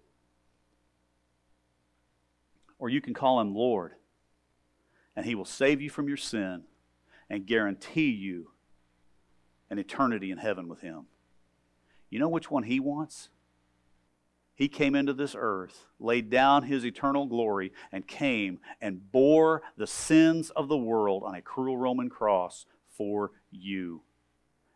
Or 2.80 2.90
you 2.90 3.02
can 3.02 3.14
call 3.14 3.42
him 3.42 3.56
Lord, 3.56 3.94
and 5.16 5.26
he 5.26 5.36
will 5.36 5.46
save 5.46 5.82
you 5.82 5.90
from 5.90 6.08
your 6.08 6.18
sin 6.18 6.64
and 7.30 7.46
guarantee 7.46 8.12
you 8.12 8.52
an 9.70 9.80
eternity 9.80 10.32
in 10.32 10.38
heaven 10.38 10.68
with 10.68 10.82
him. 10.82 11.08
You 12.10 12.20
know 12.20 12.30
which 12.30 12.52
one 12.52 12.64
he 12.64 12.80
wants? 12.80 13.30
He 14.56 14.68
came 14.68 14.96
into 14.96 15.14
this 15.14 15.36
earth, 15.38 15.86
laid 16.00 16.30
down 16.30 16.64
his 16.64 16.84
eternal 16.84 17.28
glory, 17.28 17.74
and 17.92 18.08
came 18.08 18.60
and 18.82 19.12
bore 19.12 19.62
the 19.76 19.86
sins 19.86 20.50
of 20.52 20.68
the 20.68 20.78
world 20.78 21.24
on 21.24 21.36
a 21.36 21.42
cruel 21.42 21.78
Roman 21.78 22.10
cross 22.10 22.66
for 22.90 23.32
you. 23.52 24.02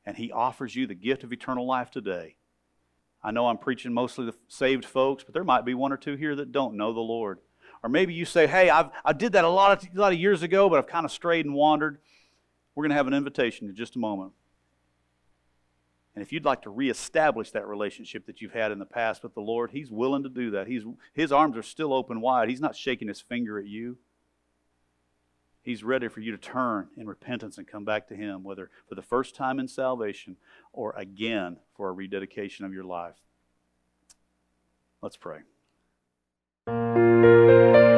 And 0.05 0.17
he 0.17 0.31
offers 0.31 0.75
you 0.75 0.85
the 0.85 0.93
gift 0.93 1.23
of 1.23 1.33
eternal 1.33 1.65
life 1.65 1.89
today. 1.89 2.35
I 3.23 3.31
know 3.31 3.47
I'm 3.47 3.57
preaching 3.57 3.93
mostly 3.93 4.27
to 4.27 4.37
saved 4.47 4.85
folks, 4.85 5.23
but 5.23 5.33
there 5.33 5.43
might 5.43 5.65
be 5.65 5.73
one 5.73 5.91
or 5.91 5.97
two 5.97 6.15
here 6.15 6.35
that 6.35 6.51
don't 6.51 6.77
know 6.77 6.93
the 6.93 6.99
Lord. 6.99 7.39
Or 7.83 7.89
maybe 7.89 8.13
you 8.13 8.25
say, 8.25 8.47
hey, 8.47 8.69
I've, 8.69 8.89
I 9.03 9.13
did 9.13 9.33
that 9.33 9.43
a 9.43 9.49
lot, 9.49 9.83
of, 9.83 9.89
a 9.95 9.99
lot 9.99 10.13
of 10.13 10.19
years 10.19 10.43
ago, 10.43 10.69
but 10.69 10.77
I've 10.77 10.87
kind 10.87 11.05
of 11.05 11.11
strayed 11.11 11.45
and 11.45 11.55
wandered. 11.55 11.97
We're 12.75 12.83
going 12.83 12.91
to 12.91 12.95
have 12.95 13.07
an 13.07 13.13
invitation 13.13 13.67
in 13.67 13.75
just 13.75 13.95
a 13.95 13.99
moment. 13.99 14.33
And 16.13 16.21
if 16.21 16.31
you'd 16.31 16.45
like 16.45 16.61
to 16.63 16.69
reestablish 16.69 17.51
that 17.51 17.67
relationship 17.67 18.25
that 18.25 18.41
you've 18.41 18.51
had 18.51 18.71
in 18.71 18.79
the 18.79 18.85
past 18.85 19.23
with 19.23 19.33
the 19.33 19.41
Lord, 19.41 19.71
He's 19.71 19.89
willing 19.89 20.23
to 20.23 20.29
do 20.29 20.51
that. 20.51 20.67
He's, 20.67 20.83
his 21.13 21.31
arms 21.31 21.57
are 21.57 21.63
still 21.63 21.93
open 21.93 22.21
wide. 22.21 22.49
He's 22.49 22.61
not 22.61 22.75
shaking 22.75 23.07
His 23.07 23.21
finger 23.21 23.57
at 23.57 23.65
you. 23.65 23.97
He's 25.63 25.83
ready 25.83 26.07
for 26.07 26.19
you 26.19 26.31
to 26.31 26.37
turn 26.37 26.89
in 26.97 27.07
repentance 27.07 27.57
and 27.57 27.67
come 27.67 27.85
back 27.85 28.07
to 28.07 28.15
Him, 28.15 28.43
whether 28.43 28.69
for 28.89 28.95
the 28.95 29.01
first 29.01 29.35
time 29.35 29.59
in 29.59 29.67
salvation 29.67 30.37
or 30.73 30.93
again 30.97 31.57
for 31.75 31.89
a 31.89 31.93
rededication 31.93 32.65
of 32.65 32.73
your 32.73 32.83
life. 32.83 33.15
Let's 35.01 35.17
pray. 35.17 35.39
Música 36.67 37.90